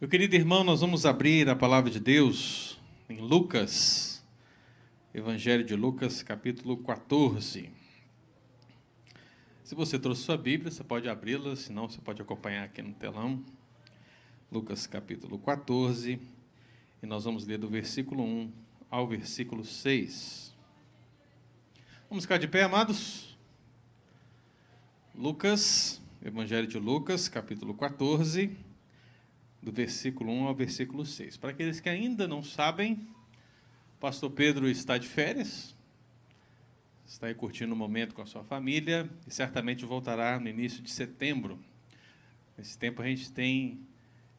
Meu 0.00 0.08
querido 0.08 0.36
irmão, 0.36 0.62
nós 0.62 0.80
vamos 0.80 1.04
abrir 1.04 1.48
a 1.48 1.56
palavra 1.56 1.90
de 1.90 1.98
Deus 1.98 2.78
em 3.08 3.16
Lucas, 3.16 4.24
Evangelho 5.12 5.64
de 5.64 5.74
Lucas, 5.74 6.22
capítulo 6.22 6.76
14. 6.76 7.68
Se 9.64 9.74
você 9.74 9.98
trouxe 9.98 10.22
sua 10.22 10.36
Bíblia, 10.36 10.70
você 10.70 10.84
pode 10.84 11.08
abri-la, 11.08 11.56
senão 11.56 11.88
você 11.88 12.00
pode 12.00 12.22
acompanhar 12.22 12.62
aqui 12.62 12.80
no 12.80 12.94
telão. 12.94 13.44
Lucas, 14.52 14.86
capítulo 14.86 15.36
14, 15.36 16.20
e 17.02 17.06
nós 17.06 17.24
vamos 17.24 17.44
ler 17.44 17.58
do 17.58 17.66
versículo 17.66 18.22
1 18.22 18.52
ao 18.88 19.04
versículo 19.04 19.64
6. 19.64 20.54
Vamos 22.08 22.22
ficar 22.22 22.38
de 22.38 22.46
pé, 22.46 22.62
amados? 22.62 23.36
Lucas, 25.12 26.00
Evangelho 26.24 26.68
de 26.68 26.78
Lucas, 26.78 27.28
capítulo 27.28 27.74
14 27.74 28.67
do 29.62 29.72
versículo 29.72 30.32
1 30.32 30.44
ao 30.46 30.54
versículo 30.54 31.04
6. 31.04 31.36
Para 31.36 31.50
aqueles 31.50 31.80
que 31.80 31.88
ainda 31.88 32.26
não 32.28 32.42
sabem, 32.42 33.06
pastor 34.00 34.30
Pedro 34.30 34.68
está 34.68 34.96
de 34.96 35.08
férias, 35.08 35.74
está 37.06 37.26
aí 37.26 37.34
curtindo 37.34 37.72
o 37.72 37.74
um 37.74 37.78
momento 37.78 38.14
com 38.14 38.22
a 38.22 38.26
sua 38.26 38.44
família 38.44 39.08
e 39.26 39.30
certamente 39.30 39.84
voltará 39.84 40.38
no 40.38 40.48
início 40.48 40.82
de 40.82 40.90
setembro. 40.90 41.58
Nesse 42.56 42.78
tempo 42.78 43.02
a 43.02 43.06
gente 43.06 43.30
tem 43.32 43.80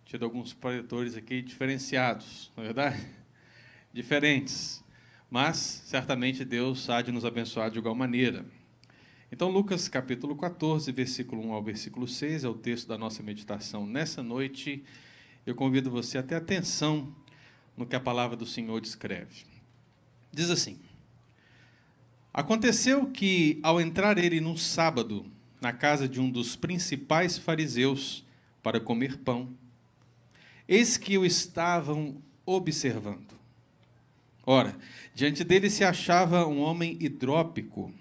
tido 0.05 0.23
alguns 0.23 0.53
proletores 0.53 1.15
aqui 1.15 1.41
diferenciados, 1.41 2.51
não 2.55 2.63
é 2.63 2.67
verdade? 2.67 3.07
Diferentes. 3.93 4.83
Mas 5.29 5.57
certamente 5.85 6.43
Deus 6.43 6.89
há 6.89 7.01
de 7.01 7.11
nos 7.11 7.23
abençoar 7.23 7.69
de 7.69 7.77
igual 7.77 7.93
maneira. 7.93 8.45
Então, 9.31 9.47
Lucas 9.47 9.87
capítulo 9.87 10.35
14, 10.35 10.91
versículo 10.91 11.45
1 11.45 11.53
ao 11.53 11.61
versículo 11.61 12.07
6 12.07 12.43
é 12.43 12.49
o 12.49 12.55
texto 12.55 12.87
da 12.87 12.97
nossa 12.97 13.21
meditação 13.21 13.85
nessa 13.85 14.23
noite 14.23 14.83
eu 15.45 15.55
convido 15.55 15.89
você 15.89 16.17
a 16.17 16.23
ter 16.23 16.35
atenção 16.35 17.13
no 17.75 17.85
que 17.85 17.95
a 17.95 17.99
palavra 17.99 18.35
do 18.35 18.45
Senhor 18.45 18.79
descreve. 18.81 19.45
Diz 20.31 20.49
assim: 20.49 20.79
Aconteceu 22.33 23.07
que, 23.07 23.59
ao 23.63 23.81
entrar 23.81 24.17
ele 24.17 24.39
num 24.39 24.57
sábado 24.57 25.25
na 25.61 25.73
casa 25.73 26.07
de 26.07 26.19
um 26.21 26.29
dos 26.29 26.55
principais 26.55 27.37
fariseus 27.37 28.25
para 28.61 28.79
comer 28.79 29.17
pão, 29.17 29.49
eis 30.67 30.97
que 30.97 31.17
o 31.17 31.25
estavam 31.25 32.21
observando. 32.45 33.39
Ora, 34.45 34.75
diante 35.13 35.43
dele 35.43 35.69
se 35.69 35.83
achava 35.83 36.47
um 36.47 36.59
homem 36.59 36.97
hidrópico. 36.99 37.93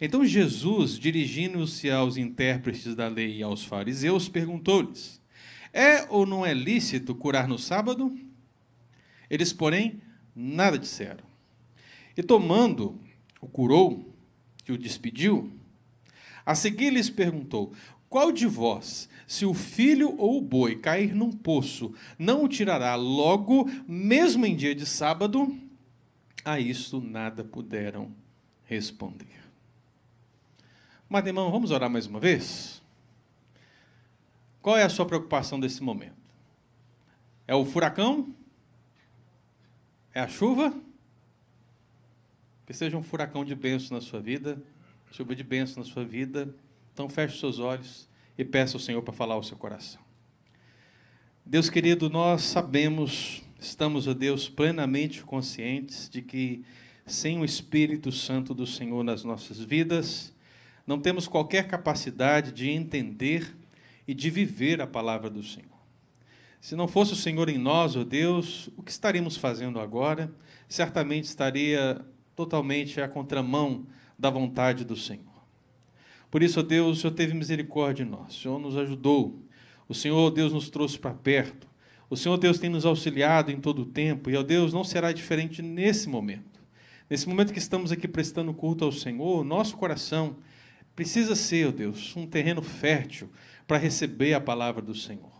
Então 0.00 0.24
Jesus, 0.24 0.98
dirigindo-se 0.98 1.90
aos 1.90 2.16
intérpretes 2.16 2.94
da 2.94 3.08
lei 3.08 3.36
e 3.38 3.42
aos 3.42 3.64
fariseus, 3.64 4.28
perguntou-lhes: 4.28 5.19
é 5.72 6.06
ou 6.08 6.26
não 6.26 6.44
é 6.44 6.52
lícito 6.52 7.14
curar 7.14 7.46
no 7.46 7.58
sábado? 7.58 8.16
Eles, 9.28 9.52
porém, 9.52 10.00
nada 10.34 10.78
disseram. 10.78 11.24
E 12.16 12.22
tomando, 12.22 12.98
o 13.40 13.46
curou, 13.46 14.12
que 14.64 14.72
o 14.72 14.78
despediu. 14.78 15.52
A 16.44 16.54
seguir 16.54 16.90
lhes 16.90 17.08
perguntou: 17.08 17.72
Qual 18.08 18.32
de 18.32 18.46
vós, 18.46 19.08
se 19.26 19.46
o 19.46 19.54
filho 19.54 20.16
ou 20.18 20.38
o 20.38 20.42
boi 20.42 20.76
cair 20.76 21.14
num 21.14 21.30
poço, 21.30 21.94
não 22.18 22.44
o 22.44 22.48
tirará 22.48 22.94
logo, 22.96 23.70
mesmo 23.86 24.44
em 24.44 24.56
dia 24.56 24.74
de 24.74 24.84
sábado? 24.84 25.56
A 26.44 26.58
isto 26.58 27.00
nada 27.00 27.44
puderam 27.44 28.10
responder. 28.64 29.40
Mas, 31.08 31.26
irmão, 31.26 31.50
vamos 31.50 31.70
orar 31.70 31.90
mais 31.90 32.06
uma 32.06 32.20
vez? 32.20 32.79
Qual 34.62 34.76
é 34.76 34.82
a 34.82 34.88
sua 34.88 35.06
preocupação 35.06 35.58
desse 35.58 35.82
momento? 35.82 36.20
É 37.46 37.54
o 37.54 37.64
furacão? 37.64 38.34
É 40.12 40.20
a 40.20 40.28
chuva? 40.28 40.74
Que 42.66 42.74
seja 42.74 42.96
um 42.96 43.02
furacão 43.02 43.44
de 43.44 43.54
bênção 43.54 43.96
na 43.96 44.00
sua 44.00 44.20
vida, 44.20 44.62
chuva 45.10 45.34
de 45.34 45.42
bênção 45.42 45.82
na 45.82 45.88
sua 45.88 46.04
vida. 46.04 46.54
Então 46.92 47.08
feche 47.08 47.38
seus 47.38 47.58
olhos 47.58 48.08
e 48.36 48.44
peça 48.44 48.76
ao 48.76 48.80
Senhor 48.80 49.02
para 49.02 49.14
falar 49.14 49.34
ao 49.34 49.42
seu 49.42 49.56
coração. 49.56 50.00
Deus 51.44 51.70
querido, 51.70 52.10
nós 52.10 52.42
sabemos, 52.42 53.42
estamos, 53.58 54.06
ó 54.06 54.14
Deus, 54.14 54.48
plenamente 54.48 55.22
conscientes 55.24 56.08
de 56.08 56.22
que 56.22 56.64
sem 57.06 57.40
o 57.40 57.44
Espírito 57.44 58.12
Santo 58.12 58.54
do 58.54 58.66
Senhor 58.66 59.02
nas 59.02 59.24
nossas 59.24 59.58
vidas, 59.58 60.32
não 60.86 61.00
temos 61.00 61.26
qualquer 61.26 61.66
capacidade 61.66 62.52
de 62.52 62.70
entender 62.70 63.56
e 64.10 64.14
de 64.14 64.28
viver 64.28 64.80
a 64.80 64.88
palavra 64.88 65.30
do 65.30 65.40
Senhor. 65.40 65.78
Se 66.60 66.74
não 66.74 66.88
fosse 66.88 67.12
o 67.12 67.16
Senhor 67.16 67.48
em 67.48 67.56
nós, 67.56 67.94
ó 67.94 68.00
oh 68.00 68.04
Deus, 68.04 68.68
o 68.76 68.82
que 68.82 68.90
estaríamos 68.90 69.36
fazendo 69.36 69.78
agora? 69.78 70.34
Certamente 70.68 71.26
estaria 71.26 72.04
totalmente 72.34 73.00
à 73.00 73.06
contramão 73.06 73.86
da 74.18 74.28
vontade 74.28 74.84
do 74.84 74.96
Senhor. 74.96 75.22
Por 76.28 76.42
isso, 76.42 76.58
ó 76.58 76.62
Deus, 76.64 76.98
o 76.98 77.00
Senhor 77.00 77.14
teve 77.14 77.34
misericórdia 77.34 78.04
de 78.04 78.10
nós, 78.10 78.36
o 78.36 78.40
Senhor 78.40 78.58
nos 78.58 78.76
ajudou, 78.76 79.40
o 79.88 79.94
Senhor, 79.94 80.28
Deus, 80.32 80.52
nos 80.52 80.68
trouxe 80.68 80.98
para 80.98 81.14
perto, 81.14 81.68
o 82.10 82.16
Senhor, 82.16 82.36
Deus, 82.36 82.58
tem 82.58 82.68
nos 82.68 82.84
auxiliado 82.84 83.52
em 83.52 83.60
todo 83.60 83.82
o 83.82 83.86
tempo, 83.86 84.28
e, 84.28 84.36
ó 84.36 84.42
Deus, 84.42 84.72
não 84.72 84.82
será 84.82 85.12
diferente 85.12 85.62
nesse 85.62 86.08
momento. 86.08 86.60
Nesse 87.08 87.28
momento 87.28 87.52
que 87.52 87.60
estamos 87.60 87.92
aqui 87.92 88.08
prestando 88.08 88.52
culto 88.52 88.84
ao 88.84 88.90
Senhor, 88.90 89.44
nosso 89.44 89.76
coração 89.76 90.36
precisa 90.96 91.36
ser, 91.36 91.68
ó 91.68 91.70
Deus, 91.70 92.16
um 92.16 92.26
terreno 92.26 92.60
fértil 92.60 93.30
para 93.70 93.78
receber 93.78 94.34
a 94.34 94.40
palavra 94.40 94.82
do 94.82 94.96
Senhor. 94.96 95.30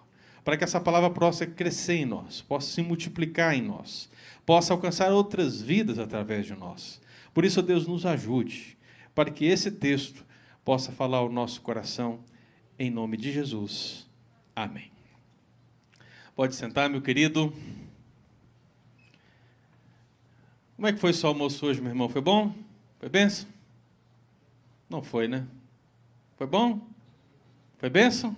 Para 0.44 0.56
que 0.56 0.62
essa 0.62 0.80
palavra 0.80 1.10
possa 1.10 1.44
crescer 1.44 1.94
em 1.94 2.04
nós, 2.06 2.40
possa 2.40 2.70
se 2.70 2.80
multiplicar 2.80 3.56
em 3.56 3.60
nós, 3.60 4.08
possa 4.46 4.72
alcançar 4.72 5.10
outras 5.10 5.60
vidas 5.60 5.98
através 5.98 6.46
de 6.46 6.54
nós. 6.54 7.00
Por 7.34 7.44
isso, 7.44 7.60
Deus 7.60 7.88
nos 7.88 8.06
ajude, 8.06 8.78
para 9.16 9.32
que 9.32 9.46
esse 9.46 9.72
texto 9.72 10.24
possa 10.64 10.92
falar 10.92 11.18
ao 11.18 11.28
nosso 11.28 11.60
coração, 11.60 12.20
em 12.78 12.88
nome 12.88 13.16
de 13.16 13.32
Jesus. 13.32 14.08
Amém. 14.54 14.92
Pode 16.36 16.54
sentar, 16.54 16.88
meu 16.88 17.02
querido. 17.02 17.52
Como 20.76 20.86
é 20.86 20.92
que 20.92 21.00
foi 21.00 21.10
o 21.10 21.14
seu 21.14 21.30
almoço 21.30 21.66
hoje, 21.66 21.80
meu 21.80 21.90
irmão? 21.90 22.08
Foi 22.08 22.20
bom? 22.20 22.54
Foi 23.00 23.08
benção? 23.08 23.48
Não 24.88 25.02
foi, 25.02 25.26
né? 25.26 25.48
Foi 26.36 26.46
bom? 26.46 26.89
Foi 27.80 27.88
bênção? 27.88 28.36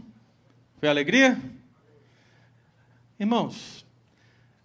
Foi 0.79 0.89
alegria? 0.89 1.37
Irmãos, 3.19 3.85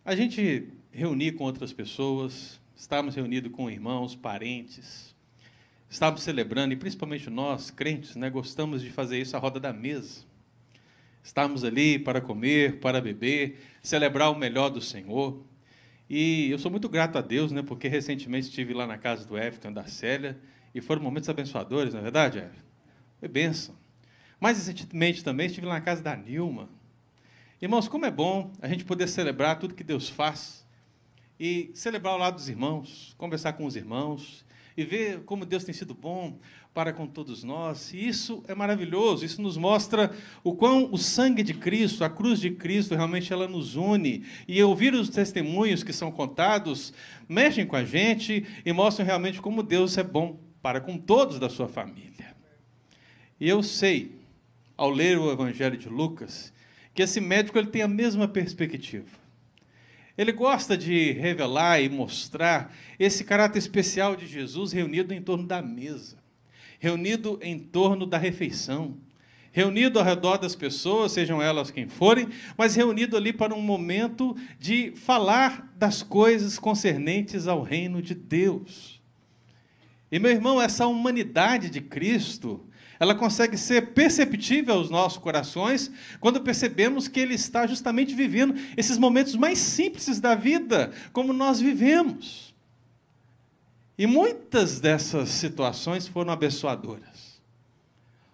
a 0.05 0.15
gente 0.15 0.71
reunir 0.91 1.31
com 1.31 1.45
outras 1.45 1.73
pessoas, 1.73 2.61
estávamos 2.75 3.15
reunidos 3.15 3.51
com 3.51 3.71
irmãos, 3.71 4.13
parentes, 4.15 5.15
estávamos 5.89 6.21
celebrando, 6.21 6.75
e 6.75 6.77
principalmente 6.77 7.27
nós, 7.27 7.71
crentes, 7.71 8.15
né, 8.15 8.29
gostamos 8.29 8.83
de 8.83 8.91
fazer 8.91 9.19
isso 9.19 9.35
à 9.35 9.39
roda 9.39 9.59
da 9.59 9.73
mesa. 9.73 10.23
Estávamos 11.23 11.63
ali 11.63 11.97
para 11.97 12.21
comer, 12.21 12.79
para 12.79 13.01
beber, 13.01 13.59
celebrar 13.81 14.31
o 14.31 14.35
melhor 14.35 14.69
do 14.69 14.79
Senhor. 14.79 15.43
E 16.07 16.51
eu 16.51 16.59
sou 16.59 16.69
muito 16.69 16.87
grato 16.87 17.17
a 17.17 17.21
Deus, 17.21 17.51
né, 17.51 17.63
porque 17.63 17.87
recentemente 17.87 18.49
estive 18.49 18.75
lá 18.75 18.85
na 18.85 18.99
casa 18.99 19.25
do 19.25 19.35
Everton, 19.35 19.73
da 19.73 19.87
Célia, 19.87 20.39
e 20.71 20.81
foram 20.81 21.01
momentos 21.01 21.29
abençoadores, 21.29 21.95
não 21.95 21.99
é 21.99 22.03
verdade, 22.03 22.37
Everton? 22.37 22.61
Foi 23.19 23.27
bênção. 23.27 23.86
Mais 24.39 24.57
recentemente 24.57 25.23
também 25.23 25.47
estive 25.47 25.65
na 25.65 25.81
casa 25.81 26.01
da 26.01 26.15
Nilma. 26.15 26.69
Irmãos, 27.59 27.87
como 27.87 28.05
é 28.05 28.11
bom 28.11 28.51
a 28.61 28.67
gente 28.67 28.85
poder 28.85 29.07
celebrar 29.07 29.57
tudo 29.57 29.73
que 29.73 29.83
Deus 29.83 30.09
faz 30.09 30.63
e 31.39 31.71
celebrar 31.73 32.13
ao 32.13 32.19
lado 32.19 32.35
dos 32.35 32.47
irmãos, 32.47 33.15
conversar 33.17 33.53
com 33.53 33.65
os 33.65 33.75
irmãos 33.75 34.45
e 34.77 34.83
ver 34.85 35.21
como 35.23 35.43
Deus 35.43 35.63
tem 35.63 35.73
sido 35.73 35.95
bom 35.95 36.37
para 36.71 36.93
com 36.93 37.07
todos 37.07 37.43
nós. 37.43 37.91
E 37.91 38.07
isso 38.07 38.43
é 38.47 38.53
maravilhoso, 38.53 39.25
isso 39.25 39.41
nos 39.41 39.57
mostra 39.57 40.15
o 40.43 40.53
quão 40.53 40.87
o 40.91 40.99
sangue 40.99 41.41
de 41.41 41.55
Cristo, 41.55 42.03
a 42.03 42.09
cruz 42.11 42.39
de 42.39 42.51
Cristo, 42.51 42.93
realmente 42.93 43.33
ela 43.33 43.47
nos 43.47 43.75
une. 43.75 44.23
E 44.47 44.61
ouvir 44.61 44.93
os 44.93 45.09
testemunhos 45.09 45.81
que 45.81 45.91
são 45.91 46.11
contados 46.11 46.93
mexem 47.27 47.65
com 47.65 47.75
a 47.75 47.83
gente 47.83 48.45
e 48.63 48.71
mostram 48.71 49.03
realmente 49.03 49.41
como 49.41 49.63
Deus 49.63 49.97
é 49.97 50.03
bom 50.03 50.39
para 50.61 50.79
com 50.79 50.99
todos 50.99 51.39
da 51.39 51.49
sua 51.49 51.67
família. 51.67 52.35
E 53.39 53.49
eu 53.49 53.63
sei 53.63 54.17
ao 54.77 54.91
ler 54.91 55.17
o 55.17 55.31
Evangelho 55.31 55.75
de 55.75 55.89
Lucas, 55.89 56.53
que 56.93 57.01
esse 57.01 57.19
médico 57.19 57.57
ele 57.57 57.67
tem 57.67 57.81
a 57.81 57.87
mesma 57.87 58.27
perspectiva. 58.27 59.07
Ele 60.17 60.31
gosta 60.31 60.77
de 60.77 61.11
revelar 61.11 61.81
e 61.81 61.89
mostrar 61.89 62.73
esse 62.99 63.23
caráter 63.23 63.59
especial 63.59 64.15
de 64.15 64.25
Jesus 64.25 64.71
reunido 64.71 65.13
em 65.13 65.21
torno 65.21 65.45
da 65.45 65.61
mesa, 65.61 66.17
reunido 66.79 67.39
em 67.41 67.59
torno 67.59 68.05
da 68.05 68.17
refeição, 68.17 68.97
reunido 69.51 69.97
ao 69.97 70.05
redor 70.05 70.37
das 70.37 70.55
pessoas, 70.55 71.11
sejam 71.11 71.41
elas 71.41 71.71
quem 71.71 71.87
forem, 71.87 72.29
mas 72.55 72.75
reunido 72.75 73.17
ali 73.17 73.33
para 73.33 73.55
um 73.55 73.61
momento 73.61 74.35
de 74.59 74.91
falar 74.95 75.71
das 75.75 76.03
coisas 76.03 76.59
concernentes 76.59 77.47
ao 77.47 77.61
reino 77.61 78.01
de 78.01 78.13
Deus. 78.13 79.01
E 80.11 80.19
meu 80.19 80.31
irmão, 80.31 80.61
essa 80.61 80.87
humanidade 80.87 81.69
de 81.69 81.81
Cristo, 81.81 82.66
ela 82.99 83.15
consegue 83.15 83.57
ser 83.57 83.93
perceptível 83.93 84.75
aos 84.75 84.89
nossos 84.89 85.17
corações 85.17 85.91
quando 86.19 86.41
percebemos 86.41 87.07
que 87.07 87.19
ele 87.19 87.35
está 87.35 87.67
justamente 87.67 88.15
vivendo 88.15 88.55
esses 88.75 88.97
momentos 88.97 89.35
mais 89.35 89.59
simples 89.59 90.19
da 90.19 90.35
vida, 90.35 90.91
como 91.13 91.33
nós 91.33 91.59
vivemos. 91.59 92.55
E 93.97 94.05
muitas 94.05 94.79
dessas 94.79 95.29
situações 95.29 96.07
foram 96.07 96.31
abençoadoras. 96.31 97.41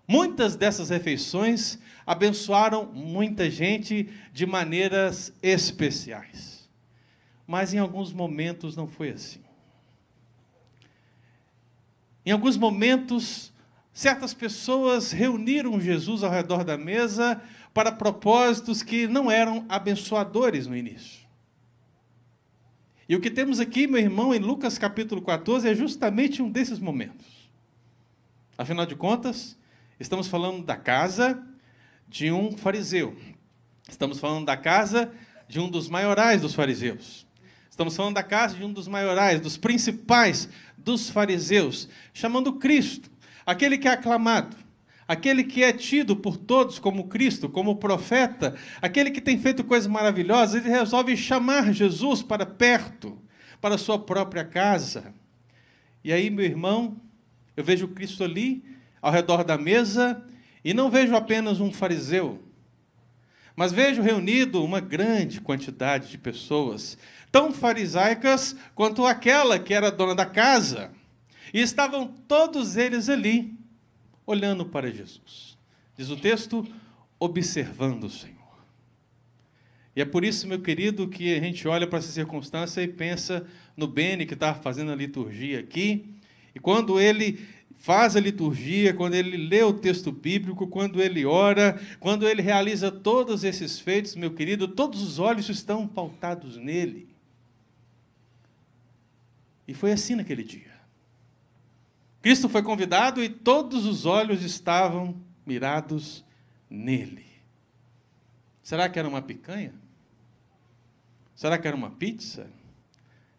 Muitas 0.05 0.55
dessas 0.55 0.89
refeições 0.89 1.79
abençoaram 2.05 2.85
muita 2.85 3.49
gente 3.49 4.09
de 4.33 4.45
maneiras 4.45 5.33
especiais. 5.41 6.69
Mas 7.47 7.73
em 7.73 7.79
alguns 7.79 8.11
momentos 8.11 8.75
não 8.75 8.87
foi 8.87 9.11
assim. 9.11 9.39
Em 12.25 12.31
alguns 12.31 12.57
momentos, 12.57 13.52
certas 13.93 14.33
pessoas 14.33 15.11
reuniram 15.11 15.79
Jesus 15.79 16.23
ao 16.23 16.31
redor 16.31 16.63
da 16.63 16.77
mesa 16.77 17.41
para 17.73 17.91
propósitos 17.91 18.81
que 18.81 19.07
não 19.07 19.29
eram 19.29 19.65
abençoadores 19.69 20.65
no 20.65 20.75
início. 20.75 21.23
E 23.07 23.15
o 23.15 23.21
que 23.21 23.29
temos 23.29 23.59
aqui, 23.59 23.85
meu 23.85 23.99
irmão, 23.99 24.33
em 24.33 24.39
Lucas 24.39 24.77
capítulo 24.77 25.21
14, 25.21 25.69
é 25.69 25.75
justamente 25.75 26.41
um 26.41 26.49
desses 26.49 26.79
momentos. 26.79 27.25
Afinal 28.57 28.85
de 28.85 28.95
contas, 28.95 29.57
estamos 29.99 30.27
falando 30.27 30.63
da 30.63 30.75
casa 30.75 31.43
de 32.07 32.31
um 32.31 32.57
fariseu. 32.57 33.15
Estamos 33.87 34.19
falando 34.19 34.45
da 34.45 34.57
casa 34.57 35.11
de 35.47 35.59
um 35.59 35.69
dos 35.69 35.89
maiorais 35.89 36.41
dos 36.41 36.55
fariseus. 36.55 37.27
Estamos 37.69 37.95
falando 37.95 38.15
da 38.15 38.23
casa 38.23 38.55
de 38.55 38.63
um 38.63 38.71
dos 38.71 38.87
maiorais, 38.87 39.41
dos 39.41 39.57
principais 39.57 40.47
dos 40.77 41.09
fariseus, 41.09 41.89
chamando 42.13 42.53
Cristo, 42.53 43.11
aquele 43.45 43.77
que 43.77 43.87
é 43.87 43.91
aclamado, 43.91 44.55
aquele 45.07 45.43
que 45.43 45.63
é 45.63 45.73
tido 45.73 46.15
por 46.15 46.37
todos 46.37 46.79
como 46.79 47.07
Cristo, 47.07 47.49
como 47.49 47.75
profeta, 47.75 48.55
aquele 48.81 49.11
que 49.11 49.21
tem 49.21 49.37
feito 49.37 49.63
coisas 49.63 49.87
maravilhosas, 49.87 50.63
ele 50.63 50.73
resolve 50.73 51.15
chamar 51.17 51.73
Jesus 51.73 52.21
para 52.21 52.45
perto, 52.45 53.21
para 53.61 53.75
a 53.75 53.77
sua 53.77 53.99
própria 53.99 54.43
casa. 54.43 55.13
E 56.03 56.11
aí, 56.11 56.29
meu 56.29 56.45
irmão, 56.45 56.97
eu 57.55 57.63
vejo 57.63 57.87
Cristo 57.87 58.23
ali, 58.23 58.63
ao 59.01 59.11
redor 59.11 59.43
da 59.43 59.57
mesa, 59.57 60.23
e 60.63 60.73
não 60.73 60.89
vejo 60.89 61.15
apenas 61.15 61.59
um 61.59 61.71
fariseu, 61.71 62.41
mas 63.55 63.71
vejo 63.71 64.01
reunido 64.01 64.63
uma 64.63 64.79
grande 64.79 65.41
quantidade 65.41 66.09
de 66.09 66.17
pessoas, 66.17 66.97
tão 67.31 67.51
farisaicas 67.51 68.55
quanto 68.73 69.05
aquela 69.05 69.59
que 69.59 69.73
era 69.73 69.91
dona 69.91 70.15
da 70.15 70.25
casa. 70.25 70.91
E 71.53 71.61
estavam 71.61 72.07
todos 72.27 72.75
eles 72.75 73.07
ali, 73.09 73.53
olhando 74.25 74.65
para 74.65 74.91
Jesus. 74.91 75.55
Diz 75.95 76.09
o 76.09 76.17
texto, 76.17 76.67
observando 77.19 78.05
o 78.05 78.09
Senhor. 78.09 78.33
E 79.95 80.01
é 80.01 80.05
por 80.05 80.25
isso, 80.25 80.47
meu 80.47 80.59
querido, 80.59 81.07
que 81.07 81.35
a 81.35 81.39
gente 81.39 81.67
olha 81.67 81.85
para 81.85 81.99
essa 81.99 82.11
circunstância 82.11 82.81
e 82.81 82.87
pensa 82.87 83.45
no 83.77 83.87
Bene 83.87 84.25
que 84.25 84.33
estava 84.33 84.59
fazendo 84.59 84.91
a 84.91 84.95
liturgia 84.95 85.59
aqui. 85.59 86.09
E 86.55 86.59
quando 86.59 86.99
ele 86.99 87.39
faz 87.75 88.15
a 88.15 88.19
liturgia, 88.19 88.93
quando 88.93 89.13
ele 89.13 89.37
lê 89.37 89.61
o 89.61 89.73
texto 89.73 90.11
bíblico, 90.11 90.67
quando 90.67 91.01
ele 91.01 91.25
ora, 91.25 91.79
quando 91.99 92.27
ele 92.27 92.41
realiza 92.41 92.89
todos 92.89 93.43
esses 93.43 93.79
feitos, 93.79 94.15
meu 94.15 94.33
querido, 94.33 94.67
todos 94.67 95.03
os 95.03 95.19
olhos 95.19 95.47
estão 95.49 95.87
pautados 95.87 96.57
nele. 96.57 97.07
E 99.67 99.73
foi 99.73 99.91
assim 99.91 100.15
naquele 100.15 100.43
dia. 100.43 100.72
Cristo 102.23 102.47
foi 102.47 102.63
convidado 102.63 103.21
e 103.21 103.27
todos 103.27 103.85
os 103.85 104.05
olhos 104.05 104.43
estavam 104.43 105.13
mirados 105.45 106.23
nele. 106.69 107.25
Será 108.63 108.87
que 108.87 108.97
era 108.97 109.09
uma 109.09 109.21
picanha? 109.21 109.73
Será 111.35 111.57
que 111.57 111.67
era 111.67 111.75
uma 111.75 111.89
pizza? 111.89 112.49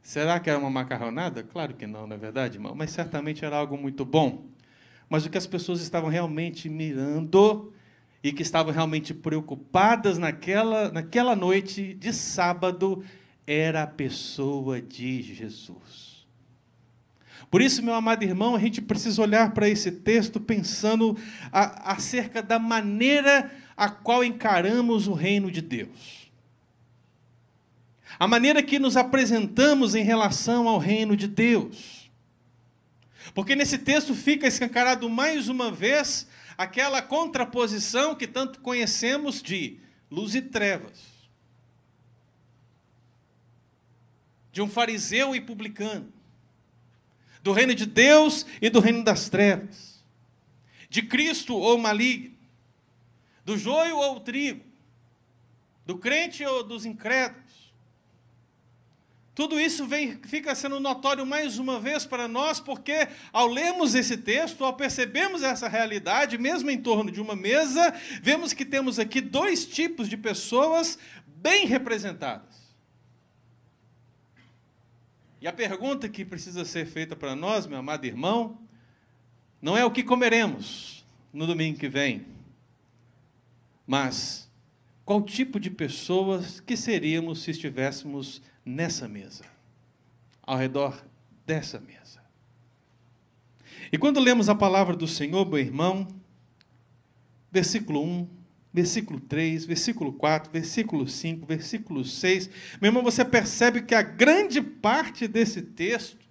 Será 0.03 0.39
que 0.39 0.51
era 0.51 0.59
uma 0.59 0.69
macarronada? 0.69 1.43
Claro 1.43 1.73
que 1.73 1.87
não, 1.87 2.07
não 2.07 2.15
é 2.15 2.19
verdade, 2.19 2.59
irmão? 2.59 2.75
Mas 2.75 2.91
certamente 2.91 3.43
era 3.43 3.57
algo 3.57 3.79
muito 3.79 4.05
bom. 4.05 4.45
Mas 5.09 5.25
o 5.25 5.31
que 5.31 5.39
as 5.39 5.47
pessoas 5.47 5.81
estavam 5.81 6.11
realmente 6.11 6.69
mirando 6.69 7.73
e 8.23 8.35
que 8.35 8.43
estavam 8.43 8.71
realmente 8.71 9.15
preocupadas 9.15 10.19
naquela, 10.19 10.93
naquela 10.93 11.35
noite 11.35 11.95
de 11.95 12.13
sábado 12.13 13.03
era 13.47 13.85
a 13.85 13.87
pessoa 13.87 14.79
de 14.79 15.23
Jesus. 15.23 16.14
Por 17.55 17.63
isso, 17.63 17.85
meu 17.85 17.95
amado 17.95 18.25
irmão, 18.25 18.57
a 18.57 18.59
gente 18.59 18.83
precisa 18.83 19.23
olhar 19.23 19.55
para 19.55 19.69
esse 19.69 19.93
texto 19.93 20.41
pensando 20.41 21.17
a, 21.53 21.93
acerca 21.93 22.43
da 22.43 22.59
maneira 22.59 23.49
a 23.77 23.89
qual 23.89 24.25
encaramos 24.25 25.07
o 25.07 25.13
reino 25.13 25.53
de 25.53 25.63
Deus 25.63 26.29
a 28.19 28.27
maneira 28.27 28.61
que 28.61 28.81
nos 28.81 28.97
apresentamos 28.97 29.95
em 29.95 30.03
relação 30.03 30.69
ao 30.69 30.79
reino 30.79 31.17
de 31.17 31.29
Deus. 31.29 32.11
Porque 33.33 33.55
nesse 33.55 33.79
texto 33.79 34.17
fica 34.17 34.49
escancarado 34.49 35.09
mais 35.09 35.49
uma 35.49 35.71
vez 35.71 36.27
aquela 36.59 37.01
contraposição 37.01 38.17
que 38.17 38.27
tanto 38.27 38.59
conhecemos 38.63 39.41
de 39.41 39.79
luz 40.11 40.35
e 40.35 40.43
trevas. 40.43 40.99
De 44.51 44.61
um 44.61 44.69
fariseu 44.69 45.37
e 45.37 45.41
publicano. 45.41 46.14
Do 47.45 47.53
reino 47.53 47.77
de 47.77 47.87
Deus 47.87 48.45
e 48.61 48.69
do 48.69 48.81
reino 48.81 49.05
das 49.05 49.29
trevas. 49.29 50.03
De 50.89 51.03
Cristo 51.03 51.55
ou 51.55 51.79
maligno. 51.79 52.35
Do 53.45 53.57
joio 53.57 53.97
ou 53.97 54.19
trigo. 54.19 54.65
Do 55.87 55.97
crente 55.97 56.45
ou 56.45 56.65
dos 56.65 56.85
incrédulos 56.85 57.45
tudo 59.35 59.59
isso 59.59 59.85
vem, 59.85 60.17
fica 60.23 60.55
sendo 60.55 60.79
notório 60.79 61.27
mais 61.27 61.59
uma 61.59 61.81
vez 61.81 62.07
para 62.07 62.29
nós, 62.29 62.61
porque 62.61 63.09
ao 63.33 63.49
lermos 63.49 63.97
esse 63.97 64.17
texto, 64.17 64.65
ao 64.65 64.75
percebermos 64.75 65.43
essa 65.43 65.67
realidade, 65.67 66.39
mesmo 66.39 66.71
em 66.71 66.81
torno 66.81 67.11
de 67.11 67.21
uma 67.21 67.35
mesa, 67.35 67.93
vemos 68.23 68.53
que 68.53 68.65
temos 68.65 69.01
aqui 69.01 69.21
dois 69.21 69.67
tipos 69.67 70.09
de 70.09 70.17
pessoas 70.17 70.97
bem 71.27 71.67
representadas. 71.67 72.64
E 75.45 75.47
a 75.47 75.53
pergunta 75.53 76.09
que 76.09 76.25
precisa 76.25 76.65
ser 76.65 76.87
feita 76.87 77.15
para 77.15 77.37
nós, 77.37 77.67
meu 77.67 77.77
amado 77.77 78.07
irmão, 78.07 78.59
não 79.61 79.77
é 79.77 79.85
o 79.85 79.91
que 79.91 80.03
comeremos 80.03 81.05
no 81.35 81.47
domingo 81.47 81.79
que 81.79 81.87
vem, 81.87 82.25
mas 83.87 84.51
qual 85.05 85.21
tipo 85.21 85.61
de 85.61 85.71
pessoas 85.71 86.61
que 86.61 86.79
seríamos 86.79 87.43
se 87.43 87.51
estivéssemos 87.51 88.41
nessa 88.65 89.07
mesa, 89.07 89.45
ao 90.43 90.57
redor 90.57 91.05
dessa 91.45 91.79
mesa. 91.79 92.23
E 93.93 93.99
quando 93.99 94.21
lemos 94.21 94.49
a 94.49 94.55
palavra 94.55 94.97
do 94.97 95.07
Senhor, 95.07 95.47
meu 95.47 95.59
irmão, 95.59 96.09
versículo 97.53 98.03
1, 98.03 98.27
versículo 98.75 99.21
3, 99.21 99.65
versículo 99.65 100.13
4, 100.13 100.53
versículo 100.53 101.09
5, 101.09 101.47
versículo 101.47 102.05
6, 102.05 102.51
meu 102.81 102.91
irmão, 102.91 103.03
você 103.03 103.25
percebe 103.25 103.81
que 103.81 103.95
a 103.95 104.03
grande 104.03 104.61
parte 104.61 105.27
desse 105.27 105.63
texto 105.63 106.25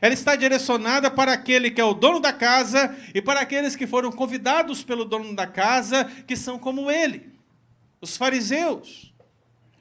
ela 0.00 0.12
está 0.12 0.36
direcionada 0.36 1.10
para 1.10 1.32
aquele 1.32 1.70
que 1.70 1.80
é 1.80 1.84
o 1.84 1.94
dono 1.94 2.20
da 2.20 2.32
casa 2.32 2.94
e 3.14 3.22
para 3.22 3.40
aqueles 3.40 3.74
que 3.74 3.86
foram 3.86 4.12
convidados 4.12 4.84
pelo 4.84 5.04
dono 5.04 5.34
da 5.34 5.46
casa, 5.46 6.04
que 6.26 6.36
são 6.36 6.58
como 6.58 6.90
ele, 6.90 7.32
os 8.00 8.16
fariseus 8.16 9.08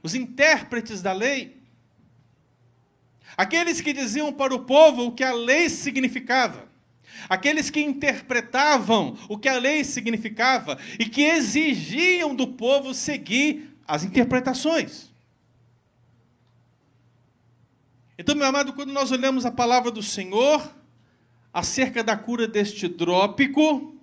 os 0.07 0.15
intérpretes 0.15 1.01
da 1.01 1.11
lei, 1.11 1.57
aqueles 3.35 3.81
que 3.81 3.91
diziam 3.91 4.31
para 4.31 4.55
o 4.55 4.63
povo 4.63 5.07
o 5.07 5.11
que 5.11 5.23
a 5.23 5.33
lei 5.33 5.69
significava, 5.69 6.66
aqueles 7.29 7.69
que 7.69 7.81
interpretavam 7.81 9.17
o 9.29 9.37
que 9.37 9.49
a 9.49 9.57
lei 9.57 9.83
significava 9.83 10.77
e 10.99 11.05
que 11.05 11.23
exigiam 11.23 12.35
do 12.35 12.47
povo 12.47 12.93
seguir 12.93 13.75
as 13.87 14.03
interpretações. 14.03 15.09
Então, 18.17 18.35
meu 18.35 18.47
amado, 18.47 18.73
quando 18.73 18.91
nós 18.91 19.11
olhamos 19.11 19.45
a 19.45 19.51
palavra 19.51 19.91
do 19.91 20.01
Senhor 20.01 20.75
acerca 21.53 22.03
da 22.03 22.17
cura 22.17 22.47
deste 22.47 22.87
drópico, 22.87 23.95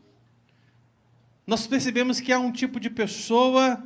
nós 1.47 1.67
percebemos 1.67 2.21
que 2.21 2.33
há 2.33 2.39
um 2.39 2.53
tipo 2.53 2.81
de 2.81 2.89
pessoa 2.89 3.83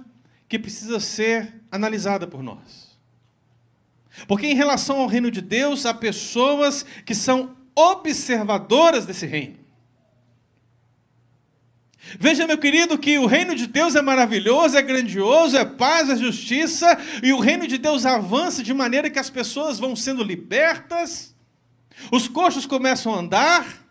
que 0.49 0.58
precisa 0.58 1.00
ser 1.00 1.62
analisada 1.70 2.26
por 2.26 2.42
nós. 2.42 2.99
Porque 4.26 4.47
em 4.47 4.54
relação 4.54 5.00
ao 5.00 5.06
reino 5.06 5.30
de 5.30 5.40
Deus, 5.40 5.87
há 5.87 5.94
pessoas 5.94 6.85
que 7.04 7.14
são 7.14 7.56
observadoras 7.78 9.06
desse 9.06 9.25
reino. 9.25 9.56
Veja, 12.18 12.47
meu 12.47 12.58
querido, 12.58 12.99
que 12.99 13.18
o 13.18 13.26
reino 13.26 13.54
de 13.54 13.66
Deus 13.66 13.94
é 13.94 14.00
maravilhoso, 14.00 14.76
é 14.76 14.82
grandioso, 14.82 15.56
é 15.56 15.64
paz, 15.64 16.08
é 16.08 16.16
justiça, 16.16 16.99
e 17.23 17.32
o 17.32 17.38
reino 17.38 17.66
de 17.66 17.76
Deus 17.76 18.06
avança 18.06 18.62
de 18.62 18.73
maneira 18.73 19.11
que 19.11 19.18
as 19.18 19.28
pessoas 19.28 19.78
vão 19.78 19.94
sendo 19.94 20.23
libertas, 20.23 21.35
os 22.11 22.26
coxos 22.26 22.64
começam 22.64 23.14
a 23.14 23.18
andar, 23.18 23.88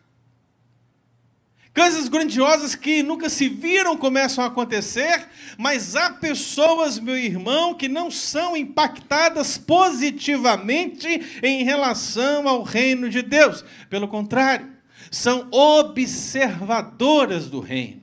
Coisas 1.77 2.10
grandiosas 2.10 2.74
que 2.74 3.03
nunca 3.03 3.29
se 3.29 3.48
viram 3.48 3.96
começam 3.96 4.43
a 4.43 4.48
acontecer, 4.48 5.29
mas 5.60 5.96
há 5.96 6.10
pessoas, 6.10 6.98
meu 6.98 7.15
irmão, 7.15 7.75
que 7.75 7.88
não 7.88 8.10
são 8.10 8.57
impactadas 8.57 9.60
positivamente 9.60 11.07
em 11.43 11.63
relação 11.63 12.48
ao 12.48 12.63
reino 12.63 13.12
de 13.12 13.22
Deus. 13.22 13.63
Pelo 13.91 14.07
contrário, 14.07 14.67
são 15.12 15.48
observadoras 15.51 17.48
do 17.48 17.60
reino. 17.60 18.01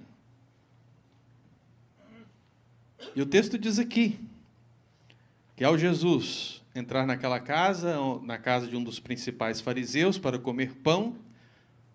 E 3.16 3.20
o 3.20 3.26
texto 3.26 3.58
diz 3.58 3.80
aqui 3.80 4.20
que 5.56 5.64
ao 5.64 5.76
Jesus 5.76 6.62
entrar 6.76 7.08
naquela 7.08 7.40
casa, 7.40 7.96
na 8.22 8.38
casa 8.38 8.68
de 8.68 8.76
um 8.76 8.84
dos 8.84 9.00
principais 9.00 9.60
fariseus, 9.60 10.16
para 10.16 10.38
comer 10.38 10.76
pão, 10.76 11.16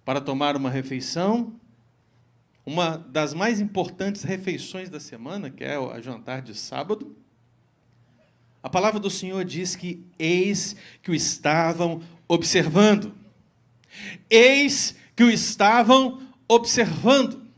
para 0.03 0.19
tomar 0.19 0.57
uma 0.57 0.69
refeição, 0.69 1.57
uma 2.65 2.97
das 2.97 3.33
mais 3.33 3.59
importantes 3.59 4.23
refeições 4.23 4.89
da 4.89 4.99
semana, 4.99 5.49
que 5.49 5.63
é 5.63 5.75
a 5.75 5.99
jantar 6.01 6.41
de 6.41 6.53
sábado. 6.53 7.15
A 8.61 8.69
palavra 8.69 8.99
do 8.99 9.09
Senhor 9.09 9.43
diz 9.45 9.75
que 9.75 10.05
eis 10.17 10.75
que 11.01 11.11
o 11.11 11.15
estavam 11.15 12.01
observando. 12.27 13.13
Eis 14.29 14.95
que 15.15 15.23
o 15.23 15.31
estavam 15.31 16.21
observando. 16.47 17.48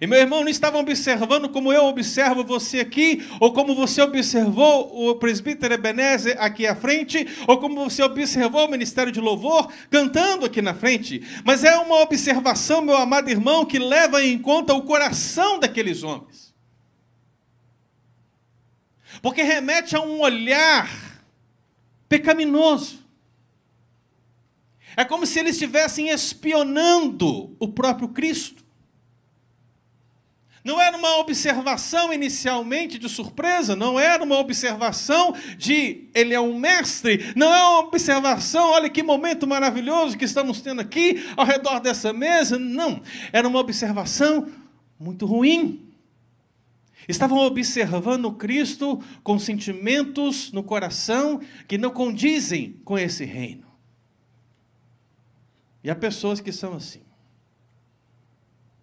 E 0.00 0.06
meu 0.06 0.18
irmão, 0.18 0.42
não 0.42 0.48
estavam 0.48 0.80
observando 0.80 1.48
como 1.48 1.72
eu 1.72 1.84
observo 1.84 2.44
você 2.44 2.80
aqui, 2.80 3.26
ou 3.40 3.52
como 3.52 3.74
você 3.74 4.00
observou 4.00 5.10
o 5.10 5.16
presbítero 5.16 5.74
Ebenezer 5.74 6.36
aqui 6.40 6.66
à 6.66 6.76
frente, 6.76 7.26
ou 7.48 7.58
como 7.58 7.84
você 7.84 8.02
observou 8.02 8.66
o 8.66 8.70
ministério 8.70 9.10
de 9.10 9.20
louvor 9.20 9.72
cantando 9.90 10.46
aqui 10.46 10.62
na 10.62 10.74
frente. 10.74 11.22
Mas 11.44 11.64
é 11.64 11.76
uma 11.76 12.00
observação, 12.00 12.80
meu 12.80 12.96
amado 12.96 13.28
irmão, 13.28 13.64
que 13.64 13.78
leva 13.78 14.22
em 14.22 14.38
conta 14.38 14.72
o 14.72 14.82
coração 14.82 15.58
daqueles 15.58 16.02
homens. 16.02 16.54
Porque 19.20 19.42
remete 19.42 19.96
a 19.96 20.00
um 20.00 20.20
olhar 20.20 20.88
pecaminoso. 22.08 23.04
É 24.96 25.04
como 25.04 25.26
se 25.26 25.38
eles 25.38 25.52
estivessem 25.52 26.08
espionando 26.08 27.56
o 27.58 27.68
próprio 27.68 28.08
Cristo. 28.08 28.67
Não 30.64 30.80
era 30.80 30.96
uma 30.96 31.18
observação 31.18 32.12
inicialmente 32.12 32.98
de 32.98 33.08
surpresa, 33.08 33.76
não 33.76 33.98
era 33.98 34.22
uma 34.22 34.38
observação 34.38 35.34
de 35.56 36.08
ele 36.14 36.34
é 36.34 36.40
um 36.40 36.58
mestre, 36.58 37.32
não 37.36 37.54
é 37.54 37.62
uma 37.62 37.78
observação, 37.80 38.70
olha 38.70 38.90
que 38.90 39.02
momento 39.02 39.46
maravilhoso 39.46 40.18
que 40.18 40.24
estamos 40.24 40.60
tendo 40.60 40.80
aqui 40.80 41.24
ao 41.36 41.46
redor 41.46 41.80
dessa 41.80 42.12
mesa, 42.12 42.58
não, 42.58 43.00
era 43.32 43.46
uma 43.46 43.60
observação 43.60 44.48
muito 44.98 45.26
ruim. 45.26 45.84
Estavam 47.08 47.38
observando 47.38 48.30
Cristo 48.32 49.02
com 49.22 49.38
sentimentos 49.38 50.52
no 50.52 50.62
coração 50.62 51.40
que 51.66 51.78
não 51.78 51.90
condizem 51.90 52.78
com 52.84 52.98
esse 52.98 53.24
reino. 53.24 53.66
E 55.82 55.88
há 55.88 55.94
pessoas 55.94 56.38
que 56.38 56.52
são 56.52 56.74
assim. 56.74 57.07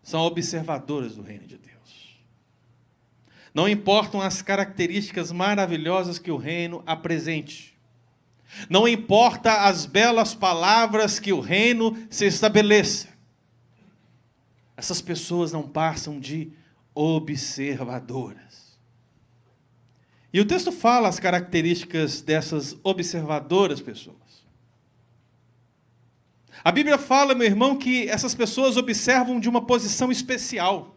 São 0.05 0.21
observadoras 0.21 1.15
do 1.15 1.23
reino 1.23 1.47
de 1.47 1.57
Deus. 1.57 2.19
Não 3.51 3.67
importam 3.67 4.21
as 4.21 4.39
características 4.39 5.31
maravilhosas 5.31 6.19
que 6.19 6.29
o 6.29 6.37
reino 6.37 6.83
apresente. 6.85 7.75
Não 8.69 8.87
importa 8.87 9.63
as 9.63 9.87
belas 9.87 10.35
palavras 10.35 11.17
que 11.19 11.33
o 11.33 11.39
reino 11.39 11.97
se 12.07 12.25
estabeleça. 12.27 13.07
Essas 14.77 15.01
pessoas 15.01 15.51
não 15.51 15.67
passam 15.67 16.19
de 16.19 16.51
observadoras. 16.93 18.77
E 20.31 20.39
o 20.39 20.45
texto 20.45 20.71
fala 20.71 21.09
as 21.09 21.19
características 21.19 22.21
dessas 22.21 22.77
observadoras 22.83 23.81
pessoas. 23.81 24.24
A 26.65 26.71
Bíblia 26.71 26.97
fala, 26.97 27.35
meu 27.35 27.45
irmão, 27.45 27.77
que 27.77 28.09
essas 28.09 28.33
pessoas 28.33 28.75
observam 28.75 29.39
de 29.39 29.47
uma 29.47 29.61
posição 29.61 30.11
especial. 30.11 30.95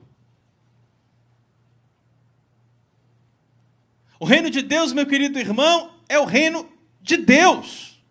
O 4.18 4.24
reino 4.24 4.48
de 4.48 4.62
Deus, 4.62 4.94
meu 4.94 5.04
querido 5.04 5.38
irmão, 5.38 5.90
é 6.08 6.18
o 6.18 6.24
reino 6.24 6.66
de 7.02 7.18
Deus. 7.18 8.02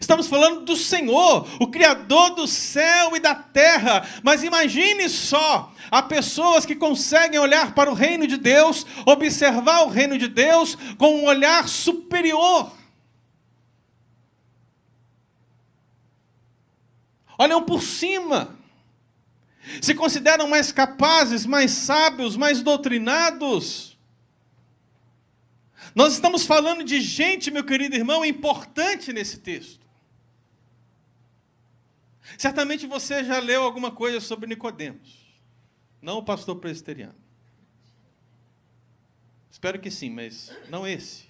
Estamos 0.00 0.28
falando 0.28 0.60
do 0.60 0.76
Senhor, 0.76 1.48
o 1.58 1.66
Criador 1.66 2.36
do 2.36 2.46
céu 2.46 3.16
e 3.16 3.18
da 3.20 3.34
terra. 3.34 4.08
Mas 4.22 4.44
imagine 4.44 5.08
só, 5.08 5.74
há 5.90 6.02
pessoas 6.02 6.64
que 6.64 6.76
conseguem 6.76 7.40
olhar 7.40 7.74
para 7.74 7.90
o 7.90 7.94
reino 7.94 8.28
de 8.28 8.36
Deus, 8.36 8.86
observar 9.04 9.82
o 9.82 9.88
reino 9.88 10.16
de 10.16 10.28
Deus 10.28 10.78
com 10.96 11.16
um 11.16 11.24
olhar 11.24 11.68
superior. 11.68 12.70
Olham 17.42 17.64
por 17.64 17.82
cima, 17.82 18.56
se 19.80 19.94
consideram 19.94 20.48
mais 20.48 20.70
capazes, 20.70 21.44
mais 21.44 21.70
sábios, 21.70 22.36
mais 22.36 22.62
doutrinados 22.62 23.92
nós 25.94 26.14
estamos 26.14 26.46
falando 26.46 26.84
de 26.84 27.00
gente, 27.00 27.50
meu 27.50 27.64
querido 27.64 27.94
irmão, 27.94 28.24
importante 28.24 29.12
nesse 29.12 29.38
texto. 29.38 29.82
Certamente 32.38 32.86
você 32.86 33.22
já 33.24 33.38
leu 33.38 33.62
alguma 33.62 33.90
coisa 33.90 34.20
sobre 34.20 34.46
Nicodemos, 34.46 35.36
não 36.00 36.18
o 36.18 36.22
pastor 36.22 36.56
presbiteriano. 36.56 37.20
Espero 39.50 39.78
que 39.78 39.90
sim, 39.90 40.10
mas 40.10 40.50
não 40.70 40.86
esse. 40.86 41.26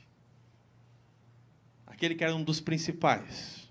Aquele 1.86 2.14
que 2.14 2.22
era 2.22 2.34
um 2.34 2.44
dos 2.44 2.60
principais. 2.60 3.61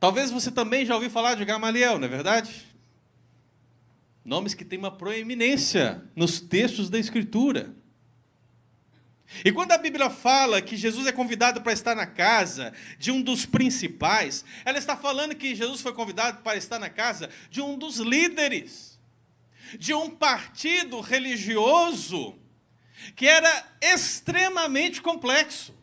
Talvez 0.00 0.30
você 0.30 0.50
também 0.50 0.86
já 0.86 0.94
ouviu 0.94 1.10
falar 1.10 1.34
de 1.34 1.44
Gamaliel, 1.44 1.98
não 1.98 2.06
é 2.06 2.08
verdade? 2.08 2.66
Nomes 4.24 4.54
que 4.54 4.64
têm 4.64 4.78
uma 4.78 4.90
proeminência 4.90 6.02
nos 6.16 6.40
textos 6.40 6.88
da 6.88 6.98
Escritura. 6.98 7.74
E 9.44 9.52
quando 9.52 9.72
a 9.72 9.78
Bíblia 9.78 10.08
fala 10.08 10.62
que 10.62 10.76
Jesus 10.76 11.06
é 11.06 11.12
convidado 11.12 11.60
para 11.60 11.72
estar 11.72 11.94
na 11.94 12.06
casa 12.06 12.72
de 12.98 13.10
um 13.10 13.20
dos 13.20 13.44
principais, 13.44 14.42
ela 14.64 14.78
está 14.78 14.96
falando 14.96 15.34
que 15.34 15.54
Jesus 15.54 15.82
foi 15.82 15.92
convidado 15.92 16.42
para 16.42 16.56
estar 16.56 16.78
na 16.78 16.88
casa 16.88 17.28
de 17.50 17.60
um 17.60 17.78
dos 17.78 17.98
líderes, 17.98 18.98
de 19.78 19.92
um 19.92 20.10
partido 20.10 21.00
religioso 21.00 22.38
que 23.14 23.26
era 23.26 23.66
extremamente 23.80 25.00
complexo. 25.02 25.74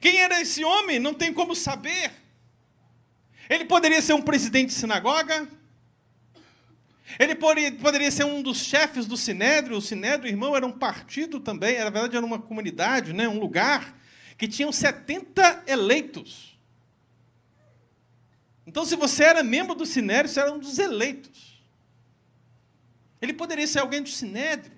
Quem 0.00 0.18
era 0.18 0.40
esse 0.40 0.64
homem? 0.64 0.98
Não 0.98 1.14
tem 1.14 1.32
como 1.32 1.54
saber. 1.54 2.12
Ele 3.48 3.64
poderia 3.64 4.00
ser 4.02 4.12
um 4.12 4.22
presidente 4.22 4.68
de 4.68 4.74
sinagoga, 4.74 5.48
ele 7.18 7.34
poderia 7.34 8.10
ser 8.10 8.24
um 8.24 8.42
dos 8.42 8.58
chefes 8.58 9.06
do 9.06 9.16
Sinédrio. 9.16 9.78
O 9.78 9.80
Sinédrio, 9.80 10.30
irmão, 10.30 10.54
era 10.54 10.66
um 10.66 10.72
partido 10.72 11.40
também, 11.40 11.78
na 11.78 11.88
verdade 11.88 12.16
era 12.16 12.26
uma 12.26 12.38
comunidade, 12.38 13.12
né, 13.12 13.26
um 13.26 13.38
lugar, 13.38 13.96
que 14.36 14.46
tinham 14.46 14.70
70 14.70 15.64
eleitos. 15.66 16.58
Então, 18.66 18.84
se 18.84 18.94
você 18.94 19.24
era 19.24 19.42
membro 19.42 19.74
do 19.74 19.86
Sinédrio, 19.86 20.28
você 20.28 20.40
era 20.40 20.52
um 20.52 20.58
dos 20.58 20.78
eleitos. 20.78 21.64
Ele 23.20 23.32
poderia 23.32 23.66
ser 23.66 23.78
alguém 23.78 24.02
do 24.02 24.10
Sinédrio. 24.10 24.77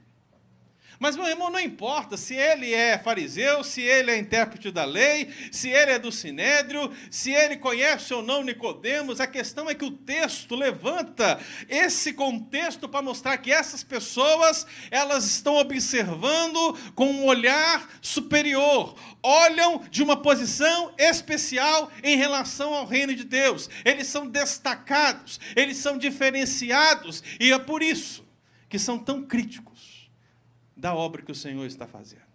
Mas, 1.01 1.17
meu 1.17 1.27
irmão, 1.27 1.49
não 1.49 1.59
importa 1.59 2.15
se 2.19 2.35
ele 2.35 2.75
é 2.75 2.99
fariseu, 2.99 3.65
se 3.65 3.81
ele 3.81 4.11
é 4.11 4.19
intérprete 4.19 4.71
da 4.71 4.85
lei, 4.85 5.31
se 5.51 5.71
ele 5.71 5.93
é 5.93 5.99
do 5.99 6.13
sinédrio, 6.13 6.95
se 7.11 7.33
ele 7.33 7.57
conhece 7.57 8.13
ou 8.13 8.23
não 8.23 8.43
Nicodemos, 8.45 9.19
a 9.19 9.27
questão 9.27 9.71
é 9.71 9.75
que 9.75 9.85
o 9.87 9.91
texto 9.91 10.55
levanta 10.55 11.41
esse 11.71 12.13
contexto 12.13 12.87
para 12.87 13.01
mostrar 13.01 13.39
que 13.39 13.51
essas 13.51 13.83
pessoas, 13.83 14.67
elas 14.91 15.25
estão 15.25 15.57
observando 15.57 16.79
com 16.95 17.07
um 17.07 17.25
olhar 17.25 17.89
superior, 18.03 18.95
olham 19.23 19.83
de 19.91 20.03
uma 20.03 20.21
posição 20.21 20.93
especial 20.99 21.91
em 22.05 22.19
relação 22.19 22.75
ao 22.75 22.85
reino 22.85 23.15
de 23.15 23.25
Deus. 23.25 23.71
Eles 23.87 24.07
são 24.07 24.27
destacados, 24.27 25.41
eles 25.57 25.79
são 25.79 25.97
diferenciados, 25.97 27.23
e 27.41 27.51
é 27.55 27.59
por 27.59 27.83
isso 27.83 28.23
que 28.69 28.79
são 28.79 28.99
tão 28.99 29.23
críticos 29.23 30.00
da 30.81 30.95
obra 30.95 31.21
que 31.21 31.31
o 31.31 31.35
Senhor 31.35 31.67
está 31.67 31.87
fazendo. 31.87 32.31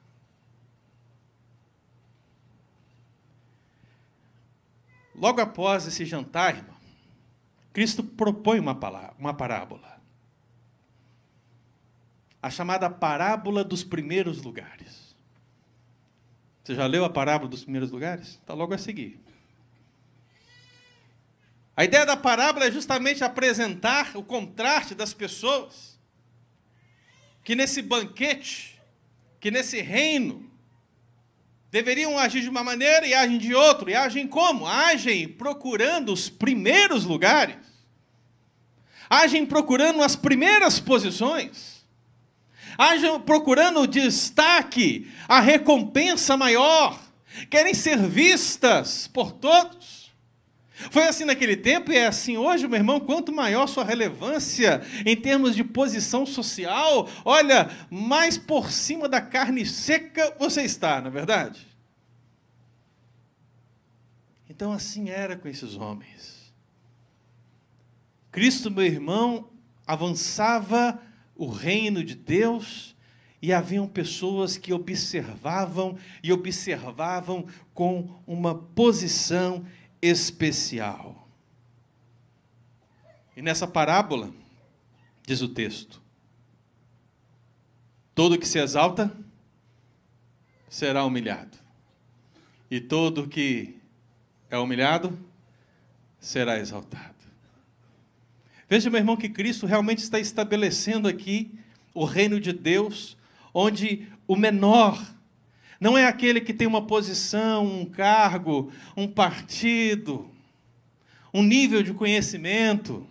Logo 5.16 5.42
após 5.42 5.88
esse 5.88 6.06
jantar, 6.06 6.58
irmão, 6.58 6.76
Cristo 7.74 8.04
propõe 8.04 8.60
uma, 8.60 8.76
palavra, 8.76 9.16
uma 9.18 9.34
parábola. 9.34 10.00
A 12.42 12.50
chamada 12.52 12.90
parábola 12.90 13.64
dos 13.64 13.84
primeiros 13.84 14.44
lugares. 14.44 15.16
Você 16.64 16.76
já 16.76 16.86
leu 16.86 17.04
a 17.04 17.10
parábola 17.10 17.50
dos 17.50 17.64
primeiros 17.64 17.90
lugares? 17.90 18.28
Está 18.28 18.54
logo 18.54 18.74
a 18.74 18.78
seguir. 18.78 19.20
A 21.76 21.84
ideia 21.84 22.06
da 22.06 22.16
parábola 22.16 22.66
é 22.66 22.72
justamente 22.72 23.24
apresentar 23.24 24.16
o 24.16 24.24
contraste 24.24 24.94
das 24.94 25.14
pessoas 25.14 25.95
que 27.46 27.56
nesse 27.56 27.84
banquete, 27.84 28.82
que 29.40 29.52
nesse 29.52 29.80
reino, 29.80 30.52
deveriam 31.70 32.18
agir 32.18 32.42
de 32.42 32.50
uma 32.50 32.64
maneira 32.64 33.06
e 33.06 33.14
agem 33.14 33.38
de 33.38 33.54
outra. 33.54 33.92
E 33.92 33.96
agem 33.96 34.28
como? 34.28 34.66
Agem 34.66 35.28
procurando 35.28 36.12
os 36.12 36.28
primeiros 36.28 37.06
lugares. 37.06 37.58
Agem 39.08 39.46
procurando 39.46 40.02
as 40.02 40.16
primeiras 40.16 40.80
posições. 40.80 41.86
Agem 42.80 43.20
procurando 43.20 43.82
o 43.82 43.88
destaque, 43.88 45.12
a 45.28 45.40
recompensa 45.40 46.36
maior. 46.36 47.00
Querem 47.48 47.76
ser 47.76 48.00
vistas 48.00 49.08
por 49.08 49.32
todos. 49.34 50.05
Foi 50.92 51.04
assim 51.08 51.24
naquele 51.24 51.56
tempo 51.56 51.92
e 51.92 51.96
é 51.96 52.08
assim 52.08 52.38
hoje, 52.38 52.68
meu 52.68 52.78
irmão. 52.78 53.00
Quanto 53.00 53.32
maior 53.32 53.68
sua 53.68 53.84
relevância 53.84 54.82
em 55.06 55.16
termos 55.16 55.56
de 55.56 55.64
posição 55.64 56.26
social, 56.26 57.10
olha, 57.24 57.70
mais 57.90 58.38
por 58.38 58.72
cima 58.72 59.08
da 59.08 59.22
carne 59.22 59.66
seca 59.66 60.36
você 60.38 60.64
está, 60.64 61.00
não 61.00 61.08
é 61.08 61.12
verdade? 61.12 61.66
Então 64.50 64.72
assim 64.72 65.10
era 65.10 65.38
com 65.38 65.48
esses 65.48 65.76
homens. 65.76 66.54
Cristo, 68.32 68.70
meu 68.70 68.86
irmão, 68.86 69.50
avançava 69.88 71.02
o 71.36 71.48
reino 71.48 72.04
de 72.04 72.16
Deus 72.16 72.96
e 73.42 73.54
haviam 73.54 73.88
pessoas 73.88 74.58
que 74.58 74.74
observavam 74.74 75.98
e 76.24 76.34
observavam 76.34 77.46
com 77.74 78.10
uma 78.26 78.56
posição 78.56 79.66
especial. 80.08 81.28
E 83.36 83.42
nessa 83.42 83.68
parábola, 83.68 84.32
diz 85.26 85.42
o 85.42 85.50
texto: 85.50 86.02
todo 88.14 88.38
que 88.38 88.48
se 88.48 88.60
exalta 88.60 89.16
será 90.70 91.04
humilhado, 91.04 91.58
e 92.70 92.80
todo 92.80 93.28
que 93.28 93.78
é 94.50 94.58
humilhado 94.58 95.18
será 96.20 96.60
exaltado. 96.60 97.16
Veja, 98.68 98.90
meu 98.90 99.00
irmão, 99.00 99.16
que 99.16 99.30
Cristo 99.30 99.66
realmente 99.66 100.00
está 100.00 100.20
estabelecendo 100.20 101.08
aqui 101.08 101.52
o 101.94 102.04
reino 102.04 102.40
de 102.40 102.52
Deus, 102.52 103.16
onde 103.54 104.08
o 104.28 104.36
menor 104.36 105.15
não 105.80 105.98
é 105.98 106.06
aquele 106.06 106.42
que 106.42 106.54
tem 106.54 106.68
uma 106.68 106.82
posição, 106.82 107.66
um 107.66 107.86
cargo, 107.86 108.72
um 108.96 109.08
partido, 109.08 110.30
um 111.34 111.44
nível 111.44 111.84
de 111.84 111.94
conhecimento. 111.94 113.06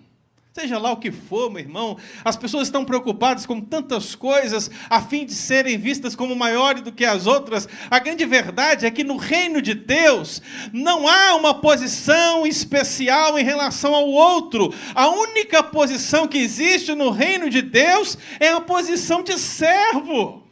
Seja 0.56 0.78
lá 0.78 0.92
o 0.92 0.99
que 0.99 1.11
for, 1.11 1.50
meu 1.50 1.59
irmão, 1.59 1.99
as 2.25 2.37
pessoas 2.37 2.68
estão 2.68 2.85
preocupadas 2.85 3.44
com 3.44 3.61
tantas 3.61 4.14
coisas 4.14 4.71
a 4.88 5.02
fim 5.02 5.26
de 5.26 5.35
serem 5.35 5.76
vistas 5.76 6.14
como 6.14 6.37
maiores 6.37 6.80
do 6.80 6.92
que 6.92 7.04
as 7.04 7.26
outras. 7.26 7.68
A 7.90 7.99
grande 7.99 8.25
verdade 8.25 8.87
é 8.87 8.90
que 8.92 9.02
no 9.02 9.16
reino 9.16 9.61
de 9.61 9.75
Deus 9.75 10.40
não 10.73 11.09
há 11.09 11.35
uma 11.35 11.54
posição 11.54 12.47
especial 12.47 13.37
em 13.37 13.42
relação 13.42 13.97
ao 13.97 14.09
outro. 14.09 14.73
A 14.94 15.09
única 15.09 15.61
posição 15.61 16.28
que 16.28 16.38
existe 16.38 16.94
no 16.94 17.11
reino 17.11 17.50
de 17.50 17.61
Deus 17.61 18.16
é 18.38 18.50
a 18.50 18.61
posição 18.61 19.25
de 19.25 19.37
servo. 19.37 20.43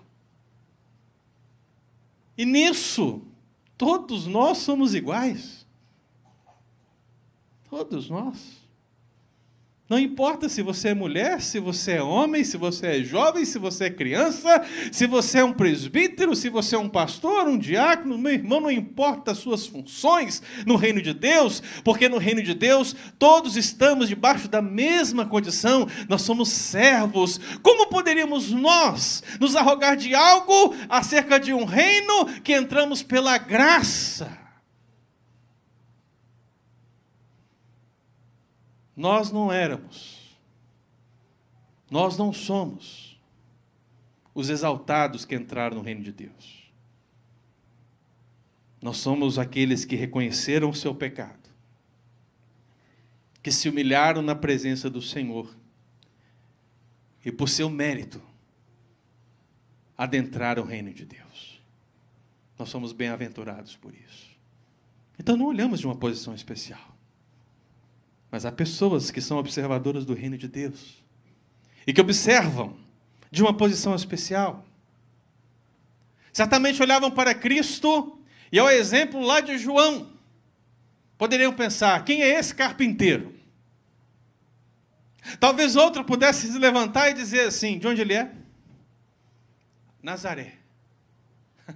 E 2.37 2.45
nisso, 2.45 3.23
todos 3.77 4.27
nós 4.27 4.59
somos 4.59 4.95
iguais. 4.95 5.67
Todos 7.69 8.09
nós. 8.09 8.62
Não 9.93 9.99
importa 9.99 10.49
se 10.49 10.63
você 10.63 10.89
é 10.89 10.95
mulher, 10.95 11.43
se 11.43 11.61
você 11.61 11.93
é 11.93 12.03
homem, 12.03 12.43
se 12.45 12.57
você 12.57 12.87
é 12.87 13.03
jovem, 13.03 13.45
se 13.45 13.59
você 13.59 13.85
é 13.85 13.91
criança, 13.91 14.65
se 14.91 15.07
você 15.07 15.41
é 15.41 15.45
um 15.45 15.53
presbítero, 15.53 16.35
se 16.35 16.49
você 16.49 16.77
é 16.77 16.79
um 16.79 16.89
pastor, 16.89 17.47
um 17.47 17.59
diácono, 17.59 18.17
meu 18.17 18.33
irmão, 18.33 18.59
não 18.59 18.71
importa 18.71 19.33
as 19.33 19.37
suas 19.37 19.67
funções 19.67 20.43
no 20.65 20.77
reino 20.77 21.03
de 21.03 21.13
Deus, 21.13 21.63
porque 21.85 22.09
no 22.09 22.17
reino 22.17 22.43
de 22.43 22.55
Deus 22.55 22.97
todos 23.19 23.55
estamos 23.55 24.09
debaixo 24.09 24.49
da 24.49 24.63
mesma 24.63 25.27
condição, 25.27 25.87
nós 26.09 26.23
somos 26.23 26.49
servos. 26.49 27.39
Como 27.63 27.91
poderíamos 27.91 28.51
nós 28.51 29.23
nos 29.39 29.55
arrogar 29.55 29.95
de 29.95 30.15
algo 30.15 30.75
acerca 30.89 31.39
de 31.39 31.53
um 31.53 31.67
reino 31.67 32.41
que 32.43 32.55
entramos 32.55 33.03
pela 33.03 33.37
graça? 33.37 34.42
Nós 38.97 39.33
não 39.33 39.51
éramos, 39.51 40.37
nós 41.91 42.17
não 42.17 42.33
somos 42.33 43.21
os 44.35 44.49
exaltados 44.49 45.25
que 45.25 45.35
entraram 45.35 45.77
no 45.77 45.83
reino 45.83 46.03
de 46.03 46.13
Deus. 46.13 46.71
Nós 48.81 48.97
somos 48.97 49.39
aqueles 49.39 49.85
que 49.85 49.95
reconheceram 49.95 50.71
o 50.71 50.75
seu 50.75 50.95
pecado, 50.95 51.51
que 53.43 53.53
se 53.53 53.69
humilharam 53.69 54.23
na 54.23 54.35
presença 54.35 54.91
do 54.91 55.01
Senhor 55.01 55.55
e, 57.25 57.31
por 57.31 57.49
seu 57.49 57.71
mérito, 57.71 58.21
adentraram 59.97 60.65
o 60.65 60.67
reino 60.67 60.93
de 60.93 61.05
Deus. 61.05 61.63
Nós 62.59 62.69
somos 62.69 62.93
bem-aventurados 62.93 63.77
por 63.77 63.95
isso. 63.95 64.33
Então 65.19 65.37
não 65.37 65.47
olhamos 65.47 65.81
de 65.81 65.87
uma 65.87 65.97
posição 65.97 66.35
especial. 66.35 66.92
Mas 68.33 68.47
há 68.47 68.51
pessoas 68.51 69.11
que 69.11 69.21
são 69.21 69.37
observadoras 69.37 70.07
do 70.07 70.15
reino 70.15 70.39
de 70.39 70.49
Deus 70.49 71.05
e 71.87 71.93
que 71.93 72.01
observam 72.01 72.75
de 73.31 73.43
uma 73.43 73.55
posição 73.55 73.95
especial. 73.95 74.65
Certamente 76.33 76.81
olhavam 76.81 77.11
para 77.11 77.35
Cristo 77.35 78.19
e 78.51 78.59
ao 78.59 78.71
exemplo 78.71 79.21
lá 79.21 79.41
de 79.41 79.59
João, 79.59 80.15
poderiam 81.19 81.53
pensar: 81.53 82.07
quem 82.07 82.23
é 82.23 82.39
esse 82.39 82.55
carpinteiro? 82.55 83.35
Talvez 85.39 85.77
outro 85.77 86.03
pudesse 86.03 86.51
se 86.51 86.59
levantar 86.59 87.11
e 87.11 87.15
dizer 87.15 87.49
assim: 87.49 87.79
de 87.79 87.87
onde 87.87 88.01
ele 88.01 88.15
é? 88.15 88.33
Nazaré. 90.03 90.55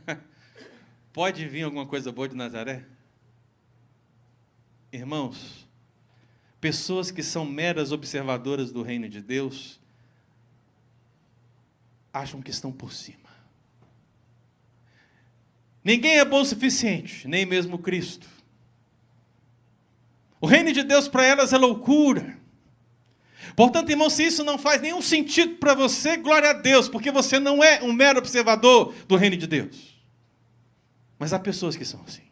Pode 1.12 1.46
vir 1.46 1.64
alguma 1.64 1.86
coisa 1.86 2.10
boa 2.10 2.26
de 2.26 2.34
Nazaré? 2.34 2.86
Irmãos, 4.90 5.65
pessoas 6.60 7.10
que 7.10 7.22
são 7.22 7.44
meras 7.44 7.92
observadoras 7.92 8.72
do 8.72 8.82
reino 8.82 9.08
de 9.08 9.20
Deus 9.20 9.80
acham 12.12 12.40
que 12.40 12.50
estão 12.50 12.72
por 12.72 12.92
cima. 12.92 13.26
Ninguém 15.84 16.18
é 16.18 16.24
bom 16.24 16.40
o 16.40 16.44
suficiente, 16.44 17.28
nem 17.28 17.46
mesmo 17.46 17.78
Cristo. 17.78 18.26
O 20.40 20.46
reino 20.46 20.72
de 20.72 20.82
Deus 20.82 21.06
para 21.06 21.24
elas 21.24 21.52
é 21.52 21.58
loucura. 21.58 22.38
Portanto, 23.54 23.90
irmão, 23.90 24.10
se 24.10 24.24
isso 24.24 24.42
não 24.42 24.58
faz 24.58 24.82
nenhum 24.82 25.00
sentido 25.00 25.56
para 25.56 25.74
você, 25.74 26.16
glória 26.16 26.50
a 26.50 26.52
Deus, 26.52 26.88
porque 26.88 27.10
você 27.10 27.38
não 27.38 27.62
é 27.62 27.82
um 27.82 27.92
mero 27.92 28.18
observador 28.18 28.94
do 29.06 29.16
reino 29.16 29.36
de 29.36 29.46
Deus. 29.46 29.96
Mas 31.18 31.32
há 31.32 31.38
pessoas 31.38 31.76
que 31.76 31.84
são 31.84 32.02
assim. 32.06 32.22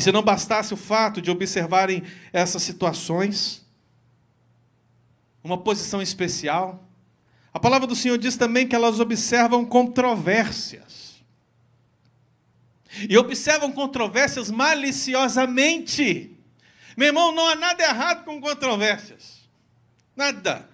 E 0.00 0.02
se 0.02 0.10
não 0.10 0.22
bastasse 0.22 0.72
o 0.72 0.78
fato 0.78 1.20
de 1.20 1.30
observarem 1.30 2.02
essas 2.32 2.62
situações, 2.62 3.62
uma 5.44 5.58
posição 5.58 6.00
especial, 6.00 6.82
a 7.52 7.60
palavra 7.60 7.86
do 7.86 7.94
Senhor 7.94 8.16
diz 8.16 8.34
também 8.34 8.66
que 8.66 8.74
elas 8.74 8.98
observam 8.98 9.62
controvérsias. 9.62 11.22
E 13.10 13.18
observam 13.18 13.70
controvérsias 13.72 14.50
maliciosamente. 14.50 16.34
Meu 16.96 17.08
irmão, 17.08 17.30
não 17.30 17.46
há 17.46 17.54
nada 17.54 17.82
errado 17.82 18.24
com 18.24 18.40
controvérsias. 18.40 19.46
Nada 20.16 20.66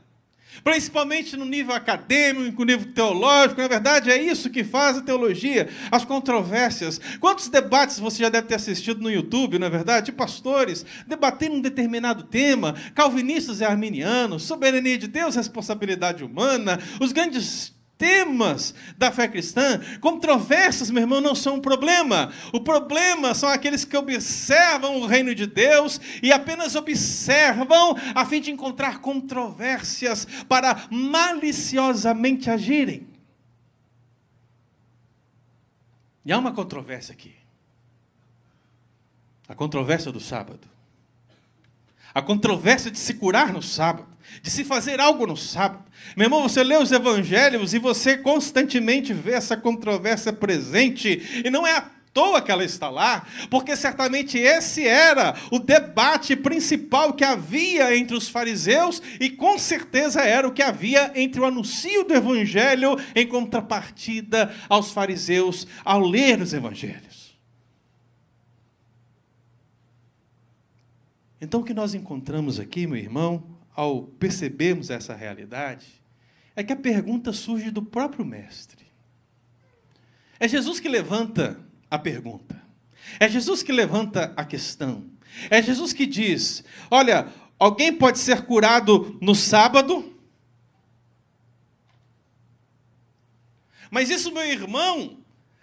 principalmente 0.67 1.37
no 1.37 1.45
nível 1.45 1.73
acadêmico, 1.73 2.65
no 2.65 2.73
nível 2.73 2.93
teológico. 2.93 3.61
Na 3.61 3.69
verdade, 3.69 4.11
é 4.11 4.21
isso 4.21 4.51
que 4.51 4.65
faz 4.65 4.99
a 4.99 5.01
teologia, 5.01 5.69
as 5.93 6.05
controvérsias. 6.05 7.01
Quantos 7.21 7.49
debates 7.49 8.01
você 8.01 8.25
já 8.25 8.29
deve 8.29 8.49
ter 8.49 8.57
assistido 8.57 9.01
no 9.01 9.09
YouTube, 9.09 9.61
na 9.61 9.67
é 9.67 9.71
verdade, 9.71 10.07
de 10.07 10.13
pastores 10.13 10.85
debatendo 11.07 11.55
um 11.55 11.61
determinado 11.61 12.25
tema, 12.25 12.75
calvinistas 12.97 13.61
e 13.61 13.65
arminianos, 13.65 14.43
soberania 14.43 14.99
de 14.99 15.07
Deus, 15.07 15.37
responsabilidade 15.37 16.25
humana, 16.25 16.81
os 17.01 17.13
grandes 17.13 17.76
temas 17.99 18.75
da 18.97 19.11
fé 19.11 19.27
cristã, 19.29 19.81
controvérsias, 20.01 20.91
meu 20.91 21.03
irmão, 21.03 21.21
não 21.21 21.35
são 21.35 21.57
um 21.57 21.61
problema. 21.61 22.33
O 22.53 22.61
problema 22.61 23.35
são 23.35 23.49
aqueles 23.49 23.85
que 23.85 23.97
observam 23.97 25.01
o 25.01 25.07
reino 25.07 25.35
de 25.35 25.47
Deus 25.47 26.01
e 26.23 26.33
apenas 26.33 26.75
observam 26.75 27.97
a 28.15 28.25
fim 28.25 28.41
de 28.41 28.51
encontrar 28.51 29.01
controvérsias 29.01 30.27
para 30.49 30.87
maliciosamente 30.91 32.51
agirem. 32.51 33.07
E 36.25 36.33
há 36.33 36.39
uma 36.39 36.53
controvérsia 36.53 37.13
aqui. 37.13 37.35
A 39.49 39.55
controvérsia 39.55 40.11
do 40.11 40.19
sábado. 40.19 40.69
A 42.13 42.21
controvérsia 42.21 42.91
de 42.91 42.99
se 42.99 43.15
curar 43.15 43.53
no 43.53 43.63
sábado, 43.63 44.09
de 44.43 44.51
se 44.51 44.65
fazer 44.65 45.01
algo 45.01 45.27
no 45.27 45.37
sábado. 45.37 45.85
Meu 46.17 46.27
irmão, 46.27 46.43
você 46.43 46.63
lê 46.63 46.77
os 46.77 46.93
evangelhos 46.93 47.75
e 47.75 47.79
você 47.79 48.17
constantemente 48.17 49.13
vê 49.13 49.33
essa 49.33 49.57
controvérsia 49.57 50.33
presente, 50.33 51.43
e 51.45 51.51
não 51.51 51.67
é 51.67 51.77
à 51.77 51.91
toa 52.17 52.41
que 52.41 52.51
ela 52.51 52.65
está 52.65 52.89
lá, 52.89 53.27
porque 53.51 53.77
certamente 53.77 54.39
esse 54.39 54.89
era 54.89 55.35
o 55.51 55.59
debate 55.59 56.35
principal 56.35 57.13
que 57.13 57.23
havia 57.23 57.95
entre 57.95 58.17
os 58.17 58.27
fariseus 58.27 59.03
e 59.21 59.29
com 59.29 59.59
certeza 59.59 60.23
era 60.23 60.49
o 60.49 60.53
que 60.53 60.63
havia 60.63 61.13
entre 61.15 61.39
o 61.43 61.45
anuncio 61.45 62.05
do 62.05 62.15
evangelho 62.15 62.97
em 63.15 63.27
contrapartida 63.27 64.51
aos 64.67 64.93
fariseus 64.93 65.67
ao 65.85 66.01
ler 66.01 66.41
os 66.41 66.55
evangelhos. 66.55 67.37
Então 71.39 71.61
o 71.61 71.65
que 71.65 71.75
nós 71.75 71.93
encontramos 71.93 72.59
aqui, 72.59 72.87
meu 72.87 72.97
irmão, 72.97 73.56
ao 73.77 74.05
percebermos 74.05 74.89
essa 74.89 75.15
realidade, 75.15 76.03
é 76.57 76.65
que 76.65 76.73
a 76.73 76.77
pergunta 76.77 77.31
surge 77.31 77.71
do 77.71 77.83
próprio 77.83 78.25
mestre. 78.25 78.87
É 80.41 80.49
Jesus 80.49 80.81
que 80.81 80.89
levanta 80.89 81.61
a 81.91 81.99
pergunta. 81.99 82.61
É 83.21 83.29
Jesus 83.29 83.63
que 83.63 83.71
levanta 83.71 84.33
a 84.35 84.45
questão. 84.45 85.05
É 85.51 85.63
Jesus 85.63 85.93
que 85.93 86.07
diz: 86.07 86.65
Olha, 86.91 87.31
alguém 87.59 87.93
pode 87.93 88.19
ser 88.19 88.47
curado 88.47 89.19
no 89.21 89.35
sábado? 89.35 90.15
Mas 93.91 94.09
isso, 94.11 94.33
meu 94.33 94.45
irmão, 94.45 95.19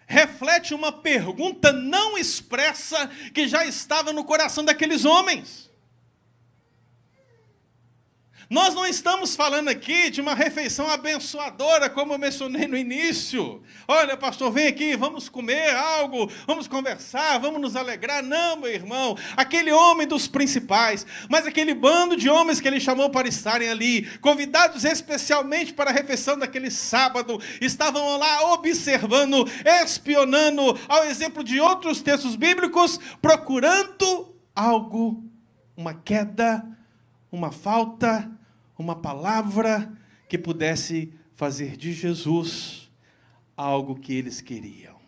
reflete 0.05 0.73
uma 0.73 0.91
pergunta 0.91 1.71
não 1.71 2.17
expressa 2.17 3.07
que 3.33 3.47
já 3.47 3.65
estava 3.65 4.13
no 4.13 4.23
coração 4.23 4.63
daqueles 4.63 5.03
homens. 5.03 5.72
Nós 8.53 8.75
não 8.75 8.85
estamos 8.85 9.35
falando 9.35 9.69
aqui 9.69 10.11
de 10.11 10.21
uma 10.21 10.35
refeição 10.35 10.87
abençoadora, 10.87 11.89
como 11.89 12.13
eu 12.13 12.19
mencionei 12.19 12.67
no 12.67 12.77
início. 12.77 13.63
Olha, 13.87 14.15
pastor, 14.15 14.51
vem 14.51 14.67
aqui, 14.67 14.95
vamos 14.95 15.27
comer 15.27 15.75
algo, 15.75 16.31
vamos 16.45 16.67
conversar, 16.67 17.39
vamos 17.39 17.59
nos 17.59 17.75
alegrar. 17.75 18.21
Não, 18.21 18.57
meu 18.57 18.69
irmão, 18.69 19.17
aquele 19.35 19.71
homem 19.71 20.07
dos 20.07 20.27
principais, 20.27 21.03
mas 21.27 21.47
aquele 21.47 21.73
bando 21.73 22.15
de 22.15 22.29
homens 22.29 22.61
que 22.61 22.67
ele 22.67 22.79
chamou 22.79 23.09
para 23.09 23.27
estarem 23.27 23.69
ali, 23.69 24.05
convidados 24.19 24.85
especialmente 24.85 25.73
para 25.73 25.89
a 25.89 25.93
refeição 25.93 26.37
daquele 26.37 26.69
sábado, 26.69 27.41
estavam 27.59 28.19
lá 28.19 28.53
observando, 28.53 29.49
espionando, 29.83 30.79
ao 30.87 31.05
exemplo 31.05 31.43
de 31.43 31.59
outros 31.59 32.03
textos 32.03 32.35
bíblicos, 32.35 32.99
procurando 33.19 34.37
algo, 34.55 35.23
uma 35.75 35.95
queda, 35.95 36.63
uma 37.31 37.51
falta 37.51 38.29
uma 38.83 38.95
palavra 38.95 39.91
que 40.27 40.37
pudesse 40.37 41.13
fazer 41.33 41.77
de 41.77 41.93
Jesus 41.93 42.91
algo 43.55 43.95
que 43.95 44.13
eles 44.13 44.41
queriam. 44.41 45.01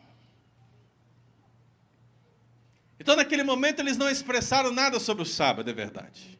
Então, 3.00 3.16
naquele 3.16 3.44
momento, 3.44 3.82
eles 3.82 3.98
não 3.98 4.10
expressaram 4.10 4.72
nada 4.72 5.00
sobre 5.00 5.24
o 5.24 5.26
sábado, 5.26 5.70
é 5.70 5.74
verdade. 5.74 6.40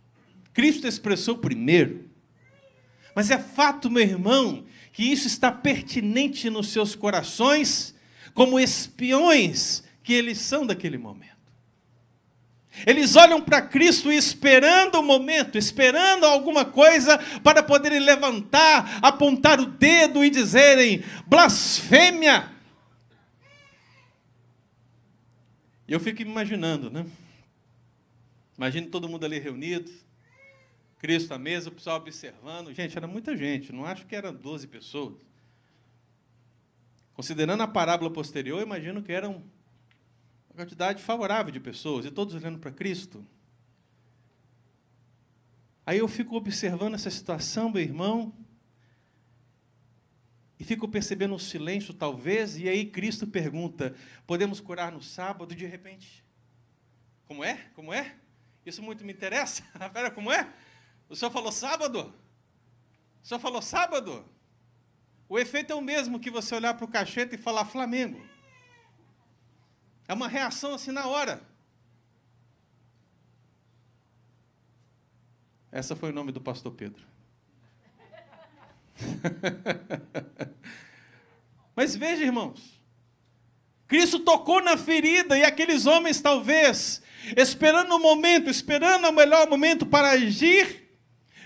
Cristo 0.54 0.88
expressou 0.88 1.38
primeiro. 1.38 2.10
Mas 3.14 3.30
é 3.30 3.38
fato, 3.38 3.92
meu 3.92 4.02
irmão, 4.02 4.66
que 4.92 5.04
isso 5.04 5.28
está 5.28 5.52
pertinente 5.52 6.50
nos 6.50 6.70
seus 6.70 6.96
corações, 6.96 7.94
como 8.34 8.60
espiões 8.60 9.84
que 10.02 10.14
eles 10.14 10.40
são 10.40 10.66
daquele 10.66 10.98
momento. 10.98 11.35
Eles 12.86 13.16
olham 13.16 13.42
para 13.42 13.62
Cristo 13.62 14.12
esperando 14.12 14.96
o 14.96 15.04
momento, 15.04 15.58
esperando 15.58 16.26
alguma 16.26 16.66
coisa 16.66 17.18
para 17.44 17.64
poderem 17.64 18.00
levantar, 18.00 19.00
apontar 19.02 19.60
o 19.60 19.66
dedo 19.66 20.24
e 20.24 20.30
dizerem: 20.30 21.04
blasfêmia. 21.28 22.52
E 25.88 25.94
eu 25.94 26.00
fico 26.00 26.22
imaginando, 26.22 26.90
né? 26.90 27.06
Imagina 28.58 28.88
todo 28.88 29.08
mundo 29.08 29.26
ali 29.26 29.38
reunido, 29.38 29.92
Cristo 30.98 31.34
à 31.34 31.38
mesa, 31.38 31.70
o 31.70 31.74
pessoal 31.74 31.98
observando. 31.98 32.74
Gente, 32.74 32.98
era 32.98 33.08
muita 33.08 33.38
gente, 33.38 33.72
não 33.72 33.86
acho 33.86 34.06
que 34.06 34.16
eram 34.16 34.34
12 34.34 34.68
pessoas. 34.68 35.16
Considerando 37.14 37.62
a 37.62 37.68
parábola 37.68 38.12
posterior, 38.12 38.62
imagino 38.62 39.02
que 39.02 39.12
eram 39.12 39.44
uma 40.56 40.64
quantidade 40.64 41.04
favorável 41.04 41.52
de 41.52 41.60
pessoas, 41.60 42.06
e 42.06 42.12
todos 42.12 42.34
olhando 42.34 42.58
para 42.58 42.72
Cristo. 42.72 43.28
Aí 45.86 46.00
eu 46.00 46.08
fico 46.08 46.36
observando 46.36 46.96
essa 46.96 47.12
situação, 47.12 47.70
meu 47.70 47.82
irmão, 47.82 48.34
e 50.58 50.64
fico 50.64 50.88
percebendo 50.88 51.36
o 51.36 51.40
silêncio, 51.40 51.94
talvez, 51.94 52.58
e 52.58 52.70
aí 52.70 52.86
Cristo 52.86 53.28
pergunta: 53.28 53.94
podemos 54.26 54.62
curar 54.62 54.94
no 54.94 55.02
sábado? 55.02 55.54
De 55.54 55.66
repente, 55.66 56.24
como 57.28 57.44
é? 57.44 57.56
Como 57.76 57.94
é? 57.94 58.16
Isso 58.66 58.82
muito 58.82 59.04
me 59.04 59.12
interessa. 59.12 59.62
Espera, 59.76 60.10
como 60.10 60.32
é? 60.32 60.52
O 61.10 61.16
senhor 61.18 61.32
falou 61.32 61.52
sábado? 61.52 62.14
O 63.22 63.28
senhor 63.28 63.40
falou 63.42 63.62
sábado? 63.62 64.26
O 65.28 65.38
efeito 65.38 65.74
é 65.74 65.76
o 65.76 65.82
mesmo 65.82 66.20
que 66.20 66.32
você 66.32 66.56
olhar 66.56 66.76
para 66.76 66.86
o 66.86 66.88
cacheta 66.88 67.36
e 67.36 67.38
falar 67.38 67.66
Flamengo. 67.66 68.26
É 70.08 70.14
uma 70.14 70.28
reação 70.28 70.74
assim 70.74 70.92
na 70.92 71.08
hora. 71.08 71.42
Essa 75.72 75.96
foi 75.96 76.12
o 76.12 76.14
nome 76.14 76.32
do 76.32 76.40
pastor 76.40 76.72
Pedro. 76.74 77.04
Mas 81.76 81.96
veja, 81.96 82.24
irmãos, 82.24 82.82
Cristo 83.88 84.20
tocou 84.20 84.62
na 84.62 84.78
ferida 84.78 85.38
e 85.38 85.44
aqueles 85.44 85.86
homens, 85.86 86.22
talvez, 86.22 87.02
esperando 87.36 87.94
o 87.94 88.00
momento, 88.00 88.50
esperando 88.50 89.08
o 89.08 89.12
melhor 89.12 89.50
momento 89.50 89.86
para 89.86 90.12
agir, 90.12 90.85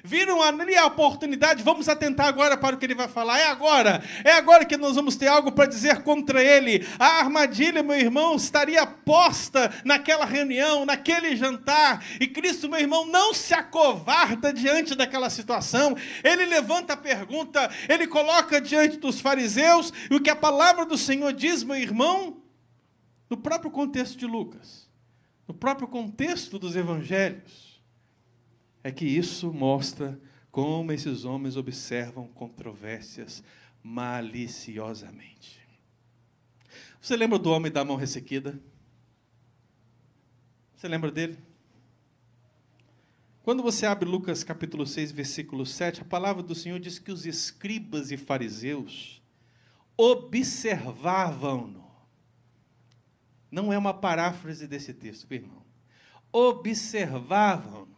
Viram 0.10 0.42
ali 0.42 0.76
a 0.76 0.88
oportunidade? 0.88 1.62
Vamos 1.62 1.88
atentar 1.88 2.26
agora 2.26 2.58
para 2.58 2.76
o 2.76 2.80
que 2.80 2.86
ele 2.88 2.96
vai 2.96 3.08
falar. 3.08 3.38
É 3.38 3.46
agora. 3.46 4.04
É 4.24 4.32
agora 4.32 4.66
que 4.66 4.76
nós 4.76 4.96
vamos 4.96 5.16
ter 5.16 5.28
algo 5.28 5.52
para 5.52 5.70
dizer 5.70 6.02
contra 6.02 6.44
ele. 6.44 6.84
A 6.98 7.20
armadilha, 7.20 7.84
meu 7.84 7.96
irmão, 7.96 8.36
estaria 8.36 8.88
posta 8.88 9.72
naquela 9.86 10.26
reunião, 10.26 10.84
naquele 10.84 11.36
jantar. 11.36 12.04
E 12.20 12.26
Cristo, 12.26 12.68
meu 12.68 12.80
irmão, 12.80 13.06
não 13.06 13.36
se 13.36 13.54
acovarda 13.54 14.52
diante 14.52 14.96
daquela 14.96 15.30
situação. 15.30 15.96
Ele 16.24 16.48
levanta 16.48 16.94
a 16.94 16.98
pergunta, 16.98 17.70
ele 17.88 18.08
coloca 18.08 18.60
diante 18.60 18.98
dos 18.98 19.22
fariseus 19.22 19.94
e 20.10 20.16
o 20.16 20.20
que 20.20 20.32
a 20.32 20.36
palavra 20.36 20.88
do 20.88 20.98
Senhor 20.98 21.32
diz, 21.34 21.62
meu 21.62 21.76
irmão, 21.76 22.42
no 23.30 23.38
próprio 23.38 23.70
contexto 23.70 24.18
de 24.18 24.26
Lucas, 24.26 24.90
no 25.48 25.54
próprio 25.54 25.88
contexto 25.88 26.58
dos 26.58 26.76
evangelhos 26.76 27.69
é 28.90 28.92
que 28.92 29.06
isso 29.06 29.54
mostra 29.54 30.20
como 30.52 30.92
esses 30.92 31.24
homens 31.24 31.56
observam 31.56 32.28
controvérsias 32.28 33.44
maliciosamente. 33.84 35.60
Você 37.00 37.16
lembra 37.16 37.40
do 37.40 37.52
homem 37.52 37.72
da 37.72 37.86
mão 37.86 37.96
ressequida? 37.96 38.60
Você 40.76 40.88
lembra 40.88 41.12
dele? 41.12 41.38
Quando 43.44 43.62
você 43.62 43.86
abre 43.86 44.10
Lucas 44.10 44.44
capítulo 44.44 44.86
6, 44.86 45.12
versículo 45.12 45.66
7, 45.66 46.02
a 46.02 46.06
palavra 46.06 46.42
do 46.42 46.56
Senhor 46.56 46.80
diz 46.80 46.98
que 47.00 47.12
os 47.12 47.26
escribas 47.26 48.12
e 48.12 48.18
fariseus 48.18 49.22
observavam-no. 49.96 51.88
Não 53.52 53.72
é 53.72 53.78
uma 53.78 53.94
paráfrase 53.94 54.68
desse 54.68 54.94
texto, 54.94 55.32
irmão. 55.32 55.64
Observavam-no. 56.32 57.89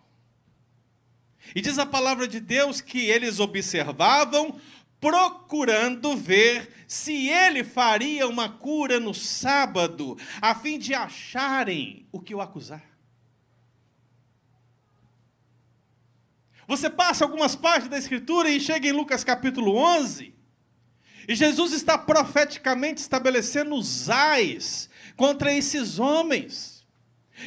E 1.56 1.62
diz 1.62 1.78
a 1.80 1.86
palavra 1.86 2.28
de 2.28 2.40
Deus 2.40 2.80
que 2.80 3.06
eles 3.06 3.40
observavam, 3.40 4.60
procurando 5.00 6.16
ver 6.16 6.86
se 6.88 7.28
ele 7.28 7.64
faria 7.64 8.28
uma 8.28 8.48
cura 8.48 9.00
no 9.00 9.14
sábado, 9.14 10.18
a 10.40 10.54
fim 10.54 10.78
de 10.78 10.94
acharem 10.94 12.08
o 12.12 12.20
que 12.20 12.36
o 12.36 12.42
acusar. 12.42 12.84
Você 16.68 16.90
passa 16.90 17.26
algumas 17.26 17.56
páginas 17.56 17.90
da 17.90 17.98
Escritura 17.98 18.50
e 18.50 18.60
chega 18.60 18.88
em 18.88 18.92
Lucas 18.92 19.24
capítulo 19.24 19.76
11, 19.76 20.34
e 21.28 21.36
Jesus 21.36 21.74
está 21.74 21.98
profeticamente 21.98 23.02
estabelecendo 23.02 23.76
os 23.76 24.10
ais 24.10 24.90
contra 25.18 25.54
esses 25.54 26.00
homens 26.00 26.71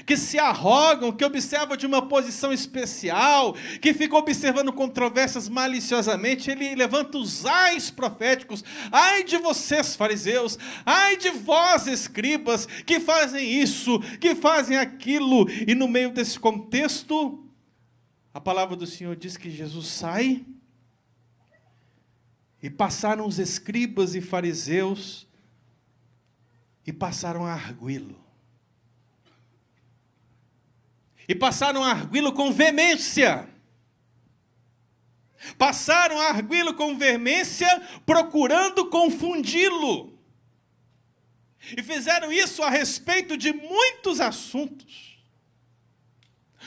que 0.06 0.16
se 0.16 0.38
arrogam, 0.38 1.12
que 1.12 1.24
observam 1.24 1.76
de 1.76 1.86
uma 1.86 2.06
posição 2.06 2.52
especial, 2.52 3.54
que 3.80 3.94
ficam 3.94 4.18
observando 4.18 4.72
controvérsias 4.72 5.48
maliciosamente, 5.48 6.50
ele 6.50 6.74
levanta 6.74 7.18
os 7.18 7.44
ais 7.46 7.90
proféticos. 7.90 8.64
Ai 8.90 9.24
de 9.24 9.38
vocês, 9.38 9.94
fariseus, 9.94 10.58
ai 10.84 11.16
de 11.16 11.30
vós, 11.30 11.86
escribas, 11.86 12.66
que 12.66 13.00
fazem 13.00 13.60
isso, 13.60 13.98
que 14.20 14.34
fazem 14.34 14.76
aquilo, 14.76 15.46
e 15.66 15.74
no 15.74 15.88
meio 15.88 16.10
desse 16.10 16.38
contexto, 16.38 17.44
a 18.32 18.40
palavra 18.40 18.74
do 18.74 18.86
Senhor 18.86 19.14
diz 19.14 19.36
que 19.36 19.50
Jesus 19.50 19.86
sai 19.86 20.44
e 22.60 22.70
passaram 22.70 23.26
os 23.26 23.38
escribas 23.38 24.14
e 24.14 24.22
fariseus 24.22 25.28
e 26.86 26.92
passaram 26.92 27.44
a 27.44 27.52
arguí-lo. 27.52 28.23
E 31.28 31.34
passaram 31.34 31.82
a 31.82 31.90
arguí-lo 31.90 32.32
com 32.32 32.52
veemência. 32.52 33.48
Passaram 35.58 36.20
a 36.20 36.28
arguí-lo 36.28 36.74
com 36.74 36.96
veemência, 36.96 37.68
procurando 38.04 38.88
confundi-lo. 38.88 40.18
E 41.76 41.82
fizeram 41.82 42.30
isso 42.30 42.62
a 42.62 42.68
respeito 42.68 43.36
de 43.36 43.52
muitos 43.52 44.20
assuntos, 44.20 45.18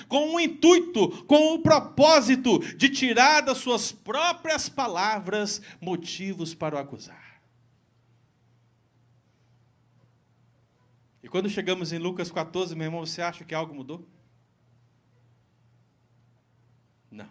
com 0.07 0.33
o 0.33 0.39
intuito, 0.39 1.23
com 1.25 1.53
o 1.53 1.59
propósito 1.59 2.59
de 2.75 2.89
tirar 2.89 3.41
das 3.41 3.59
suas 3.59 3.91
próprias 3.91 4.67
palavras 4.67 5.61
motivos 5.79 6.55
para 6.55 6.75
o 6.75 6.79
acusar. 6.79 7.27
E 11.27 11.29
quando 11.29 11.49
chegamos 11.49 11.91
em 11.91 11.97
Lucas 11.97 12.31
14, 12.31 12.73
meu 12.73 12.85
irmão, 12.85 13.05
você 13.05 13.21
acha 13.21 13.43
que 13.43 13.53
algo 13.53 13.75
mudou? 13.75 14.07
Não. 17.11 17.29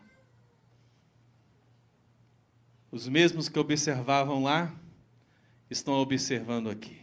Os 2.96 3.08
mesmos 3.08 3.46
que 3.50 3.58
observavam 3.58 4.42
lá 4.42 4.74
estão 5.70 5.92
observando 5.92 6.70
aqui. 6.70 6.96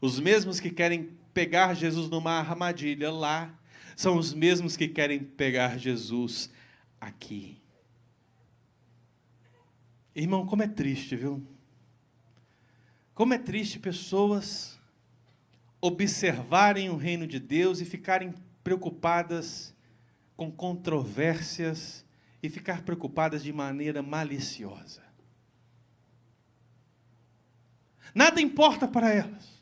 Os 0.00 0.18
mesmos 0.18 0.58
que 0.58 0.70
querem 0.70 1.10
pegar 1.34 1.74
Jesus 1.74 2.08
numa 2.08 2.32
armadilha 2.32 3.10
lá, 3.12 3.54
são 3.94 4.16
os 4.16 4.32
mesmos 4.32 4.78
que 4.78 4.88
querem 4.88 5.22
pegar 5.22 5.76
Jesus 5.76 6.48
aqui. 6.98 7.60
Irmão, 10.14 10.46
como 10.46 10.62
é 10.62 10.66
triste, 10.66 11.14
viu? 11.14 11.46
Como 13.14 13.34
é 13.34 13.38
triste 13.38 13.78
pessoas 13.78 14.80
observarem 15.78 16.88
o 16.88 16.96
reino 16.96 17.26
de 17.26 17.38
Deus 17.38 17.82
e 17.82 17.84
ficarem 17.84 18.32
preocupadas 18.64 19.74
com 20.38 20.50
controvérsias 20.50 22.02
e 22.42 22.48
ficar 22.48 22.82
preocupadas 22.82 23.42
de 23.42 23.52
maneira 23.52 24.02
maliciosa. 24.02 25.02
Nada 28.14 28.40
importa 28.40 28.88
para 28.88 29.10
elas. 29.10 29.60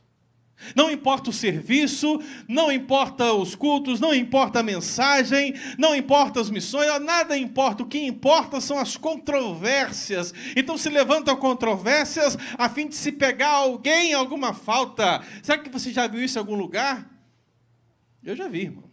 Não 0.75 0.91
importa 0.91 1.31
o 1.31 1.33
serviço, 1.33 2.21
não 2.49 2.71
importa 2.71 3.33
os 3.33 3.55
cultos, 3.55 4.01
não 4.01 4.13
importa 4.13 4.59
a 4.59 4.63
mensagem, 4.63 5.55
não 5.79 5.95
importa 5.95 6.41
as 6.41 6.51
missões, 6.51 6.89
nada 7.01 7.39
importa. 7.39 7.85
O 7.85 7.87
que 7.87 7.99
importa 7.99 8.61
são 8.61 8.77
as 8.79 8.97
controvérsias. 8.97 10.35
Então 10.57 10.77
se 10.77 10.91
levantam 10.91 11.37
controvérsias 11.37 12.37
a 12.57 12.69
fim 12.69 12.89
de 12.89 12.97
se 12.97 13.13
pegar 13.13 13.51
alguém 13.51 14.11
em 14.11 14.15
alguma 14.15 14.53
falta. 14.53 15.23
Será 15.43 15.59
que 15.59 15.71
você 15.71 15.93
já 15.93 16.09
viu 16.09 16.23
isso 16.23 16.39
em 16.39 16.41
algum 16.41 16.57
lugar? 16.57 17.09
Eu 18.25 18.35
já 18.35 18.49
vi, 18.49 18.63
irmão. 18.63 18.88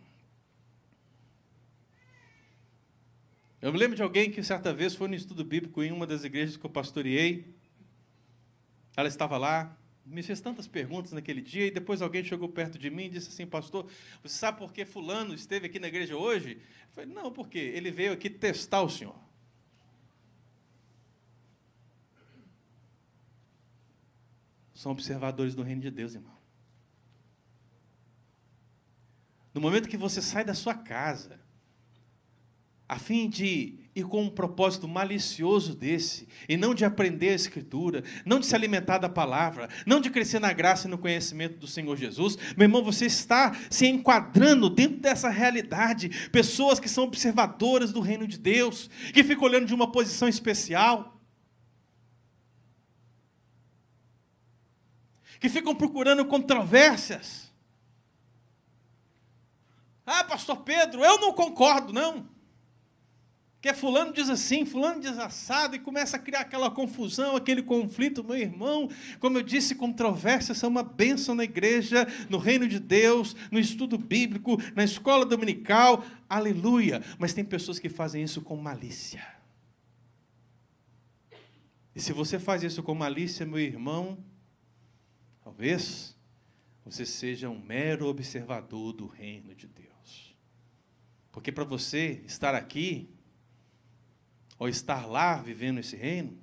Eu 3.65 3.73
me 3.73 3.79
lembro 3.79 3.95
de 3.95 4.03
alguém 4.03 4.29
que 4.29 4.43
certa 4.43 4.71
vez 4.71 4.93
foi 4.93 5.07
no 5.07 5.15
estudo 5.15 5.43
bíblico 5.43 5.81
em 5.81 5.91
uma 5.91 6.05
das 6.05 6.23
igrejas 6.23 6.55
que 6.55 6.63
eu 6.63 6.69
pastoreei. 6.69 7.51
Ela 8.95 9.07
estava 9.07 9.39
lá, 9.39 9.75
me 10.05 10.21
fez 10.21 10.39
tantas 10.39 10.67
perguntas 10.67 11.13
naquele 11.13 11.41
dia, 11.41 11.65
e 11.65 11.71
depois 11.71 11.99
alguém 11.99 12.23
chegou 12.23 12.47
perto 12.47 12.77
de 12.77 12.91
mim 12.91 13.05
e 13.05 13.09
disse 13.09 13.29
assim, 13.29 13.47
pastor, 13.47 13.89
você 14.21 14.37
sabe 14.37 14.59
por 14.59 14.71
que 14.71 14.85
fulano 14.85 15.33
esteve 15.33 15.65
aqui 15.65 15.79
na 15.79 15.87
igreja 15.87 16.15
hoje? 16.15 16.61
Eu 16.89 16.93
falei, 16.93 17.11
não, 17.11 17.31
porque 17.31 17.57
ele 17.57 17.89
veio 17.89 18.13
aqui 18.13 18.29
testar 18.29 18.83
o 18.83 18.89
senhor. 18.89 19.19
São 24.75 24.91
observadores 24.91 25.55
do 25.55 25.63
reino 25.63 25.81
de 25.81 25.89
Deus, 25.89 26.13
irmão. 26.13 26.37
No 29.51 29.59
momento 29.59 29.89
que 29.89 29.97
você 29.97 30.21
sai 30.21 30.45
da 30.45 30.53
sua 30.53 30.75
casa, 30.75 31.43
a 32.87 32.99
fim 32.99 33.27
de 33.27 33.79
ir 33.95 34.03
com 34.03 34.23
um 34.23 34.29
propósito 34.29 34.87
malicioso 34.87 35.73
desse, 35.73 36.27
e 36.49 36.57
não 36.57 36.75
de 36.75 36.83
aprender 36.83 37.29
a 37.29 37.35
Escritura, 37.35 38.03
não 38.25 38.39
de 38.39 38.45
se 38.45 38.53
alimentar 38.53 38.97
da 38.97 39.07
palavra, 39.07 39.69
não 39.85 40.01
de 40.01 40.09
crescer 40.09 40.39
na 40.39 40.51
graça 40.51 40.87
e 40.87 40.91
no 40.91 40.97
conhecimento 40.97 41.57
do 41.57 41.65
Senhor 41.65 41.95
Jesus, 41.95 42.37
meu 42.57 42.65
irmão, 42.65 42.83
você 42.83 43.05
está 43.05 43.55
se 43.69 43.87
enquadrando 43.87 44.69
dentro 44.69 44.97
dessa 44.97 45.29
realidade. 45.29 46.29
Pessoas 46.29 46.79
que 46.79 46.89
são 46.89 47.05
observadoras 47.05 47.93
do 47.93 48.01
reino 48.01 48.27
de 48.27 48.37
Deus, 48.37 48.89
que 49.13 49.23
ficam 49.23 49.45
olhando 49.45 49.65
de 49.65 49.73
uma 49.73 49.91
posição 49.91 50.27
especial, 50.27 51.19
que 55.39 55.47
ficam 55.47 55.73
procurando 55.73 56.25
controvérsias. 56.25 57.51
Ah, 60.05 60.23
pastor 60.23 60.57
Pedro, 60.57 61.03
eu 61.03 61.19
não 61.19 61.33
concordo, 61.33 61.93
não. 61.93 62.34
Que 63.65 63.69
é 63.69 63.73
fulano 63.73 64.13
diz 64.13 64.29
assim, 64.29 64.63
fulano 64.63 65.01
diz 65.01 65.17
assado, 65.17 65.75
e 65.75 65.79
começa 65.79 66.17
a 66.17 66.19
criar 66.19 66.41
aquela 66.41 66.69
confusão, 66.69 67.35
aquele 67.35 67.63
conflito, 67.63 68.23
meu 68.23 68.37
irmão. 68.37 68.87
Como 69.19 69.39
eu 69.39 69.41
disse, 69.41 69.73
controvérsias 69.73 70.59
são 70.59 70.69
uma 70.69 70.83
bênção 70.83 71.33
na 71.33 71.43
igreja, 71.43 72.07
no 72.29 72.37
reino 72.37 72.67
de 72.67 72.79
Deus, 72.79 73.35
no 73.49 73.57
estudo 73.57 73.97
bíblico, 73.97 74.55
na 74.75 74.83
escola 74.83 75.25
dominical, 75.25 76.05
aleluia. 76.29 77.01
Mas 77.17 77.33
tem 77.33 77.43
pessoas 77.43 77.79
que 77.79 77.89
fazem 77.89 78.21
isso 78.21 78.39
com 78.39 78.55
malícia. 78.55 79.25
E 81.95 81.99
se 81.99 82.13
você 82.13 82.37
faz 82.37 82.61
isso 82.61 82.83
com 82.83 82.93
malícia, 82.93 83.47
meu 83.47 83.57
irmão, 83.57 84.23
talvez 85.43 86.15
você 86.85 87.03
seja 87.03 87.49
um 87.49 87.59
mero 87.59 88.05
observador 88.05 88.93
do 88.93 89.07
reino 89.07 89.55
de 89.55 89.65
Deus. 89.65 90.37
Porque 91.31 91.51
para 91.51 91.63
você 91.63 92.21
estar 92.27 92.53
aqui, 92.53 93.14
ou 94.57 94.69
estar 94.69 95.05
lá 95.05 95.35
vivendo 95.35 95.79
esse 95.79 95.95
reino, 95.95 96.37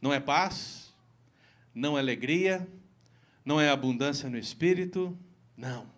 não 0.00 0.12
é 0.12 0.20
paz, 0.20 0.92
não 1.74 1.96
é 1.96 2.00
alegria, 2.00 2.68
não 3.44 3.60
é 3.60 3.68
abundância 3.70 4.28
no 4.28 4.38
espírito, 4.38 5.18
não. 5.56 5.90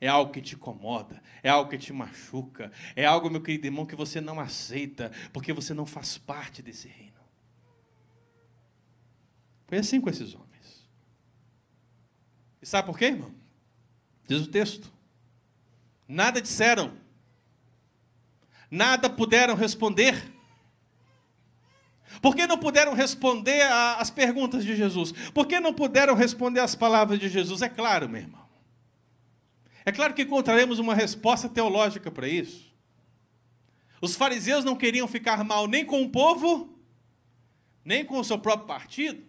É 0.00 0.08
algo 0.08 0.30
que 0.30 0.42
te 0.42 0.54
incomoda, 0.54 1.22
é 1.42 1.48
algo 1.48 1.70
que 1.70 1.78
te 1.78 1.92
machuca, 1.92 2.70
é 2.94 3.06
algo, 3.06 3.30
meu 3.30 3.40
querido 3.40 3.66
irmão, 3.66 3.86
que 3.86 3.96
você 3.96 4.20
não 4.20 4.38
aceita, 4.38 5.10
porque 5.32 5.52
você 5.52 5.72
não 5.72 5.86
faz 5.86 6.18
parte 6.18 6.62
desse 6.62 6.86
reino. 6.86 7.16
Foi 9.66 9.78
assim 9.78 10.00
com 10.00 10.10
esses 10.10 10.34
homens. 10.34 10.86
E 12.60 12.66
sabe 12.66 12.86
por 12.86 12.98
quê, 12.98 13.06
irmão? 13.06 13.34
Diz 14.28 14.42
o 14.42 14.50
texto: 14.50 14.92
nada 16.06 16.42
disseram, 16.42 16.96
nada 18.70 19.08
puderam 19.08 19.54
responder 19.54 20.35
por 22.20 22.34
que 22.34 22.46
não 22.46 22.58
puderam 22.58 22.94
responder 22.94 23.62
às 23.98 24.10
perguntas 24.10 24.64
de 24.64 24.74
Jesus? 24.74 25.12
Por 25.32 25.46
que 25.46 25.60
não 25.60 25.72
puderam 25.72 26.14
responder 26.14 26.60
às 26.60 26.74
palavras 26.74 27.18
de 27.18 27.28
Jesus? 27.28 27.62
É 27.62 27.68
claro, 27.68 28.08
meu 28.08 28.22
irmão. 28.22 28.46
É 29.84 29.92
claro 29.92 30.14
que 30.14 30.22
encontraremos 30.22 30.78
uma 30.78 30.94
resposta 30.94 31.48
teológica 31.48 32.10
para 32.10 32.28
isso. 32.28 32.74
Os 34.00 34.16
fariseus 34.16 34.64
não 34.64 34.76
queriam 34.76 35.06
ficar 35.06 35.42
mal 35.44 35.66
nem 35.66 35.84
com 35.84 36.02
o 36.02 36.10
povo, 36.10 36.76
nem 37.84 38.04
com 38.04 38.18
o 38.18 38.24
seu 38.24 38.38
próprio 38.38 38.66
partido. 38.66 39.24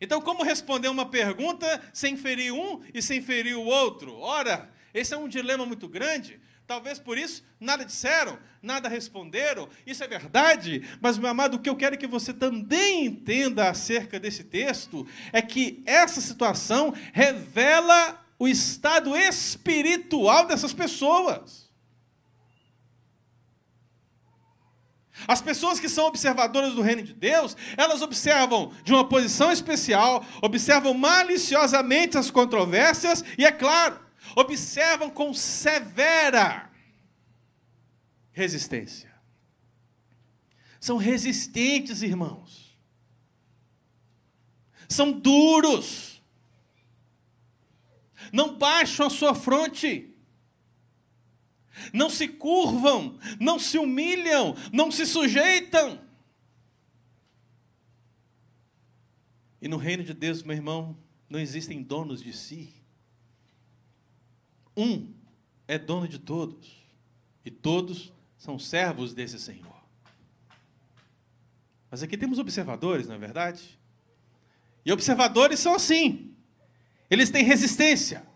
Então, 0.00 0.20
como 0.20 0.44
responder 0.44 0.88
uma 0.88 1.06
pergunta 1.06 1.82
sem 1.92 2.16
ferir 2.16 2.52
um 2.52 2.82
e 2.92 3.00
sem 3.00 3.22
ferir 3.22 3.56
o 3.56 3.64
outro? 3.64 4.18
Ora, 4.18 4.70
esse 4.92 5.14
é 5.14 5.16
um 5.16 5.28
dilema 5.28 5.64
muito 5.64 5.88
grande, 5.88 6.38
Talvez 6.66 6.98
por 6.98 7.18
isso 7.18 7.44
nada 7.60 7.84
disseram, 7.84 8.38
nada 8.62 8.88
responderam. 8.88 9.68
Isso 9.86 10.02
é 10.02 10.08
verdade, 10.08 10.82
mas, 11.00 11.18
meu 11.18 11.28
amado, 11.28 11.56
o 11.56 11.58
que 11.58 11.68
eu 11.68 11.76
quero 11.76 11.98
que 11.98 12.06
você 12.06 12.32
também 12.32 13.04
entenda 13.04 13.68
acerca 13.68 14.18
desse 14.18 14.44
texto 14.44 15.06
é 15.32 15.42
que 15.42 15.82
essa 15.84 16.20
situação 16.20 16.94
revela 17.12 18.24
o 18.38 18.48
estado 18.48 19.14
espiritual 19.14 20.46
dessas 20.46 20.72
pessoas. 20.72 21.64
As 25.28 25.40
pessoas 25.40 25.78
que 25.78 25.88
são 25.88 26.06
observadoras 26.06 26.74
do 26.74 26.82
reino 26.82 27.02
de 27.02 27.14
Deus, 27.14 27.56
elas 27.76 28.02
observam 28.02 28.72
de 28.82 28.92
uma 28.92 29.08
posição 29.08 29.52
especial, 29.52 30.24
observam 30.42 30.92
maliciosamente 30.92 32.18
as 32.18 32.30
controvérsias, 32.30 33.24
e 33.38 33.44
é 33.44 33.52
claro, 33.52 34.03
observam 34.36 35.10
com 35.10 35.32
severa 35.34 36.70
resistência. 38.32 39.12
São 40.80 40.96
resistentes, 40.96 42.02
irmãos. 42.02 42.78
São 44.88 45.12
duros. 45.12 46.22
Não 48.32 48.56
baixam 48.58 49.06
a 49.06 49.10
sua 49.10 49.34
fronte. 49.34 50.10
não 51.92 52.08
se 52.08 52.28
curvam, 52.28 53.18
não 53.40 53.58
se 53.58 53.78
humilham, 53.78 54.54
não 54.72 54.90
se 54.90 55.06
sujeitam. 55.06 56.00
E 59.60 59.68
no 59.68 59.76
reino 59.76 60.04
de 60.04 60.12
Deus, 60.12 60.42
meu 60.42 60.54
irmão, 60.54 60.96
não 61.28 61.40
existem 61.40 61.82
donos 61.82 62.22
de 62.22 62.32
si. 62.32 62.83
Um 64.76 65.12
é 65.66 65.78
dono 65.78 66.08
de 66.08 66.18
todos, 66.18 66.84
e 67.44 67.50
todos 67.50 68.12
são 68.36 68.58
servos 68.58 69.14
desse 69.14 69.38
Senhor. 69.38 69.74
Mas 71.90 72.02
aqui 72.02 72.16
temos 72.16 72.38
observadores, 72.38 73.06
não 73.06 73.14
é 73.14 73.18
verdade? 73.18 73.78
E 74.84 74.92
observadores 74.92 75.60
são 75.60 75.74
assim. 75.74 76.34
Eles 77.08 77.30
têm 77.30 77.44
resistência. 77.44 78.26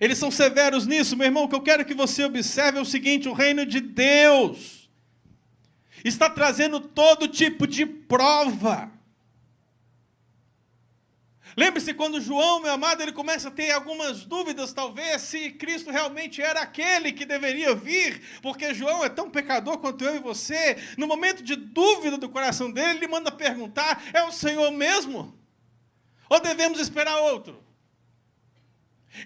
Eles 0.00 0.18
são 0.18 0.30
severos 0.30 0.86
nisso, 0.86 1.16
meu 1.16 1.26
irmão. 1.26 1.44
O 1.44 1.48
que 1.48 1.54
eu 1.54 1.62
quero 1.62 1.84
que 1.84 1.94
você 1.94 2.24
observe 2.24 2.78
é 2.78 2.82
o 2.82 2.86
seguinte: 2.86 3.28
o 3.28 3.32
reino 3.32 3.64
de 3.64 3.80
Deus 3.80 4.90
está 6.04 6.28
trazendo 6.28 6.80
todo 6.80 7.28
tipo 7.28 7.66
de 7.66 7.86
prova. 7.86 8.90
Lembre-se 11.56 11.94
quando 11.94 12.20
João, 12.20 12.60
meu 12.60 12.72
amado, 12.72 13.02
ele 13.02 13.12
começa 13.12 13.48
a 13.48 13.50
ter 13.50 13.70
algumas 13.70 14.24
dúvidas, 14.24 14.72
talvez, 14.72 15.22
se 15.22 15.50
Cristo 15.50 15.90
realmente 15.90 16.40
era 16.40 16.60
aquele 16.60 17.12
que 17.12 17.24
deveria 17.24 17.74
vir, 17.74 18.22
porque 18.40 18.74
João 18.74 19.04
é 19.04 19.08
tão 19.08 19.30
pecador 19.30 19.78
quanto 19.78 20.04
eu 20.04 20.16
e 20.16 20.20
você. 20.20 20.76
No 20.96 21.06
momento 21.06 21.42
de 21.42 21.56
dúvida 21.56 22.16
do 22.16 22.28
coração 22.28 22.70
dele, 22.70 22.98
ele 22.98 23.08
manda 23.08 23.32
perguntar: 23.32 24.02
é 24.12 24.22
o 24.22 24.32
Senhor 24.32 24.70
mesmo? 24.70 25.38
Ou 26.28 26.40
devemos 26.40 26.78
esperar 26.78 27.18
outro? 27.20 27.69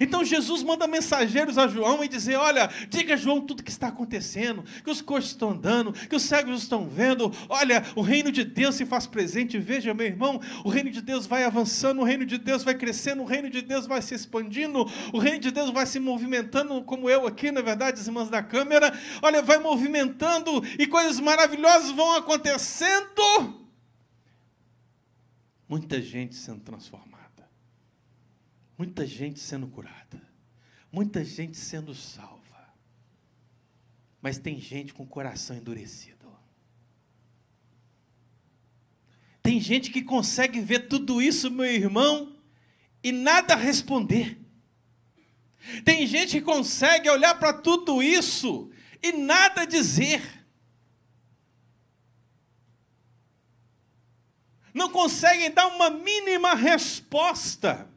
Então 0.01 0.25
Jesus 0.25 0.63
manda 0.63 0.87
mensageiros 0.87 1.59
a 1.59 1.69
João 1.69 2.03
e 2.03 2.09
dizer: 2.09 2.37
Olha, 2.37 2.71
diga 2.89 3.15
a 3.15 3.17
João 3.17 3.41
tudo 3.41 3.61
o 3.61 3.63
que 3.63 3.71
está 3.71 3.89
acontecendo, 3.89 4.65
que 4.83 4.91
os 4.91 5.03
coxos 5.03 5.33
estão 5.33 5.51
andando, 5.51 5.93
que 5.93 6.17
os 6.17 6.23
cegos 6.23 6.63
estão 6.63 6.89
vendo. 6.89 7.31
Olha, 7.49 7.85
o 7.95 8.01
reino 8.01 8.33
de 8.33 8.45
Deus 8.45 8.75
se 8.75 8.87
faz 8.87 9.07
presente. 9.07 9.59
Veja, 9.59 9.95
meu 9.95 10.07
irmão, 10.07 10.41
o 10.65 10.69
reino 10.69 10.91
de 10.91 11.01
Deus 11.01 11.27
vai 11.27 11.45
avançando, 11.45 12.01
o 12.01 12.05
reino 12.05 12.25
de 12.25 12.39
Deus 12.39 12.65
vai 12.65 12.75
crescendo, 12.75 13.23
o 13.23 13.27
reino 13.27 13.51
de 13.51 13.61
Deus 13.61 13.87
vai 13.87 14.01
se 14.01 14.15
expandindo, 14.15 14.85
o 15.13 15.19
reino 15.19 15.39
de 15.39 15.51
Deus 15.51 15.71
vai 15.71 15.87
se 15.87 16.01
movimentando, 16.01 16.83
como 16.83 17.09
eu 17.09 17.27
aqui, 17.27 17.53
na 17.53 17.61
verdade, 17.61 18.01
as 18.01 18.07
irmãs 18.07 18.31
da 18.31 18.43
câmera. 18.43 18.93
Olha, 19.23 19.43
vai 19.43 19.59
movimentando 19.59 20.63
e 20.79 20.87
coisas 20.87 21.21
maravilhosas 21.21 21.91
vão 21.91 22.17
acontecendo. 22.17 23.65
Muita 25.69 26.01
gente 26.01 26.35
sendo 26.35 26.61
transformada. 26.61 27.14
Muita 28.77 29.07
gente 29.07 29.39
sendo 29.41 29.69
curada. 29.69 30.23
Muita 30.91 31.25
gente 31.25 31.57
sendo 31.57 31.95
salva. 31.95 32.75
Mas 34.21 34.39
tem 34.39 34.61
gente 34.61 34.93
com 34.93 35.05
o 35.05 35.09
coração 35.09 35.57
endurecido. 35.57 36.15
Tem 39.43 39.61
gente 39.61 39.91
que 39.91 40.03
consegue 40.03 40.61
ver 40.61 40.89
tudo 40.89 41.21
isso, 41.21 41.51
meu 41.51 41.67
irmão, 41.67 42.35
e 43.03 43.13
nada 43.13 43.55
responder. 43.55 44.41
Tem 45.85 46.07
gente 46.07 46.39
que 46.39 46.41
consegue 46.41 47.11
olhar 47.11 47.39
para 47.39 47.53
tudo 47.53 48.03
isso 48.03 48.71
e 49.03 49.13
nada 49.13 49.67
dizer. 49.67 50.47
Não 54.73 54.91
conseguem 54.91 55.51
dar 55.51 55.67
uma 55.69 55.91
mínima 55.91 56.55
resposta 56.55 57.94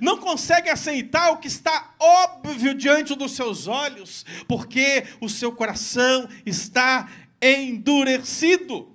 não 0.00 0.18
consegue 0.18 0.68
aceitar 0.68 1.30
o 1.30 1.38
que 1.38 1.48
está 1.48 1.94
óbvio 1.98 2.74
diante 2.74 3.14
dos 3.14 3.32
seus 3.32 3.66
olhos, 3.66 4.24
porque 4.48 5.04
o 5.20 5.28
seu 5.28 5.52
coração 5.52 6.28
está 6.44 7.10
endurecido. 7.40 8.94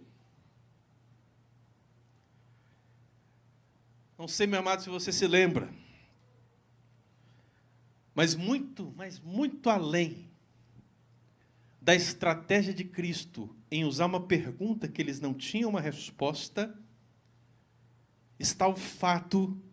Não 4.17 4.27
sei, 4.27 4.45
meu 4.45 4.59
amado, 4.59 4.83
se 4.83 4.89
você 4.89 5.11
se 5.11 5.25
lembra, 5.25 5.73
mas 8.13 8.35
muito, 8.35 8.93
mas 8.95 9.19
muito 9.19 9.69
além 9.69 10.29
da 11.81 11.95
estratégia 11.95 12.73
de 12.73 12.83
Cristo 12.83 13.55
em 13.71 13.83
usar 13.83 14.05
uma 14.05 14.21
pergunta 14.21 14.87
que 14.87 15.01
eles 15.01 15.19
não 15.19 15.33
tinham 15.33 15.71
uma 15.71 15.81
resposta, 15.81 16.77
está 18.37 18.67
o 18.67 18.75
fato 18.75 19.47
de 19.47 19.70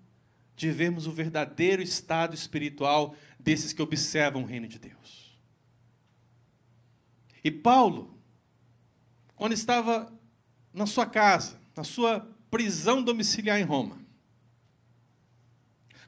vermos 0.66 1.06
o 1.06 1.12
verdadeiro 1.12 1.80
estado 1.80 2.34
espiritual 2.34 3.14
desses 3.38 3.72
que 3.72 3.80
observam 3.80 4.42
o 4.42 4.46
reino 4.46 4.66
de 4.66 4.78
Deus. 4.78 5.38
E 7.44 7.50
Paulo, 7.50 8.18
quando 9.36 9.52
estava 9.52 10.12
na 10.72 10.86
sua 10.86 11.06
casa, 11.06 11.60
na 11.76 11.84
sua 11.84 12.28
prisão 12.50 13.02
domiciliar 13.02 13.60
em 13.60 13.64
Roma, 13.64 13.98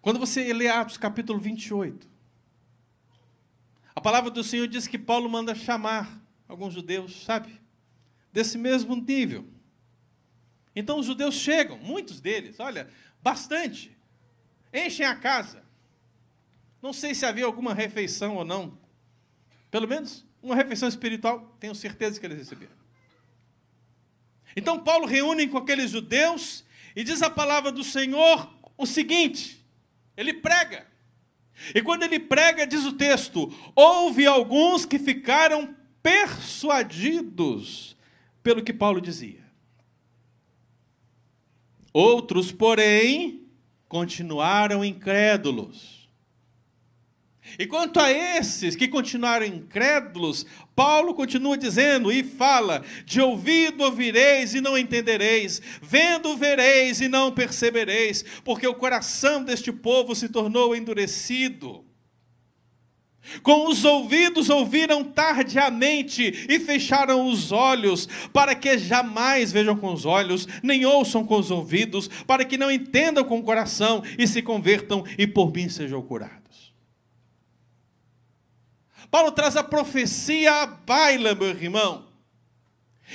quando 0.02 0.18
você 0.18 0.52
lê 0.52 0.66
Atos 0.66 0.96
capítulo 0.96 1.38
28, 1.38 2.08
a 3.94 4.00
palavra 4.00 4.30
do 4.30 4.42
Senhor 4.42 4.66
diz 4.66 4.86
que 4.88 4.98
Paulo 4.98 5.28
manda 5.28 5.54
chamar 5.54 6.20
alguns 6.48 6.74
judeus, 6.74 7.22
sabe? 7.22 7.60
Desse 8.32 8.56
mesmo 8.58 8.96
nível. 8.96 9.46
Então 10.74 10.98
os 10.98 11.06
judeus 11.06 11.34
chegam, 11.34 11.78
muitos 11.78 12.20
deles, 12.20 12.58
olha, 12.58 12.88
bastante. 13.22 13.96
Enchem 14.72 15.06
a 15.06 15.14
casa. 15.14 15.62
Não 16.82 16.92
sei 16.92 17.14
se 17.14 17.26
havia 17.26 17.44
alguma 17.44 17.74
refeição 17.74 18.36
ou 18.36 18.44
não. 18.44 18.78
Pelo 19.70 19.86
menos 19.86 20.24
uma 20.42 20.54
refeição 20.54 20.88
espiritual, 20.88 21.56
tenho 21.60 21.74
certeza 21.74 22.18
que 22.18 22.26
eles 22.26 22.38
receberam. 22.38 22.72
Então 24.56 24.78
Paulo 24.78 25.06
reúne 25.06 25.46
com 25.46 25.58
aqueles 25.58 25.90
judeus 25.90 26.64
e 26.96 27.04
diz 27.04 27.22
a 27.22 27.30
palavra 27.30 27.70
do 27.70 27.84
Senhor 27.84 28.52
o 28.76 28.86
seguinte: 28.86 29.64
ele 30.16 30.34
prega. 30.34 30.86
E 31.74 31.82
quando 31.82 32.02
ele 32.02 32.18
prega, 32.18 32.66
diz 32.66 32.84
o 32.84 32.94
texto: 32.94 33.52
houve 33.74 34.26
alguns 34.26 34.84
que 34.86 34.98
ficaram 34.98 35.76
persuadidos 36.02 37.96
pelo 38.42 38.62
que 38.62 38.72
Paulo 38.72 39.00
dizia. 39.00 39.44
Outros, 41.92 42.50
porém, 42.52 43.46
continuaram 43.90 44.84
incrédulos. 44.84 46.08
E 47.58 47.66
quanto 47.66 47.98
a 47.98 48.08
esses 48.08 48.76
que 48.76 48.86
continuaram 48.86 49.44
incrédulos, 49.44 50.46
Paulo 50.76 51.12
continua 51.12 51.58
dizendo 51.58 52.12
e 52.12 52.22
fala: 52.22 52.84
de 53.04 53.20
ouvido 53.20 53.82
ouvireis 53.82 54.54
e 54.54 54.60
não 54.60 54.78
entendereis, 54.78 55.60
vendo 55.82 56.36
vereis 56.36 57.00
e 57.00 57.08
não 57.08 57.32
percebereis, 57.32 58.24
porque 58.44 58.66
o 58.66 58.74
coração 58.74 59.42
deste 59.42 59.72
povo 59.72 60.14
se 60.14 60.28
tornou 60.28 60.76
endurecido. 60.76 61.84
Com 63.42 63.68
os 63.68 63.84
ouvidos 63.84 64.48
ouviram 64.48 65.04
tardiamente 65.04 66.46
e 66.48 66.58
fecharam 66.58 67.28
os 67.28 67.52
olhos, 67.52 68.08
para 68.32 68.54
que 68.54 68.78
jamais 68.78 69.52
vejam 69.52 69.76
com 69.76 69.92
os 69.92 70.04
olhos, 70.04 70.48
nem 70.62 70.84
ouçam 70.84 71.24
com 71.24 71.38
os 71.38 71.50
ouvidos, 71.50 72.08
para 72.26 72.44
que 72.44 72.56
não 72.56 72.70
entendam 72.70 73.22
com 73.22 73.38
o 73.38 73.42
coração 73.42 74.02
e 74.18 74.26
se 74.26 74.42
convertam 74.42 75.04
e 75.18 75.26
por 75.26 75.52
mim 75.52 75.68
sejam 75.68 76.02
curados. 76.02 76.40
Paulo 79.10 79.32
traz 79.32 79.56
a 79.56 79.64
profecia 79.64 80.62
à 80.62 80.66
baila, 80.66 81.34
meu 81.34 81.48
irmão. 81.48 82.08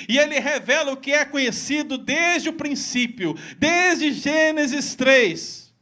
E 0.10 0.18
ele 0.18 0.40
revela 0.40 0.92
o 0.92 0.98
que 0.98 1.12
é 1.14 1.24
conhecido 1.24 1.98
desde 1.98 2.50
o 2.50 2.54
princípio, 2.54 3.34
desde 3.58 4.12
Gênesis 4.12 4.94
3. 4.94 5.74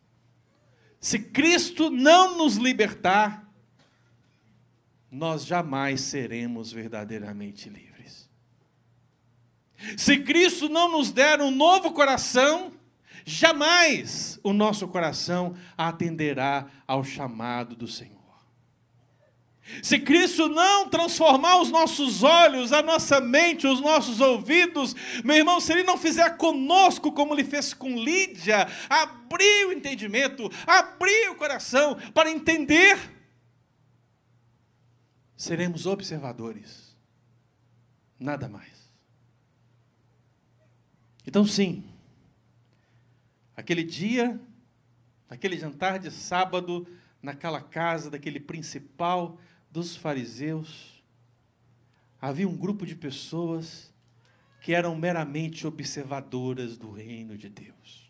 Se 0.99 1.19
Cristo 1.19 1.89
não 1.89 2.37
nos 2.37 2.55
libertar, 2.55 3.42
nós 5.13 5.45
jamais 5.45 6.01
seremos 6.01 6.71
verdadeiramente 6.71 7.69
livres. 7.69 8.27
Se 9.95 10.17
Cristo 10.17 10.67
não 10.67 10.91
nos 10.91 11.11
der 11.11 11.39
um 11.39 11.51
novo 11.51 11.91
coração, 11.91 12.73
jamais 13.23 14.39
o 14.43 14.51
nosso 14.51 14.87
coração 14.87 15.55
atenderá 15.77 16.65
ao 16.87 17.03
chamado 17.03 17.75
do 17.75 17.87
Senhor. 17.87 18.13
Se 19.83 19.99
Cristo 19.99 20.49
não 20.49 20.89
transformar 20.89 21.61
os 21.61 21.69
nossos 21.69 22.23
olhos, 22.23 22.73
a 22.73 22.81
nossa 22.81 23.21
mente, 23.21 23.67
os 23.67 23.79
nossos 23.79 24.19
ouvidos, 24.19 24.95
meu 25.23 25.37
irmão, 25.37 25.59
se 25.61 25.73
Ele 25.73 25.83
não 25.83 25.97
fizer 25.97 26.37
conosco 26.37 27.11
como 27.11 27.35
Ele 27.35 27.43
fez 27.43 27.71
com 27.71 27.95
Lídia, 27.95 28.67
abrir 28.89 29.67
o 29.67 29.71
entendimento, 29.71 30.51
abrir 30.65 31.29
o 31.29 31.35
coração 31.35 31.95
para 32.13 32.31
entender 32.31 33.12
seremos 35.43 35.85
observadores. 35.85 36.95
Nada 38.17 38.47
mais. 38.47 38.89
Então, 41.27 41.45
sim, 41.45 41.83
aquele 43.55 43.83
dia, 43.83 44.39
aquele 45.29 45.57
jantar 45.57 45.99
de 45.99 46.09
sábado, 46.11 46.87
naquela 47.21 47.61
casa 47.61 48.09
daquele 48.09 48.39
principal 48.39 49.37
dos 49.69 49.95
fariseus 49.95 51.03
havia 52.21 52.47
um 52.47 52.55
grupo 52.55 52.85
de 52.85 52.95
pessoas 52.95 53.93
que 54.61 54.73
eram 54.73 54.95
meramente 54.95 55.67
observadoras 55.67 56.77
do 56.77 56.89
reino 56.89 57.37
de 57.37 57.49
Deus. 57.49 58.09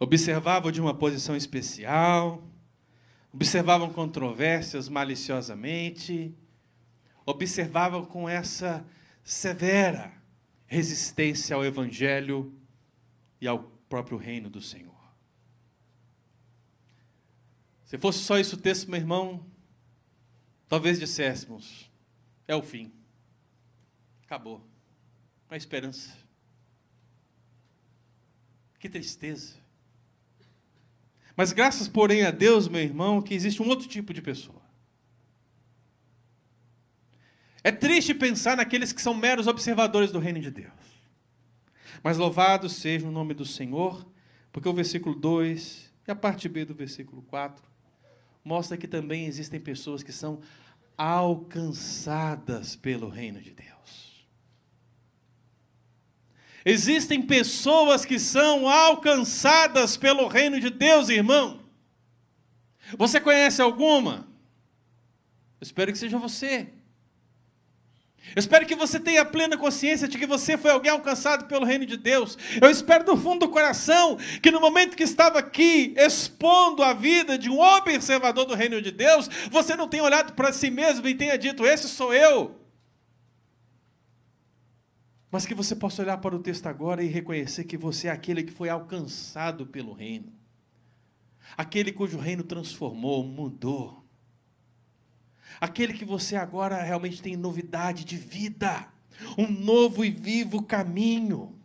Observavam 0.00 0.72
de 0.72 0.80
uma 0.80 0.92
posição 0.92 1.36
especial, 1.36 2.42
observavam 3.32 3.92
controvérsias 3.92 4.88
maliciosamente, 4.88 6.34
observavam 7.24 8.04
com 8.04 8.28
essa 8.28 8.84
severa 9.24 10.12
resistência 10.66 11.56
ao 11.56 11.64
Evangelho 11.64 12.52
e 13.40 13.46
ao 13.46 13.62
próprio 13.88 14.18
reino 14.18 14.50
do 14.50 14.60
Senhor. 14.60 14.92
Se 17.84 17.98
fosse 17.98 18.20
só 18.20 18.38
isso 18.38 18.56
o 18.56 18.58
texto, 18.58 18.90
meu 18.90 18.98
irmão, 18.98 19.44
talvez 20.68 20.98
disséssemos: 20.98 21.90
é 22.48 22.56
o 22.56 22.62
fim. 22.62 22.92
Acabou. 24.24 24.66
Há 25.48 25.56
esperança. 25.56 26.16
Que 28.78 28.88
tristeza. 28.88 29.61
Mas 31.36 31.52
graças, 31.52 31.88
porém, 31.88 32.24
a 32.24 32.30
Deus, 32.30 32.68
meu 32.68 32.82
irmão, 32.82 33.22
que 33.22 33.34
existe 33.34 33.62
um 33.62 33.68
outro 33.68 33.88
tipo 33.88 34.12
de 34.12 34.20
pessoa. 34.20 34.60
É 37.64 37.70
triste 37.70 38.12
pensar 38.12 38.56
naqueles 38.56 38.92
que 38.92 39.00
são 39.00 39.14
meros 39.14 39.46
observadores 39.46 40.10
do 40.10 40.18
reino 40.18 40.40
de 40.40 40.50
Deus. 40.50 40.72
Mas 42.02 42.18
louvado 42.18 42.68
seja 42.68 43.06
o 43.06 43.12
nome 43.12 43.34
do 43.34 43.44
Senhor, 43.44 44.04
porque 44.50 44.68
o 44.68 44.72
versículo 44.72 45.14
2 45.14 45.92
e 46.06 46.10
a 46.10 46.16
parte 46.16 46.48
B 46.48 46.64
do 46.64 46.74
versículo 46.74 47.22
4 47.22 47.64
mostra 48.44 48.76
que 48.76 48.88
também 48.88 49.26
existem 49.26 49.60
pessoas 49.60 50.02
que 50.02 50.12
são 50.12 50.40
alcançadas 50.98 52.74
pelo 52.74 53.08
reino 53.08 53.40
de 53.40 53.52
Deus. 53.52 53.71
Existem 56.64 57.20
pessoas 57.20 58.04
que 58.04 58.18
são 58.18 58.68
alcançadas 58.68 59.96
pelo 59.96 60.28
reino 60.28 60.60
de 60.60 60.70
Deus, 60.70 61.08
irmão. 61.08 61.60
Você 62.96 63.20
conhece 63.20 63.60
alguma? 63.60 64.26
Eu 65.60 65.64
espero 65.64 65.92
que 65.92 65.98
seja 65.98 66.18
você. 66.18 66.68
Eu 68.34 68.40
espero 68.40 68.64
que 68.64 68.76
você 68.76 69.00
tenha 69.00 69.24
plena 69.24 69.58
consciência 69.58 70.06
de 70.06 70.16
que 70.16 70.26
você 70.26 70.56
foi 70.56 70.70
alguém 70.70 70.90
alcançado 70.90 71.46
pelo 71.46 71.66
reino 71.66 71.84
de 71.84 71.96
Deus. 71.96 72.38
Eu 72.60 72.70
espero 72.70 73.04
do 73.04 73.16
fundo 73.16 73.40
do 73.40 73.48
coração 73.48 74.16
que 74.40 74.50
no 74.50 74.60
momento 74.60 74.96
que 74.96 75.02
estava 75.02 75.40
aqui 75.40 75.92
expondo 75.96 76.82
a 76.82 76.92
vida 76.92 77.36
de 77.36 77.50
um 77.50 77.58
observador 77.58 78.44
do 78.44 78.54
reino 78.54 78.80
de 78.80 78.92
Deus, 78.92 79.28
você 79.50 79.76
não 79.76 79.88
tenha 79.88 80.04
olhado 80.04 80.32
para 80.34 80.52
si 80.52 80.70
mesmo 80.70 81.06
e 81.08 81.14
tenha 81.14 81.36
dito: 81.36 81.66
Esse 81.66 81.88
sou 81.88 82.14
eu. 82.14 82.61
Mas 85.32 85.44
que 85.44 85.54
você 85.54 85.74
possa 85.74 86.02
olhar 86.02 86.18
para 86.18 86.36
o 86.36 86.38
texto 86.38 86.66
agora 86.66 87.02
e 87.02 87.08
reconhecer 87.08 87.64
que 87.64 87.76
você 87.76 88.06
é 88.06 88.12
aquele 88.12 88.44
que 88.44 88.52
foi 88.52 88.68
alcançado 88.68 89.66
pelo 89.66 89.92
reino, 89.92 90.32
aquele 91.56 91.90
cujo 91.90 92.18
reino 92.18 92.44
transformou, 92.44 93.24
mudou 93.24 94.02
aquele 95.60 95.92
que 95.92 96.04
você 96.04 96.34
agora 96.34 96.82
realmente 96.82 97.22
tem 97.22 97.36
novidade 97.36 98.04
de 98.04 98.16
vida, 98.16 98.88
um 99.38 99.48
novo 99.48 100.04
e 100.04 100.10
vivo 100.10 100.62
caminho. 100.62 101.56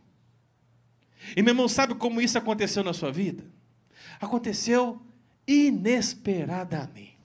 E 1.36 1.42
meu 1.42 1.52
irmão, 1.52 1.68
sabe 1.68 1.96
como 1.96 2.22
isso 2.22 2.38
aconteceu 2.38 2.84
na 2.84 2.94
sua 2.94 3.12
vida? 3.12 3.44
Aconteceu 4.22 5.02
inesperadamente. 5.48 7.17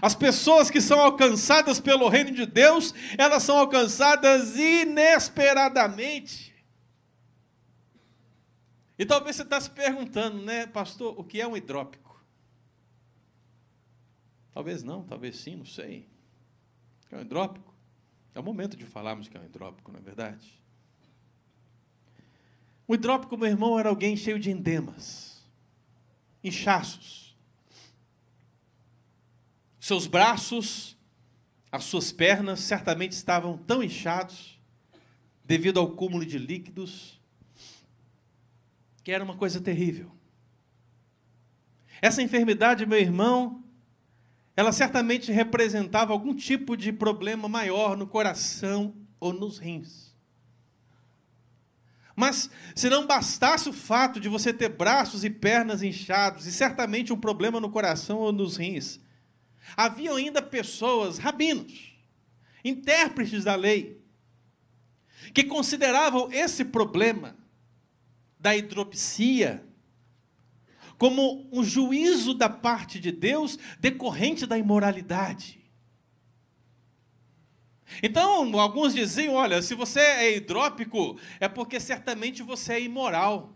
As 0.00 0.14
pessoas 0.14 0.70
que 0.70 0.80
são 0.80 1.00
alcançadas 1.00 1.80
pelo 1.80 2.08
reino 2.08 2.30
de 2.32 2.46
Deus, 2.46 2.94
elas 3.16 3.42
são 3.42 3.58
alcançadas 3.58 4.56
inesperadamente. 4.56 6.54
E 8.98 9.04
talvez 9.04 9.36
você 9.36 9.42
está 9.42 9.60
se 9.60 9.70
perguntando, 9.70 10.42
né, 10.42 10.66
pastor, 10.66 11.18
o 11.18 11.24
que 11.24 11.40
é 11.40 11.46
um 11.46 11.56
hidrópico? 11.56 12.06
Talvez 14.52 14.82
não, 14.82 15.02
talvez 15.02 15.36
sim, 15.36 15.54
não 15.56 15.66
sei. 15.66 16.08
É 17.10 17.16
um 17.16 17.20
hidrópico? 17.20 17.74
É 18.34 18.40
o 18.40 18.42
momento 18.42 18.76
de 18.76 18.86
falarmos 18.86 19.28
que 19.28 19.36
é 19.36 19.40
um 19.40 19.44
hidrópico, 19.44 19.92
não 19.92 19.98
é 19.98 20.02
verdade? 20.02 20.62
O 22.88 22.94
hidrópico, 22.94 23.36
meu 23.36 23.48
irmão, 23.48 23.78
era 23.78 23.88
alguém 23.88 24.16
cheio 24.16 24.38
de 24.38 24.50
endemas, 24.50 25.44
inchaços. 26.42 27.25
Seus 29.86 30.08
braços, 30.08 30.98
as 31.70 31.84
suas 31.84 32.10
pernas 32.10 32.58
certamente 32.58 33.12
estavam 33.12 33.56
tão 33.56 33.84
inchados, 33.84 34.60
devido 35.44 35.78
ao 35.78 35.92
cúmulo 35.92 36.26
de 36.26 36.38
líquidos, 36.38 37.20
que 39.04 39.12
era 39.12 39.22
uma 39.22 39.36
coisa 39.36 39.60
terrível. 39.60 40.10
Essa 42.02 42.20
enfermidade, 42.20 42.84
meu 42.84 42.98
irmão, 42.98 43.62
ela 44.56 44.72
certamente 44.72 45.30
representava 45.30 46.12
algum 46.12 46.34
tipo 46.34 46.76
de 46.76 46.92
problema 46.92 47.48
maior 47.48 47.96
no 47.96 48.08
coração 48.08 48.92
ou 49.20 49.32
nos 49.32 49.56
rins. 49.56 50.16
Mas 52.16 52.50
se 52.74 52.90
não 52.90 53.06
bastasse 53.06 53.68
o 53.68 53.72
fato 53.72 54.18
de 54.18 54.28
você 54.28 54.52
ter 54.52 54.70
braços 54.70 55.22
e 55.22 55.30
pernas 55.30 55.80
inchados 55.80 56.44
e 56.44 56.50
certamente 56.50 57.12
um 57.12 57.20
problema 57.20 57.60
no 57.60 57.70
coração 57.70 58.18
ou 58.18 58.32
nos 58.32 58.56
rins, 58.56 58.98
havia 59.76 60.12
ainda 60.12 60.42
pessoas, 60.42 61.18
rabinos, 61.18 61.96
intérpretes 62.64 63.44
da 63.44 63.54
lei, 63.54 64.00
que 65.32 65.44
consideravam 65.44 66.30
esse 66.30 66.64
problema 66.64 67.36
da 68.38 68.56
hidropsia 68.56 69.66
como 70.98 71.48
um 71.52 71.62
juízo 71.62 72.32
da 72.34 72.48
parte 72.48 72.98
de 72.98 73.12
Deus 73.12 73.58
decorrente 73.78 74.46
da 74.46 74.56
imoralidade. 74.56 75.60
Então, 78.02 78.58
alguns 78.58 78.94
diziam: 78.94 79.34
olha, 79.34 79.62
se 79.62 79.74
você 79.74 80.00
é 80.00 80.36
hidrópico, 80.36 81.18
é 81.38 81.48
porque 81.48 81.78
certamente 81.78 82.42
você 82.42 82.74
é 82.74 82.82
imoral. 82.82 83.55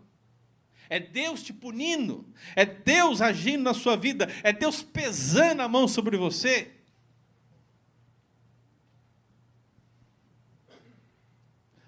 É 0.91 0.99
Deus 0.99 1.41
te 1.41 1.53
punindo, 1.53 2.25
é 2.53 2.65
Deus 2.65 3.21
agindo 3.21 3.63
na 3.63 3.73
sua 3.73 3.95
vida, 3.95 4.27
é 4.43 4.51
Deus 4.51 4.83
pesando 4.83 5.61
a 5.61 5.67
mão 5.69 5.87
sobre 5.87 6.17
você. 6.17 6.69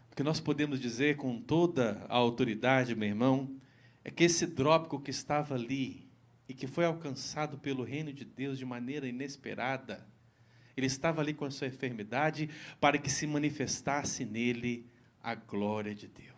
O 0.09 0.15
que 0.15 0.23
nós 0.23 0.39
podemos 0.39 0.79
dizer 0.79 1.17
com 1.17 1.37
toda 1.37 2.05
a 2.07 2.15
autoridade, 2.15 2.95
meu 2.95 3.09
irmão, 3.09 3.59
é 4.05 4.09
que 4.09 4.23
esse 4.23 4.45
hidrópico 4.45 5.01
que 5.01 5.11
estava 5.11 5.55
ali 5.55 6.09
e 6.47 6.53
que 6.53 6.65
foi 6.65 6.85
alcançado 6.85 7.57
pelo 7.57 7.83
reino 7.83 8.13
de 8.13 8.23
Deus 8.23 8.57
de 8.57 8.63
maneira 8.63 9.05
inesperada, 9.05 10.07
ele 10.77 10.87
estava 10.87 11.19
ali 11.19 11.33
com 11.33 11.43
a 11.43 11.51
sua 11.51 11.67
enfermidade 11.67 12.49
para 12.79 12.97
que 12.97 13.09
se 13.09 13.27
manifestasse 13.27 14.23
nele 14.23 14.89
a 15.21 15.35
glória 15.35 15.93
de 15.93 16.07
Deus. 16.07 16.32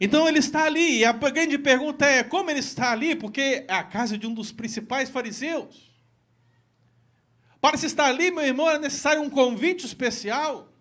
Então 0.00 0.26
ele 0.26 0.38
está 0.38 0.64
ali, 0.64 1.00
e 1.00 1.04
a 1.04 1.12
grande 1.12 1.58
pergunta 1.58 2.06
é: 2.06 2.22
como 2.22 2.50
ele 2.50 2.60
está 2.60 2.92
ali? 2.92 3.14
Porque 3.14 3.66
é 3.68 3.74
a 3.74 3.84
casa 3.84 4.16
de 4.16 4.26
um 4.26 4.32
dos 4.32 4.50
principais 4.50 5.10
fariseus. 5.10 5.90
Para 7.60 7.76
se 7.76 7.84
estar 7.84 8.06
ali, 8.06 8.30
meu 8.30 8.42
irmão, 8.42 8.70
é 8.70 8.78
necessário 8.78 9.20
um 9.20 9.28
convite 9.28 9.84
especial. 9.84 10.72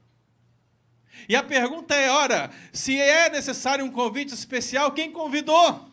E 1.27 1.35
a 1.35 1.43
pergunta 1.43 1.93
é: 1.93 2.09
ora, 2.09 2.49
se 2.71 2.97
é 2.97 3.29
necessário 3.29 3.83
um 3.83 3.91
convite 3.91 4.33
especial, 4.33 4.93
quem 4.93 5.11
convidou? 5.11 5.88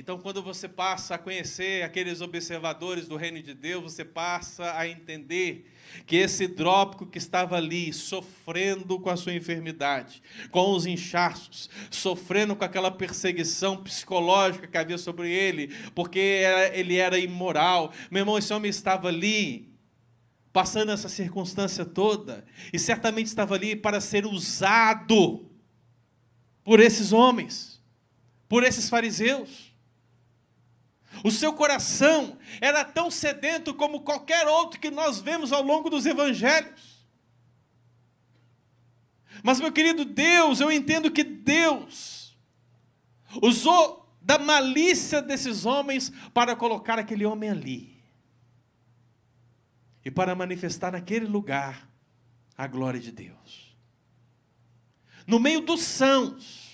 Então, 0.00 0.18
quando 0.18 0.42
você 0.42 0.66
passa 0.66 1.16
a 1.16 1.18
conhecer 1.18 1.82
aqueles 1.82 2.22
observadores 2.22 3.06
do 3.06 3.16
reino 3.16 3.42
de 3.42 3.52
Deus, 3.52 3.82
você 3.82 4.02
passa 4.02 4.72
a 4.74 4.88
entender 4.88 5.70
que 6.06 6.16
esse 6.16 6.44
hidrópico 6.44 7.04
que 7.04 7.18
estava 7.18 7.56
ali, 7.56 7.92
sofrendo 7.92 8.98
com 8.98 9.10
a 9.10 9.16
sua 9.18 9.34
enfermidade, 9.34 10.22
com 10.50 10.72
os 10.74 10.86
inchaços, 10.86 11.68
sofrendo 11.90 12.56
com 12.56 12.64
aquela 12.64 12.90
perseguição 12.90 13.76
psicológica 13.76 14.66
que 14.66 14.78
havia 14.78 14.96
sobre 14.96 15.30
ele, 15.30 15.68
porque 15.94 16.44
ele 16.72 16.96
era 16.96 17.18
imoral. 17.18 17.92
Meu 18.10 18.22
irmão, 18.22 18.38
esse 18.38 18.54
homem 18.54 18.70
estava 18.70 19.08
ali 19.08 19.68
passando 20.50 20.92
essa 20.92 21.10
circunstância 21.10 21.84
toda, 21.84 22.46
e 22.72 22.78
certamente 22.78 23.26
estava 23.26 23.54
ali 23.54 23.76
para 23.76 24.00
ser 24.00 24.24
usado 24.24 25.44
por 26.64 26.80
esses 26.80 27.12
homens, 27.12 27.82
por 28.48 28.64
esses 28.64 28.88
fariseus. 28.88 29.69
O 31.22 31.30
seu 31.30 31.52
coração 31.52 32.38
era 32.60 32.84
tão 32.84 33.10
sedento 33.10 33.74
como 33.74 34.00
qualquer 34.00 34.46
outro 34.46 34.80
que 34.80 34.90
nós 34.90 35.20
vemos 35.20 35.52
ao 35.52 35.62
longo 35.62 35.90
dos 35.90 36.06
evangelhos. 36.06 37.06
Mas, 39.42 39.60
meu 39.60 39.72
querido 39.72 40.04
Deus, 40.04 40.60
eu 40.60 40.70
entendo 40.70 41.10
que 41.10 41.24
Deus 41.24 42.36
usou 43.42 44.00
da 44.20 44.38
malícia 44.38 45.22
desses 45.22 45.64
homens 45.64 46.12
para 46.34 46.54
colocar 46.54 46.98
aquele 46.98 47.24
homem 47.24 47.50
ali 47.50 48.02
e 50.04 50.10
para 50.10 50.34
manifestar 50.34 50.92
naquele 50.92 51.26
lugar 51.26 51.88
a 52.56 52.66
glória 52.66 53.00
de 53.00 53.10
Deus. 53.10 53.76
No 55.26 55.38
meio 55.38 55.60
dos 55.60 55.80
sãos, 55.80 56.69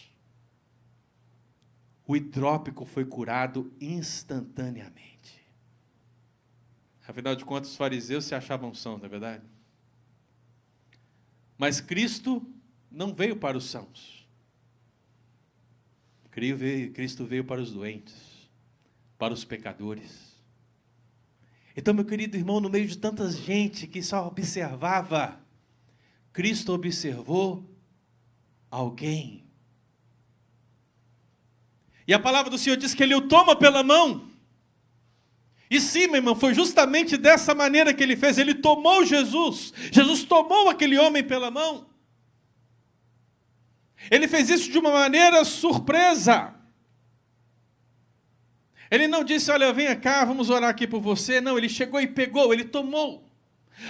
o 2.07 2.17
hidrópico 2.17 2.85
foi 2.85 3.05
curado 3.05 3.73
instantaneamente. 3.81 5.45
Afinal 7.07 7.35
de 7.35 7.45
contas, 7.45 7.71
os 7.71 7.77
fariseus 7.77 8.25
se 8.25 8.35
achavam 8.35 8.75
sãos, 8.75 8.99
não 8.99 9.07
é 9.07 9.09
verdade? 9.09 9.45
Mas 11.57 11.81
Cristo 11.81 12.45
não 12.91 13.15
veio 13.15 13.37
para 13.37 13.57
os 13.57 13.65
sãos. 13.65 14.27
Cristo 16.31 17.25
veio 17.25 17.45
para 17.45 17.63
os 17.63 17.73
doentes, 17.73 18.15
para 19.17 19.33
os 19.33 19.45
pecadores. 19.45 20.37
Então, 21.75 21.95
meu 21.95 22.05
querido 22.05 22.37
irmão, 22.37 22.61
no 22.61 22.69
meio 22.69 22.87
de 22.87 22.99
tanta 22.99 23.31
gente 23.31 23.87
que 23.87 24.03
só 24.03 24.27
observava, 24.27 25.41
Cristo 26.33 26.73
observou 26.73 27.65
alguém. 28.71 29.46
E 32.07 32.15
a 32.15 32.19
palavra 32.19 32.51
do 32.51 32.59
Senhor 32.59 32.77
diz 32.77 32.95
que 32.95 33.03
ele 33.03 33.15
o 33.15 33.23
toma 33.23 33.57
pela 33.57 33.83
mão. 33.83 34.29
E 35.69 35.81
sim, 35.81 36.07
meu 36.07 36.17
irmão, 36.17 36.37
foi 36.37 36.55
justamente 36.55 37.17
dessa 37.17 37.55
maneira 37.55 37.93
que 37.93 38.03
ele 38.03 38.17
fez. 38.17 38.39
Ele 38.39 38.55
tomou 38.55 39.05
Jesus. 39.05 39.73
Jesus 39.91 40.23
tomou 40.23 40.69
aquele 40.69 40.97
homem 40.97 41.25
pela 41.25 41.51
mão. 41.51 41.87
Ele 44.11 44.29
fez 44.29 44.49
isso 44.49 44.71
de 44.71 44.79
uma 44.79 44.93
maneira 44.93 45.45
surpresa. 45.45 46.55
Ele 48.89 49.09
não 49.09 49.25
disse, 49.25 49.51
olha, 49.51 49.73
venha 49.73 49.97
cá, 49.97 50.25
vamos 50.25 50.49
orar 50.49 50.71
aqui 50.71 50.87
por 50.87 51.01
você. 51.01 51.41
Não, 51.41 51.59
ele 51.59 51.69
chegou 51.69 52.01
e 52.01 52.07
pegou, 52.07 52.53
ele 52.53 52.65
tomou. 52.65 53.26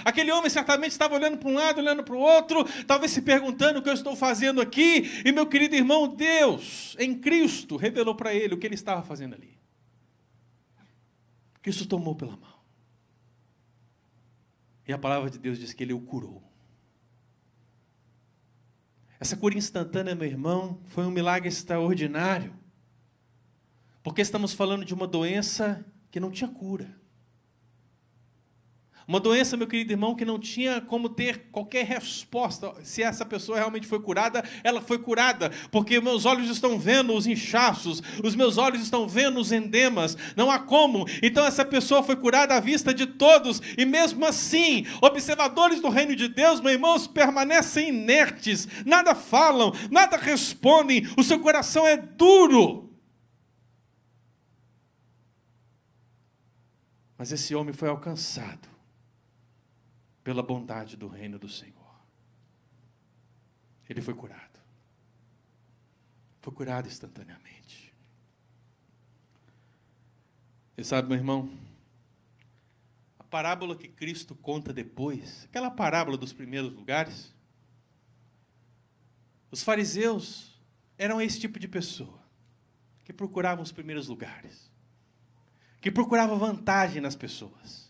Aquele 0.03 0.31
homem 0.31 0.49
certamente 0.49 0.91
estava 0.91 1.15
olhando 1.15 1.37
para 1.37 1.49
um 1.49 1.53
lado, 1.53 1.79
olhando 1.79 2.03
para 2.03 2.15
o 2.15 2.19
outro, 2.19 2.63
talvez 2.85 3.11
se 3.11 3.21
perguntando 3.21 3.79
o 3.79 3.81
que 3.81 3.89
eu 3.89 3.93
estou 3.93 4.15
fazendo 4.15 4.61
aqui. 4.61 5.21
E 5.25 5.31
meu 5.31 5.47
querido 5.47 5.75
irmão, 5.75 6.07
Deus, 6.07 6.95
em 6.99 7.15
Cristo, 7.15 7.77
revelou 7.77 8.15
para 8.15 8.33
ele 8.33 8.53
o 8.53 8.57
que 8.57 8.67
ele 8.67 8.75
estava 8.75 9.01
fazendo 9.01 9.35
ali. 9.35 9.57
Cristo 11.61 11.85
tomou 11.85 12.15
pela 12.15 12.35
mão. 12.35 12.57
E 14.87 14.93
a 14.93 14.97
palavra 14.97 15.29
de 15.29 15.37
Deus 15.37 15.59
diz 15.59 15.73
que 15.73 15.83
ele 15.83 15.93
o 15.93 15.99
curou. 15.99 16.41
Essa 19.19 19.35
cura 19.35 19.57
instantânea, 19.57 20.15
meu 20.15 20.27
irmão, 20.27 20.79
foi 20.85 21.05
um 21.05 21.11
milagre 21.11 21.49
extraordinário. 21.49 22.53
Porque 24.03 24.21
estamos 24.21 24.53
falando 24.53 24.85
de 24.85 24.93
uma 24.93 25.07
doença 25.07 25.85
que 26.11 26.19
não 26.19 26.31
tinha 26.31 26.49
cura. 26.49 26.95
Uma 29.07 29.21
doença, 29.21 29.55
meu 29.55 29.67
querido 29.67 29.93
irmão, 29.93 30.13
que 30.13 30.25
não 30.25 30.37
tinha 30.37 30.81
como 30.81 31.07
ter 31.07 31.47
qualquer 31.49 31.85
resposta. 31.85 32.73
Se 32.83 33.01
essa 33.01 33.25
pessoa 33.25 33.57
realmente 33.57 33.87
foi 33.87 34.01
curada, 34.01 34.43
ela 34.65 34.81
foi 34.81 34.99
curada, 34.99 35.49
porque 35.71 36.01
meus 36.01 36.25
olhos 36.25 36.49
estão 36.49 36.77
vendo 36.77 37.13
os 37.13 37.25
inchaços, 37.25 38.03
os 38.21 38.35
meus 38.35 38.57
olhos 38.57 38.81
estão 38.81 39.07
vendo 39.07 39.39
os 39.39 39.53
endemas, 39.53 40.17
não 40.35 40.51
há 40.51 40.59
como. 40.59 41.05
Então 41.23 41.45
essa 41.45 41.63
pessoa 41.63 42.03
foi 42.03 42.17
curada 42.17 42.55
à 42.55 42.59
vista 42.59 42.93
de 42.93 43.05
todos, 43.05 43.61
e 43.77 43.85
mesmo 43.85 44.25
assim, 44.25 44.85
observadores 45.01 45.79
do 45.79 45.87
reino 45.87 46.13
de 46.13 46.27
Deus, 46.27 46.59
meus 46.59 46.73
irmãos, 46.73 47.07
permanecem 47.07 47.87
inertes, 47.87 48.67
nada 48.85 49.15
falam, 49.15 49.71
nada 49.89 50.17
respondem, 50.17 51.07
o 51.17 51.23
seu 51.23 51.39
coração 51.39 51.87
é 51.87 51.95
duro. 51.95 52.93
Mas 57.17 57.31
esse 57.31 57.55
homem 57.55 57.73
foi 57.73 57.87
alcançado 57.87 58.76
pela 60.27 60.43
bondade 60.43 60.97
do 60.97 61.07
reino 61.07 61.39
do 61.39 61.47
Senhor. 61.47 62.03
Ele 63.89 64.01
foi 64.01 64.13
curado. 64.13 64.59
Foi 66.41 66.51
curado 66.51 66.85
instantaneamente. 66.85 67.93
Você 70.75 70.83
sabe, 70.83 71.07
meu 71.07 71.17
irmão, 71.17 71.49
a 73.17 73.23
parábola 73.23 73.73
que 73.73 73.87
Cristo 73.87 74.35
conta 74.35 74.73
depois, 74.73 75.45
aquela 75.45 75.71
parábola 75.71 76.17
dos 76.17 76.33
primeiros 76.33 76.73
lugares, 76.73 77.33
os 79.49 79.63
fariseus 79.63 80.59
eram 80.97 81.21
esse 81.21 81.39
tipo 81.39 81.57
de 81.57 81.69
pessoa 81.69 82.21
que 83.05 83.13
procuravam 83.13 83.63
os 83.63 83.71
primeiros 83.71 84.09
lugares, 84.09 84.69
que 85.79 85.89
procurava 85.89 86.35
vantagem 86.35 87.01
nas 87.01 87.15
pessoas 87.15 87.86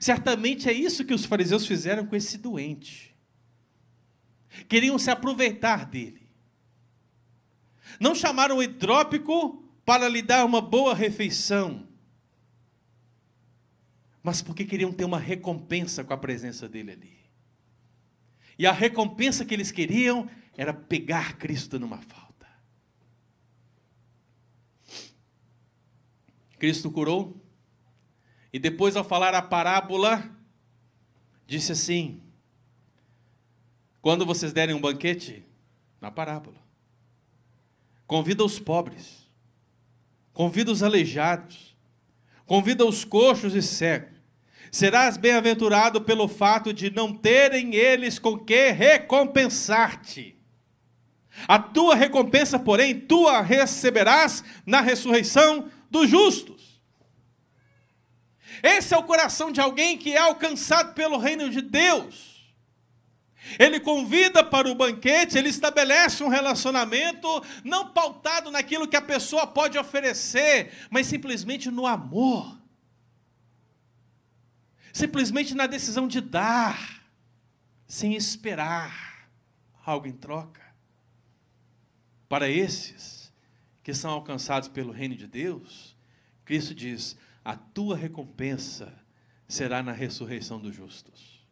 Certamente 0.00 0.68
é 0.68 0.72
isso 0.72 1.04
que 1.04 1.14
os 1.14 1.24
fariseus 1.24 1.66
fizeram 1.66 2.06
com 2.06 2.16
esse 2.16 2.38
doente. 2.38 3.14
Queriam 4.68 4.98
se 4.98 5.10
aproveitar 5.10 5.86
dele. 5.86 6.28
Não 8.00 8.14
chamaram 8.14 8.58
o 8.58 8.62
hidrópico 8.62 9.62
para 9.84 10.08
lhe 10.08 10.22
dar 10.22 10.44
uma 10.44 10.60
boa 10.60 10.94
refeição, 10.94 11.86
mas 14.22 14.40
porque 14.40 14.64
queriam 14.64 14.92
ter 14.92 15.04
uma 15.04 15.18
recompensa 15.18 16.02
com 16.02 16.14
a 16.14 16.16
presença 16.16 16.68
dele 16.68 16.92
ali. 16.92 17.18
E 18.58 18.66
a 18.66 18.72
recompensa 18.72 19.44
que 19.44 19.52
eles 19.52 19.70
queriam 19.70 20.28
era 20.56 20.72
pegar 20.72 21.36
Cristo 21.36 21.78
numa 21.78 22.00
falta. 22.00 22.48
Cristo 26.58 26.90
curou 26.90 27.43
e 28.54 28.58
depois, 28.60 28.94
ao 28.94 29.02
falar 29.02 29.34
a 29.34 29.42
parábola, 29.42 30.30
disse 31.44 31.72
assim: 31.72 32.22
Quando 34.00 34.24
vocês 34.24 34.52
derem 34.52 34.76
um 34.76 34.80
banquete, 34.80 35.44
na 36.00 36.08
parábola, 36.08 36.58
convida 38.06 38.44
os 38.44 38.60
pobres, 38.60 39.28
convida 40.32 40.70
os 40.70 40.84
aleijados, 40.84 41.76
convida 42.46 42.86
os 42.86 43.04
coxos 43.04 43.56
e 43.56 43.60
cegos. 43.60 44.14
Serás 44.70 45.16
bem-aventurado 45.16 46.00
pelo 46.02 46.28
fato 46.28 46.72
de 46.72 46.90
não 46.90 47.12
terem 47.12 47.74
eles 47.74 48.20
com 48.20 48.38
que 48.38 48.70
recompensar-te. 48.70 50.38
A 51.48 51.58
tua 51.58 51.96
recompensa, 51.96 52.56
porém, 52.56 53.00
tu 53.00 53.26
a 53.26 53.40
receberás 53.40 54.44
na 54.64 54.80
ressurreição 54.80 55.68
dos 55.90 56.08
justos. 56.08 56.53
Esse 58.64 58.94
é 58.94 58.96
o 58.96 59.02
coração 59.02 59.52
de 59.52 59.60
alguém 59.60 59.98
que 59.98 60.14
é 60.14 60.18
alcançado 60.18 60.94
pelo 60.94 61.18
reino 61.18 61.50
de 61.50 61.60
Deus. 61.60 62.42
Ele 63.58 63.78
convida 63.78 64.42
para 64.42 64.70
o 64.70 64.74
banquete, 64.74 65.36
ele 65.36 65.50
estabelece 65.50 66.24
um 66.24 66.28
relacionamento 66.28 67.28
não 67.62 67.90
pautado 67.90 68.50
naquilo 68.50 68.88
que 68.88 68.96
a 68.96 69.02
pessoa 69.02 69.46
pode 69.46 69.76
oferecer, 69.76 70.72
mas 70.88 71.06
simplesmente 71.06 71.70
no 71.70 71.86
amor. 71.86 72.58
Simplesmente 74.94 75.54
na 75.54 75.66
decisão 75.66 76.08
de 76.08 76.22
dar, 76.22 77.04
sem 77.86 78.14
esperar 78.14 79.28
algo 79.84 80.06
em 80.06 80.12
troca. 80.12 80.62
Para 82.30 82.48
esses 82.48 83.30
que 83.82 83.92
são 83.92 84.10
alcançados 84.10 84.70
pelo 84.70 84.90
reino 84.90 85.14
de 85.14 85.26
Deus, 85.26 85.94
Cristo 86.46 86.74
diz: 86.74 87.14
a 87.44 87.54
tua 87.54 87.94
recompensa 87.94 88.98
será 89.46 89.82
na 89.82 89.92
ressurreição 89.92 90.58
dos 90.58 90.74
justos. 90.74 91.44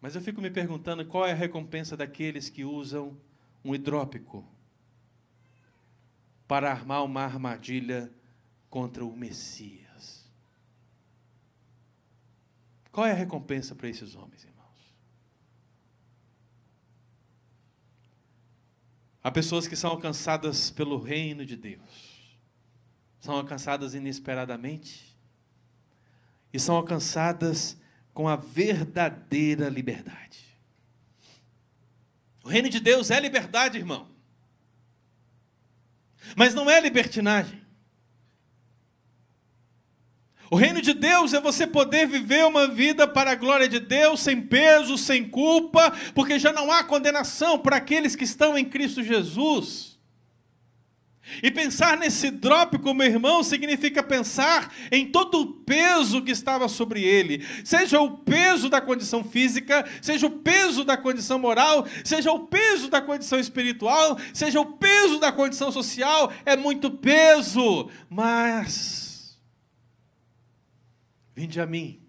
Mas 0.00 0.14
eu 0.14 0.20
fico 0.20 0.40
me 0.40 0.50
perguntando 0.50 1.04
qual 1.04 1.26
é 1.26 1.32
a 1.32 1.34
recompensa 1.34 1.96
daqueles 1.96 2.48
que 2.48 2.64
usam 2.64 3.20
um 3.64 3.74
hidrópico 3.74 4.46
para 6.46 6.70
armar 6.70 7.04
uma 7.04 7.22
armadilha 7.22 8.12
contra 8.70 9.04
o 9.04 9.16
Messias. 9.16 10.30
Qual 12.90 13.06
é 13.06 13.12
a 13.12 13.16
recompensa 13.16 13.74
para 13.74 13.88
esses 13.88 14.14
homens, 14.14 14.44
irmãos? 14.44 14.96
Há 19.22 19.30
pessoas 19.30 19.66
que 19.66 19.76
são 19.76 19.90
alcançadas 19.90 20.70
pelo 20.70 20.98
reino 20.98 21.46
de 21.46 21.56
Deus 21.56 22.11
são 23.22 23.36
alcançadas 23.36 23.94
inesperadamente 23.94 25.16
e 26.52 26.58
são 26.58 26.74
alcançadas 26.74 27.80
com 28.12 28.26
a 28.26 28.34
verdadeira 28.34 29.68
liberdade. 29.68 30.58
O 32.42 32.48
reino 32.48 32.68
de 32.68 32.80
Deus 32.80 33.12
é 33.12 33.20
liberdade, 33.20 33.78
irmão. 33.78 34.08
Mas 36.36 36.52
não 36.52 36.68
é 36.68 36.80
libertinagem. 36.80 37.62
O 40.50 40.56
reino 40.56 40.82
de 40.82 40.92
Deus 40.92 41.32
é 41.32 41.40
você 41.40 41.64
poder 41.64 42.08
viver 42.08 42.44
uma 42.44 42.66
vida 42.66 43.06
para 43.06 43.30
a 43.30 43.36
glória 43.36 43.68
de 43.68 43.78
Deus, 43.78 44.18
sem 44.18 44.42
peso, 44.42 44.98
sem 44.98 45.30
culpa, 45.30 45.92
porque 46.12 46.40
já 46.40 46.52
não 46.52 46.72
há 46.72 46.82
condenação 46.82 47.56
para 47.56 47.76
aqueles 47.76 48.16
que 48.16 48.24
estão 48.24 48.58
em 48.58 48.64
Cristo 48.64 49.00
Jesus. 49.00 49.91
E 51.42 51.50
pensar 51.50 51.96
nesse 51.96 52.30
drop 52.30 52.78
como 52.78 53.02
irmão 53.02 53.42
significa 53.44 54.02
pensar 54.02 54.74
em 54.90 55.10
todo 55.10 55.40
o 55.40 55.52
peso 55.52 56.20
que 56.22 56.32
estava 56.32 56.68
sobre 56.68 57.04
ele, 57.04 57.46
seja 57.64 58.00
o 58.00 58.18
peso 58.18 58.68
da 58.68 58.80
condição 58.80 59.22
física, 59.22 59.88
seja 60.00 60.26
o 60.26 60.30
peso 60.30 60.84
da 60.84 60.96
condição 60.96 61.38
moral, 61.38 61.86
seja 62.04 62.32
o 62.32 62.46
peso 62.46 62.88
da 62.90 63.00
condição 63.00 63.38
espiritual, 63.38 64.18
seja 64.34 64.60
o 64.60 64.72
peso 64.72 65.20
da 65.20 65.30
condição 65.30 65.70
social, 65.70 66.32
é 66.44 66.56
muito 66.56 66.90
peso, 66.90 67.88
mas 68.10 69.02
Vinde 71.34 71.60
a 71.60 71.66
mim, 71.66 72.06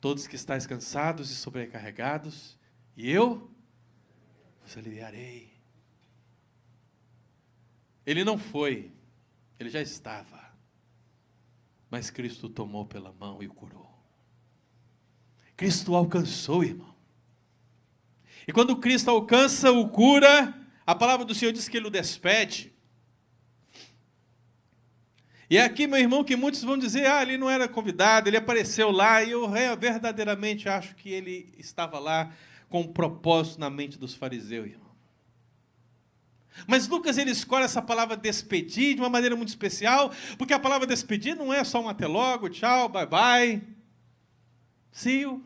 todos 0.00 0.26
que 0.26 0.34
estáis 0.34 0.66
cansados 0.66 1.30
e 1.30 1.36
sobrecarregados, 1.36 2.58
e 2.96 3.08
eu 3.08 3.48
vos 4.60 4.76
aliviarei. 4.76 5.45
Ele 8.06 8.22
não 8.22 8.38
foi, 8.38 8.92
ele 9.58 9.68
já 9.68 9.82
estava, 9.82 10.40
mas 11.90 12.08
Cristo 12.08 12.48
tomou 12.48 12.86
pela 12.86 13.12
mão 13.12 13.42
e 13.42 13.48
o 13.48 13.52
curou. 13.52 13.92
Cristo 15.56 15.94
alcançou, 15.94 16.62
irmão. 16.62 16.94
E 18.46 18.52
quando 18.52 18.76
Cristo 18.76 19.10
alcança 19.10 19.72
o 19.72 19.88
cura, 19.88 20.54
a 20.86 20.94
palavra 20.94 21.26
do 21.26 21.34
Senhor 21.34 21.50
diz 21.52 21.68
que 21.68 21.76
ele 21.76 21.88
o 21.88 21.90
despede. 21.90 22.72
E 25.50 25.56
é 25.56 25.64
aqui, 25.64 25.86
meu 25.86 25.98
irmão, 25.98 26.22
que 26.22 26.36
muitos 26.36 26.62
vão 26.62 26.78
dizer: 26.78 27.06
ah, 27.06 27.22
ele 27.22 27.38
não 27.38 27.50
era 27.50 27.68
convidado, 27.68 28.28
ele 28.28 28.36
apareceu 28.36 28.90
lá, 28.90 29.22
e 29.22 29.30
eu 29.30 29.48
verdadeiramente 29.78 30.68
acho 30.68 30.94
que 30.94 31.08
ele 31.08 31.52
estava 31.58 31.98
lá 31.98 32.32
com 32.68 32.82
um 32.82 32.92
propósito 32.92 33.58
na 33.58 33.70
mente 33.70 33.98
dos 33.98 34.14
fariseus, 34.14 34.66
irmão. 34.66 34.85
Mas 36.66 36.88
Lucas 36.88 37.18
ele 37.18 37.30
escolhe 37.30 37.64
essa 37.64 37.82
palavra 37.82 38.16
despedir 38.16 38.94
de 38.94 39.00
uma 39.00 39.10
maneira 39.10 39.36
muito 39.36 39.48
especial, 39.48 40.12
porque 40.38 40.54
a 40.54 40.58
palavra 40.58 40.86
despedir 40.86 41.34
não 41.36 41.52
é 41.52 41.62
só 41.64 41.80
um 41.80 41.88
até 41.88 42.06
logo, 42.06 42.48
tchau, 42.48 42.88
bye 42.88 43.06
bye, 43.06 43.62
see 44.92 45.20
you, 45.20 45.44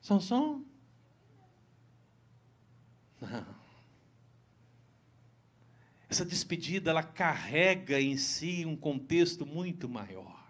Sansão. 0.00 0.64
Não. 3.20 3.62
Essa 6.10 6.26
despedida 6.26 6.90
ela 6.90 7.02
carrega 7.02 7.98
em 7.98 8.18
si 8.18 8.66
um 8.66 8.76
contexto 8.76 9.46
muito 9.46 9.88
maior. 9.88 10.41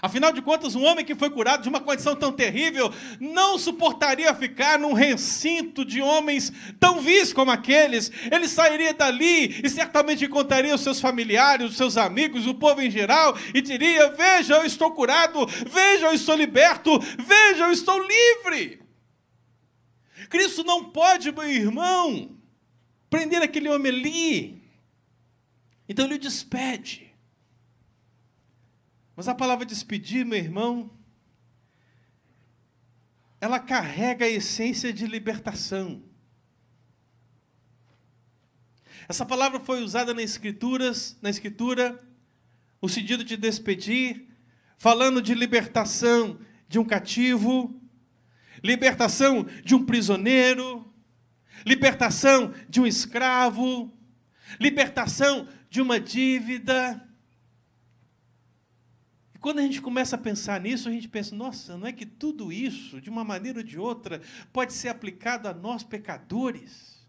Afinal 0.00 0.32
de 0.32 0.40
contas, 0.40 0.74
um 0.74 0.84
homem 0.84 1.04
que 1.04 1.14
foi 1.14 1.30
curado 1.30 1.62
de 1.62 1.68
uma 1.68 1.80
condição 1.80 2.16
tão 2.16 2.32
terrível 2.32 2.92
não 3.20 3.58
suportaria 3.58 4.34
ficar 4.34 4.78
num 4.78 4.94
recinto 4.94 5.84
de 5.84 6.00
homens 6.00 6.52
tão 6.80 7.00
vis 7.00 7.32
como 7.32 7.50
aqueles. 7.50 8.10
Ele 8.30 8.48
sairia 8.48 8.94
dali 8.94 9.60
e 9.62 9.68
certamente 9.68 10.24
encontraria 10.24 10.74
os 10.74 10.80
seus 10.80 11.00
familiares, 11.00 11.70
os 11.70 11.76
seus 11.76 11.96
amigos, 11.96 12.46
o 12.46 12.54
povo 12.54 12.80
em 12.80 12.90
geral 12.90 13.36
e 13.54 13.60
diria: 13.60 14.10
Veja, 14.12 14.54
eu 14.54 14.64
estou 14.64 14.90
curado, 14.92 15.46
veja, 15.46 16.06
eu 16.06 16.14
estou 16.14 16.36
liberto, 16.36 16.98
veja, 17.18 17.64
eu 17.64 17.72
estou 17.72 18.00
livre. 18.02 18.80
Cristo 20.28 20.64
não 20.64 20.84
pode, 20.84 21.30
meu 21.30 21.48
irmão, 21.48 22.38
prender 23.10 23.42
aquele 23.42 23.68
homem 23.68 23.92
ali. 23.92 24.62
Então 25.88 26.06
ele 26.06 26.14
o 26.14 26.18
despede. 26.18 27.11
Mas 29.22 29.28
a 29.28 29.36
palavra 29.36 29.64
despedir, 29.64 30.26
meu 30.26 30.36
irmão, 30.36 30.90
ela 33.40 33.60
carrega 33.60 34.24
a 34.24 34.28
essência 34.28 34.92
de 34.92 35.06
libertação. 35.06 36.02
Essa 39.08 39.24
palavra 39.24 39.60
foi 39.60 39.80
usada 39.80 40.12
nas 40.12 40.24
escrituras, 40.24 41.16
na 41.22 41.30
escritura, 41.30 42.04
o 42.80 42.88
sentido 42.88 43.22
de 43.22 43.36
despedir, 43.36 44.26
falando 44.76 45.22
de 45.22 45.34
libertação 45.34 46.40
de 46.66 46.80
um 46.80 46.84
cativo, 46.84 47.80
libertação 48.60 49.46
de 49.64 49.76
um 49.76 49.86
prisioneiro, 49.86 50.92
libertação 51.64 52.52
de 52.68 52.80
um 52.80 52.86
escravo, 52.88 53.96
libertação 54.58 55.46
de 55.70 55.80
uma 55.80 56.00
dívida. 56.00 57.08
Quando 59.42 59.58
a 59.58 59.62
gente 59.62 59.82
começa 59.82 60.14
a 60.14 60.18
pensar 60.18 60.60
nisso, 60.60 60.88
a 60.88 60.92
gente 60.92 61.08
pensa: 61.08 61.34
nossa, 61.34 61.76
não 61.76 61.88
é 61.88 61.92
que 61.92 62.06
tudo 62.06 62.52
isso, 62.52 63.00
de 63.00 63.10
uma 63.10 63.24
maneira 63.24 63.58
ou 63.58 63.64
de 63.64 63.76
outra, 63.76 64.22
pode 64.52 64.72
ser 64.72 64.88
aplicado 64.88 65.48
a 65.48 65.52
nós 65.52 65.82
pecadores? 65.82 67.04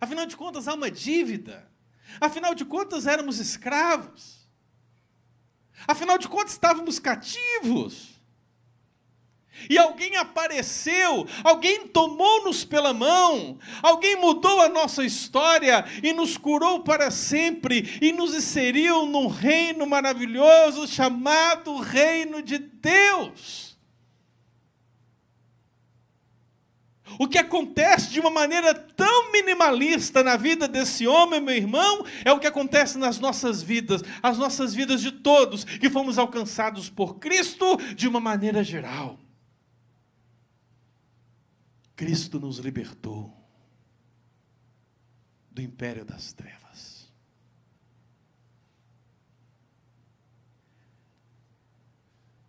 Afinal 0.00 0.26
de 0.26 0.36
contas, 0.36 0.66
há 0.66 0.74
uma 0.74 0.90
dívida. 0.90 1.70
Afinal 2.20 2.52
de 2.52 2.64
contas, 2.64 3.06
éramos 3.06 3.38
escravos. 3.38 4.44
Afinal 5.86 6.18
de 6.18 6.26
contas, 6.26 6.52
estávamos 6.52 6.98
cativos. 6.98 8.15
E 9.68 9.78
alguém 9.78 10.16
apareceu, 10.16 11.26
alguém 11.42 11.88
tomou-nos 11.88 12.64
pela 12.64 12.92
mão, 12.92 13.58
alguém 13.82 14.16
mudou 14.16 14.60
a 14.60 14.68
nossa 14.68 15.04
história 15.04 15.84
e 16.02 16.12
nos 16.12 16.36
curou 16.36 16.80
para 16.80 17.10
sempre 17.10 17.98
e 18.00 18.12
nos 18.12 18.34
inseriu 18.34 19.06
num 19.06 19.26
reino 19.26 19.86
maravilhoso 19.86 20.86
chamado 20.86 21.76
Reino 21.78 22.42
de 22.42 22.58
Deus. 22.58 23.66
O 27.18 27.26
que 27.26 27.38
acontece 27.38 28.10
de 28.10 28.20
uma 28.20 28.30
maneira 28.30 28.74
tão 28.74 29.32
minimalista 29.32 30.22
na 30.22 30.36
vida 30.36 30.68
desse 30.68 31.06
homem, 31.06 31.40
meu 31.40 31.54
irmão, 31.54 32.04
é 32.24 32.32
o 32.32 32.38
que 32.38 32.46
acontece 32.46 32.98
nas 32.98 33.18
nossas 33.18 33.62
vidas, 33.62 34.02
as 34.22 34.36
nossas 34.36 34.74
vidas 34.74 35.00
de 35.00 35.12
todos 35.12 35.64
que 35.64 35.88
fomos 35.88 36.18
alcançados 36.18 36.90
por 36.90 37.18
Cristo 37.18 37.78
de 37.94 38.06
uma 38.06 38.20
maneira 38.20 38.62
geral. 38.62 39.18
Cristo 41.96 42.38
nos 42.38 42.58
libertou 42.58 43.34
do 45.50 45.62
império 45.62 46.04
das 46.04 46.34
trevas. 46.34 47.10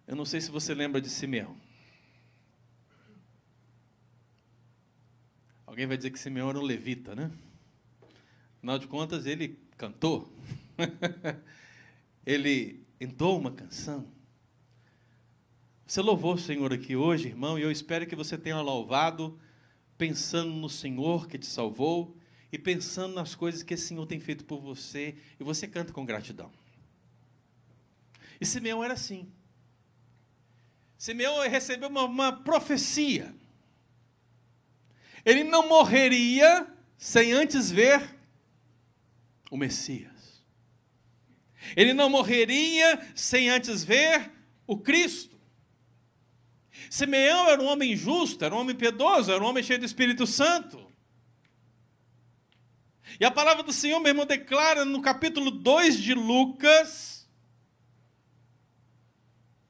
Eu 0.06 0.18
não 0.18 0.26
sei 0.26 0.42
se 0.42 0.52
você 0.52 0.74
lembra 0.74 1.00
de 1.00 1.10
Simeão. 1.10 1.58
Alguém 5.66 5.88
vai 5.88 5.96
dizer 5.96 6.12
que 6.12 6.20
Simeão 6.20 6.50
era 6.50 6.60
um 6.60 6.64
levita, 6.64 7.16
né? 7.16 7.32
Afinal 8.58 8.78
de 8.78 8.88
contas, 8.88 9.26
ele 9.26 9.58
cantou. 9.78 10.34
ele 12.26 12.86
entrou 13.00 13.40
uma 13.40 13.52
canção. 13.52 14.17
Você 15.88 16.02
louvou 16.02 16.34
o 16.34 16.38
Senhor 16.38 16.74
aqui 16.74 16.98
hoje, 16.98 17.30
irmão, 17.30 17.58
e 17.58 17.62
eu 17.62 17.72
espero 17.72 18.06
que 18.06 18.14
você 18.14 18.38
tenha 18.38 18.60
louvado 18.60 19.40
pensando 19.98 20.52
no 20.52 20.70
Senhor 20.70 21.30
que 21.30 21.38
te 21.38 21.46
salvou 21.46 22.14
e 22.52 22.60
pensando 22.60 23.16
nas 23.16 23.34
coisas 23.34 23.64
que 23.64 23.74
esse 23.74 23.88
Senhor 23.88 24.06
tem 24.06 24.20
feito 24.20 24.44
por 24.44 24.60
você, 24.60 25.16
e 25.40 25.44
você 25.46 25.66
canta 25.66 25.94
com 25.94 26.06
gratidão. 26.06 26.52
E 28.40 28.46
Simeão 28.46 28.84
era 28.84 28.96
assim. 28.96 29.32
Simeão 30.98 31.40
recebeu 31.48 31.88
uma, 31.88 32.04
uma 32.04 32.34
profecia. 32.34 33.34
Ele 35.24 35.46
não 35.46 35.70
morreria 35.70 36.68
sem 36.98 37.32
antes 37.32 37.72
ver 37.72 38.14
o 39.50 39.56
Messias. 39.56 40.44
Ele 41.78 41.94
não 41.94 42.10
morreria 42.10 43.00
sem 43.16 43.50
antes 43.50 43.86
ver 43.86 44.30
o 44.66 44.78
Cristo. 44.78 45.37
Simeão 46.90 47.50
era 47.50 47.62
um 47.62 47.68
homem 47.68 47.96
justo, 47.96 48.44
era 48.44 48.54
um 48.54 48.60
homem 48.60 48.76
piedoso, 48.76 49.32
era 49.32 49.44
um 49.44 49.48
homem 49.48 49.64
cheio 49.64 49.80
do 49.80 49.86
Espírito 49.86 50.26
Santo. 50.26 50.86
E 53.20 53.26
a 53.26 53.32
palavra 53.32 53.64
do 53.64 53.74
Senhor, 53.74 54.00
meu 54.00 54.10
irmão, 54.10 54.26
declara 54.26 54.86
no 54.86 55.02
capítulo 55.02 55.50
2 55.50 55.98
de 56.00 56.14
Lucas 56.14 57.28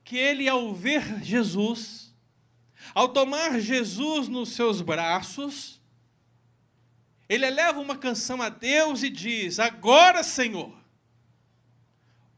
que 0.04 0.18
ele, 0.18 0.48
ao 0.48 0.74
ver 0.74 1.22
Jesus, 1.24 2.16
ao 2.96 3.10
tomar 3.10 3.60
Jesus 3.60 4.28
nos 4.28 4.50
seus 4.50 4.82
braços, 4.82 5.82
ele 7.28 7.46
eleva 7.46 7.80
uma 7.80 7.98
canção 7.98 8.42
a 8.42 8.50
Deus 8.50 9.04
e 9.04 9.10
diz: 9.10 9.60
Agora, 9.60 10.24
Senhor, 10.24 10.74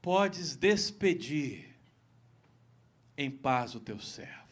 podes 0.01 0.55
despedir 0.55 1.75
em 3.15 3.29
paz 3.29 3.75
o 3.75 3.79
teu 3.79 3.99
servo. 3.99 4.48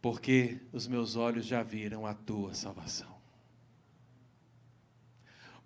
Porque 0.00 0.60
os 0.72 0.86
meus 0.86 1.16
olhos 1.16 1.46
já 1.46 1.62
viram 1.62 2.06
a 2.06 2.14
tua 2.14 2.54
salvação. 2.54 3.18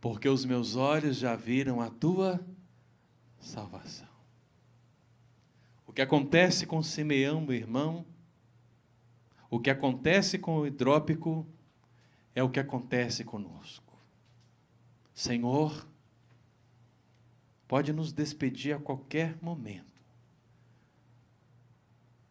porque 0.03 0.28
os 0.28 0.45
meus 0.45 0.74
olhos 0.74 1.16
já 1.16 1.37
viram 1.37 1.80
a 1.80 1.89
tua 1.89 2.45
salvação. 3.39 4.09
O 5.87 5.93
que 5.93 6.03
acontece 6.03 6.66
com 6.66 6.83
Simeão, 6.83 7.41
meu 7.41 7.55
irmão, 7.55 8.05
o 9.49 9.61
que 9.61 9.70
acontece 9.70 10.41
com 10.41 10.59
o 10.59 10.66
hidrópico, 10.66 11.47
é 12.35 12.43
o 12.43 12.51
que 12.51 12.59
acontece 12.59 13.22
conosco. 13.22 13.97
Senhor, 15.14 15.87
pode 17.68 17.93
nos 17.93 18.12
despedir 18.12 18.74
a 18.74 18.80
qualquer 18.80 19.41
momento, 19.41 19.91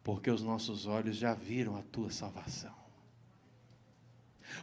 porque 0.02 0.30
os 0.30 0.42
nossos 0.42 0.86
olhos 0.86 1.16
já 1.16 1.34
viram 1.34 1.76
a 1.76 1.82
tua 1.82 2.10
salvação. 2.10 2.74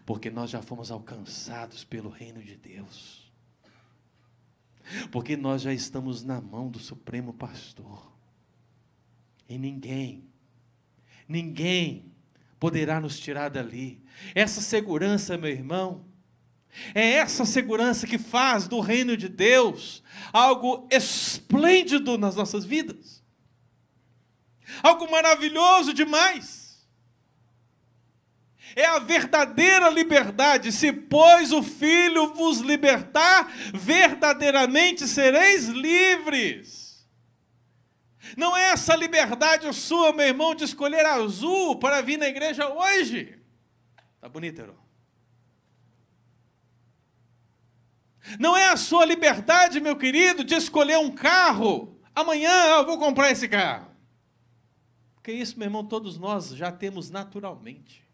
Porque 0.06 0.30
nós 0.30 0.50
já 0.50 0.62
fomos 0.62 0.92
alcançados 0.92 1.84
pelo 1.84 2.10
reino 2.10 2.44
de 2.44 2.56
Deus, 2.56 3.32
porque 5.12 5.36
nós 5.36 5.62
já 5.62 5.74
estamos 5.74 6.24
na 6.24 6.40
mão 6.40 6.70
do 6.70 6.80
Supremo 6.80 7.34
Pastor, 7.34 8.12
e 9.48 9.58
ninguém, 9.58 10.24
ninguém 11.28 12.12
poderá 12.60 13.00
nos 13.00 13.20
tirar 13.20 13.50
dali. 13.50 14.04
Essa 14.36 14.62
segurança, 14.62 15.38
meu 15.38 15.50
irmão, 15.50 16.06
é 16.94 17.14
essa 17.14 17.46
segurança 17.46 18.06
que 18.06 18.20
faz 18.20 18.68
do 18.68 18.80
reino 18.80 19.18
de 19.18 19.28
Deus 19.28 20.04
algo 20.32 20.88
esplêndido 20.92 22.18
nas 22.18 22.36
nossas 22.36 22.64
vidas, 22.64 23.18
algo 24.84 25.09
maravilhoso 25.09 25.93
demais 25.93 26.59
é 28.76 28.86
a 28.86 28.99
verdadeira 28.99 29.89
liberdade. 29.89 30.72
Se, 30.72 30.91
pois, 30.91 31.51
o 31.51 31.61
Filho 31.61 32.34
vos 32.34 32.59
libertar, 32.59 33.51
verdadeiramente 33.74 35.07
sereis 35.07 35.67
livres. 35.67 37.07
Não 38.38 38.55
é 38.55 38.72
essa 38.72 38.95
liberdade 38.95 39.72
sua, 39.74 40.13
meu 40.13 40.28
irmão, 40.28 40.53
de 40.53 40.63
escolher 40.63 41.05
azul 41.05 41.78
para 41.78 42.01
vir 42.01 42.17
na 42.17 42.28
igreja 42.28 42.67
hoje. 42.70 43.38
Tá 44.22 44.30
bonito, 44.30 44.61
Heron? 44.61 44.78
Não 48.39 48.55
é 48.55 48.70
a 48.70 48.78
sua 48.78 49.05
liberdade, 49.05 49.82
meu 49.82 49.95
querido, 49.95 50.43
de 50.43 50.53
escolher 50.53 50.99
um 50.99 51.09
carro. 51.09 51.99
Amanhã 52.13 52.51
eu 52.78 52.86
vou 52.86 52.99
comprar 52.99 53.32
esse 53.32 53.47
carro. 53.47 53.89
Porque 55.20 55.34
isso, 55.34 55.59
meu 55.59 55.67
irmão, 55.67 55.84
todos 55.84 56.17
nós 56.17 56.49
já 56.49 56.72
temos 56.72 57.09
naturalmente. 57.09 58.07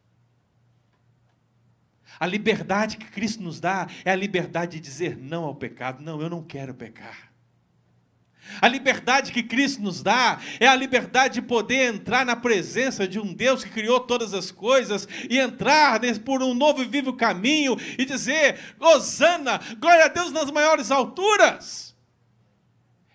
A 2.19 2.25
liberdade 2.25 2.97
que 2.97 3.05
Cristo 3.05 3.43
nos 3.43 3.59
dá 3.59 3.87
é 4.03 4.11
a 4.11 4.15
liberdade 4.15 4.73
de 4.73 4.79
dizer 4.79 5.15
não 5.15 5.43
ao 5.43 5.53
pecado. 5.53 6.01
Não, 6.01 6.19
eu 6.19 6.29
não 6.29 6.43
quero 6.43 6.73
pecar. 6.73 7.31
A 8.61 8.67
liberdade 8.67 9.31
que 9.31 9.43
Cristo 9.43 9.81
nos 9.81 10.01
dá 10.01 10.39
é 10.59 10.67
a 10.67 10.75
liberdade 10.75 11.35
de 11.35 11.41
poder 11.41 11.93
entrar 11.93 12.25
na 12.25 12.35
presença 12.35 13.07
de 13.07 13.19
um 13.19 13.33
Deus 13.33 13.63
que 13.63 13.71
criou 13.71 13.99
todas 13.99 14.33
as 14.33 14.51
coisas 14.51 15.07
e 15.29 15.39
entrar 15.39 15.99
por 16.23 16.41
um 16.41 16.53
novo 16.53 16.81
e 16.81 16.85
vivo 16.85 17.13
caminho 17.13 17.75
e 17.97 18.05
dizer: 18.05 18.75
Hosana, 18.79 19.59
glória 19.79 20.05
a 20.05 20.09
Deus 20.09 20.31
nas 20.31 20.49
maiores 20.51 20.91
alturas. 20.91 21.95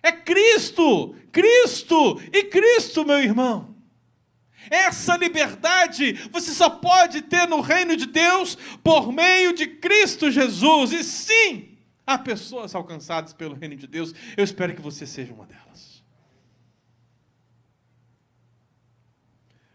É 0.03 0.11
Cristo, 0.11 1.15
Cristo 1.31 2.21
e 2.33 2.43
Cristo, 2.43 3.05
meu 3.05 3.19
irmão. 3.19 3.70
Essa 4.71 5.17
liberdade 5.17 6.13
você 6.31 6.53
só 6.53 6.69
pode 6.69 7.21
ter 7.23 7.45
no 7.45 7.59
reino 7.59 7.97
de 7.97 8.05
Deus 8.05 8.57
por 8.81 9.11
meio 9.11 9.53
de 9.53 9.67
Cristo 9.67 10.31
Jesus. 10.31 10.93
E 10.93 11.03
sim, 11.03 11.77
há 12.07 12.17
pessoas 12.17 12.73
alcançadas 12.73 13.33
pelo 13.33 13.53
reino 13.53 13.75
de 13.75 13.85
Deus. 13.85 14.15
Eu 14.37 14.45
espero 14.45 14.73
que 14.73 14.81
você 14.81 15.05
seja 15.05 15.33
uma 15.33 15.45
delas. 15.45 16.01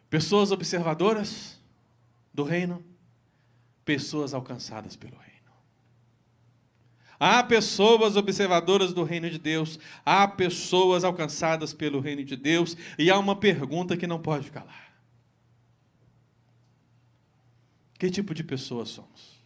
Pessoas 0.09 0.51
observadoras 0.51 1.61
do 2.33 2.43
reino, 2.43 2.83
pessoas 3.85 4.33
alcançadas 4.33 4.97
pelo 4.97 5.17
reino. 5.19 5.27
Há 7.19 7.43
pessoas 7.43 8.17
observadoras 8.17 8.93
do 8.93 9.03
reino 9.03 9.29
de 9.31 9.39
Deus, 9.39 9.79
há 10.05 10.29
pessoas 10.29 11.03
alcançadas 11.03 11.73
pelo 11.73 11.99
reino 11.99 12.23
de 12.23 12.37
Deus, 12.37 12.77
e 12.99 13.11
há 13.11 13.19
uma 13.19 13.35
pergunta 13.35 13.97
que 13.97 14.07
não 14.07 14.21
pode 14.21 14.51
calar: 14.51 14.86
Que 17.99 18.11
tipo 18.11 18.35
de 18.35 18.45
pessoas 18.45 18.91
somos? 18.91 19.43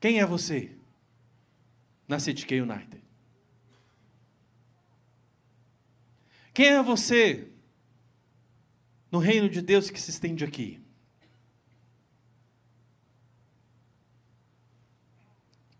Quem 0.00 0.20
é 0.20 0.26
você 0.26 0.76
na 2.08 2.18
City 2.18 2.46
United? 2.54 3.02
Quem 6.52 6.68
é 6.68 6.82
você 6.82 7.48
no 9.10 9.18
reino 9.18 9.48
de 9.48 9.60
Deus 9.60 9.90
que 9.90 10.00
se 10.00 10.10
estende 10.10 10.44
aqui? 10.44 10.80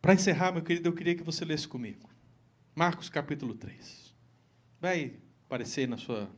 Para 0.02 0.14
encerrar, 0.14 0.52
meu 0.52 0.62
querido, 0.62 0.88
eu 0.88 0.94
queria 0.94 1.14
que 1.14 1.22
você 1.22 1.44
lesse 1.44 1.66
comigo. 1.66 2.10
Marcos 2.74 3.08
capítulo 3.08 3.54
3. 3.54 4.14
Vai 4.80 5.16
aparecer 5.46 5.88
na 5.88 5.96
sua 5.96 6.30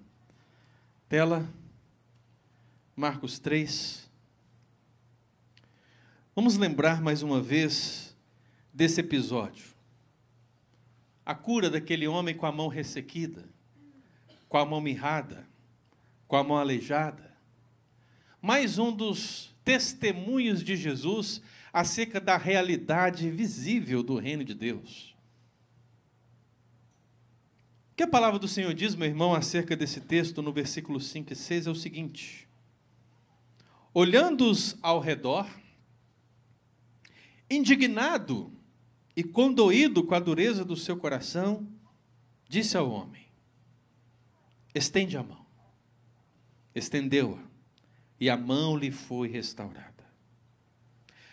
tela. 1.09 1.49
Marcos 2.99 3.39
3. 3.39 4.09
Vamos 6.35 6.57
lembrar 6.57 7.03
mais 7.03 7.23
uma 7.23 7.43
vez 7.43 8.17
desse 8.73 9.03
episódio. 9.03 9.67
A 11.23 11.35
cura 11.35 11.69
daquele 11.69 12.09
homem 12.09 12.35
com 12.35 12.47
a 12.47 12.53
mão 12.53 12.69
ressequida, 12.69 13.45
com 14.49 14.57
a 14.57 14.65
mão 14.65 14.81
mirrada, 14.81 15.47
com 16.27 16.37
a 16.37 16.43
mão 16.43 16.57
aleijada. 16.57 17.37
Mais 18.41 18.79
um 18.79 18.91
dos 18.91 19.55
testemunhos 19.63 20.65
de 20.65 20.75
Jesus 20.75 21.43
acerca 21.71 22.19
da 22.19 22.39
realidade 22.39 23.29
visível 23.31 24.03
do 24.03 24.17
reino 24.17 24.43
de 24.43 24.55
Deus. 24.55 25.15
O 27.93 27.97
que 27.97 28.05
a 28.05 28.09
palavra 28.09 28.39
do 28.39 28.49
Senhor 28.49 28.73
diz, 28.73 28.95
meu 28.95 29.07
irmão, 29.07 29.35
acerca 29.35 29.77
desse 29.77 30.01
texto 30.01 30.41
no 30.41 30.51
versículo 30.51 30.99
5 30.99 31.35
e 31.35 31.37
6 31.37 31.67
é 31.67 31.71
o 31.71 31.75
seguinte: 31.75 32.46
Olhando-os 33.99 34.77
ao 34.83 35.01
redor, 35.01 35.49
indignado 37.49 38.53
e 39.17 39.25
condoído 39.25 40.05
com 40.05 40.15
a 40.15 40.21
dureza 40.21 40.67
do 40.67 40.77
seu 40.77 40.99
coração, 40.99 41.67
disse 42.47 42.77
ao 42.77 42.91
homem: 42.91 43.25
Estende 44.75 45.17
a 45.17 45.23
mão. 45.23 45.47
Estendeu-a, 46.75 47.43
e 48.21 48.29
a 48.29 48.37
mão 48.37 48.77
lhe 48.77 48.91
foi 48.91 49.29
restaurada. 49.29 50.05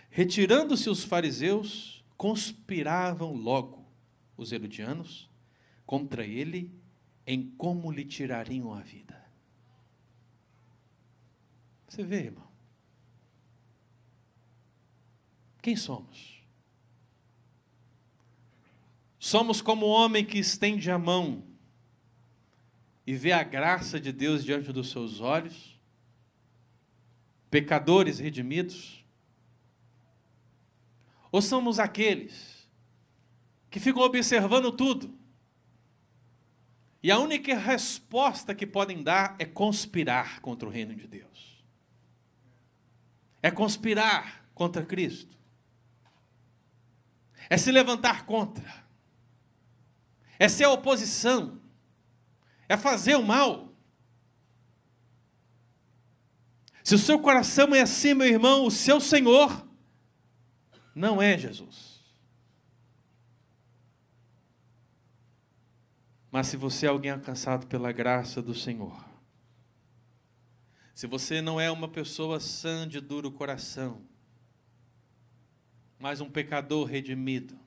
Retirando-se 0.09 0.89
os 0.89 1.03
fariseus, 1.03 2.01
conspiravam 2.15 3.33
logo 3.33 3.85
os 4.37 4.53
herodianos 4.53 5.29
contra 5.85 6.25
ele 6.25 6.71
em 7.27 7.45
como 7.57 7.91
lhe 7.91 8.05
tirariam 8.05 8.73
a 8.73 8.79
vida. 8.79 9.21
Você 11.89 12.05
vê, 12.05 12.19
irmão? 12.27 12.42
Quem 15.63 15.77
somos? 15.77 16.43
Somos 19.17 19.61
como 19.61 19.85
o 19.85 19.89
homem 19.89 20.25
que 20.25 20.37
estende 20.37 20.91
a 20.91 20.99
mão 20.99 21.41
e 23.07 23.13
vê 23.13 23.31
a 23.31 23.43
graça 23.43 23.97
de 23.97 24.11
Deus 24.11 24.43
diante 24.43 24.73
dos 24.73 24.91
seus 24.91 25.21
olhos, 25.21 25.79
pecadores 27.49 28.19
redimidos, 28.19 29.05
ou 31.31 31.41
somos 31.41 31.79
aqueles 31.79 32.67
que 33.71 33.79
ficam 33.79 34.03
observando 34.03 34.69
tudo? 34.69 35.17
E 37.01 37.09
a 37.09 37.17
única 37.17 37.57
resposta 37.57 38.53
que 38.53 38.67
podem 38.67 39.01
dar 39.01 39.37
é 39.39 39.45
conspirar 39.45 40.41
contra 40.41 40.67
o 40.67 40.71
reino 40.71 40.93
de 40.93 41.07
Deus. 41.07 41.63
É 43.41 43.49
conspirar 43.49 44.45
contra 44.53 44.85
Cristo. 44.85 45.42
É 47.53 47.57
se 47.57 47.71
levantar 47.71 48.25
contra. 48.25 48.83
É 50.39 50.49
ser 50.49 50.65
oposição. 50.65 51.61
É 52.67 52.75
fazer 52.75 53.15
o 53.15 53.21
mal. 53.21 53.71
Se 56.83 56.95
o 56.95 56.97
seu 56.97 57.19
coração 57.19 57.75
é 57.75 57.81
assim, 57.81 58.15
meu 58.15 58.25
irmão, 58.25 58.65
o 58.65 58.71
seu 58.71 58.99
Senhor 58.99 59.67
não 60.95 61.21
é 61.21 61.37
Jesus. 61.37 62.01
Mas 66.31 66.47
se 66.47 66.57
você 66.57 66.87
é 66.87 66.89
alguém 66.89 67.11
alcançado 67.11 67.67
pela 67.67 67.91
graça 67.91 68.41
do 68.41 68.55
Senhor, 68.55 68.99
se 70.95 71.05
você 71.05 71.39
não 71.39 71.61
é 71.61 71.69
uma 71.69 71.87
pessoa 71.87 72.39
sã 72.39 72.87
de 72.87 72.99
duro 72.99 73.31
coração, 73.31 74.11
mas 76.03 76.19
um 76.19 76.29
pecador 76.29 76.83
redimido. 76.85 77.57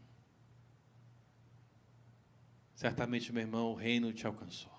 Certamente, 2.74 3.32
meu 3.32 3.40
irmão, 3.40 3.72
o 3.72 3.74
reino 3.74 4.12
te 4.12 4.26
alcançou. 4.26 4.70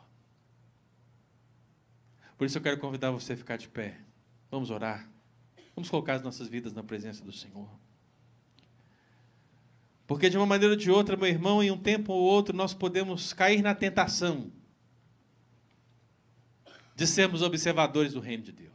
Por 2.37 2.45
isso 2.45 2.59
eu 2.59 2.61
quero 2.61 2.77
convidar 2.77 3.09
você 3.09 3.33
a 3.33 3.37
ficar 3.37 3.57
de 3.57 3.67
pé. 3.67 3.97
Vamos 4.51 4.69
orar. 4.69 5.09
Vamos 5.75 5.89
colocar 5.89 6.13
as 6.13 6.21
nossas 6.21 6.47
vidas 6.47 6.71
na 6.71 6.83
presença 6.83 7.23
do 7.23 7.31
Senhor. 7.31 7.67
Porque 10.05 10.29
de 10.29 10.37
uma 10.37 10.45
maneira 10.45 10.75
ou 10.75 10.79
de 10.79 10.91
outra, 10.91 11.17
meu 11.17 11.27
irmão, 11.27 11.63
em 11.63 11.71
um 11.71 11.77
tempo 11.79 12.13
ou 12.13 12.21
outro, 12.21 12.55
nós 12.55 12.75
podemos 12.75 13.33
cair 13.33 13.63
na 13.63 13.73
tentação 13.73 14.51
de 16.95 17.07
sermos 17.07 17.41
observadores 17.41 18.13
do 18.13 18.19
reino 18.19 18.43
de 18.43 18.51
Deus. 18.51 18.71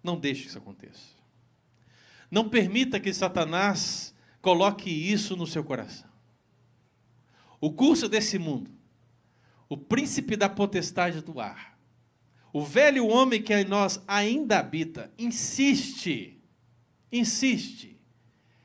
Não 0.00 0.16
deixe 0.16 0.42
que 0.42 0.48
isso 0.48 0.58
aconteça. 0.58 1.10
Não 2.30 2.48
permita 2.48 3.00
que 3.00 3.12
Satanás 3.12 4.11
coloque 4.42 4.90
isso 4.90 5.36
no 5.36 5.46
seu 5.46 5.64
coração. 5.64 6.10
O 7.60 7.72
curso 7.72 8.08
desse 8.08 8.38
mundo, 8.38 8.70
o 9.68 9.76
príncipe 9.76 10.36
da 10.36 10.48
potestade 10.48 11.22
do 11.22 11.40
ar, 11.40 11.78
o 12.52 12.62
velho 12.62 13.06
homem 13.06 13.40
que 13.40 13.54
em 13.54 13.64
nós 13.64 14.02
ainda 14.06 14.58
habita, 14.58 15.10
insiste, 15.16 16.42
insiste 17.10 17.98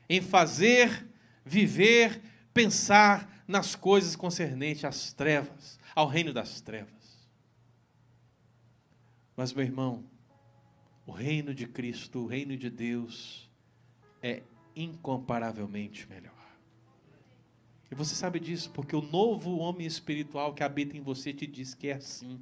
em 0.08 0.20
fazer 0.20 1.08
viver, 1.44 2.20
pensar 2.52 3.42
nas 3.46 3.74
coisas 3.74 4.14
concernentes 4.14 4.84
às 4.84 5.12
trevas, 5.12 5.78
ao 5.94 6.06
reino 6.06 6.32
das 6.32 6.60
trevas. 6.60 6.92
Mas, 9.36 9.52
meu 9.52 9.64
irmão, 9.64 10.04
o 11.06 11.12
reino 11.12 11.54
de 11.54 11.66
Cristo, 11.66 12.24
o 12.24 12.26
reino 12.26 12.56
de 12.56 12.68
Deus, 12.68 13.48
é 14.20 14.42
incomparavelmente 14.82 16.06
melhor. 16.08 16.32
E 17.90 17.94
você 17.94 18.14
sabe 18.14 18.38
disso 18.38 18.70
porque 18.70 18.94
o 18.94 19.02
novo 19.02 19.56
homem 19.58 19.86
espiritual 19.86 20.54
que 20.54 20.62
habita 20.62 20.96
em 20.96 21.00
você 21.00 21.32
te 21.32 21.46
diz 21.46 21.74
que 21.74 21.88
é 21.88 21.94
assim. 21.94 22.40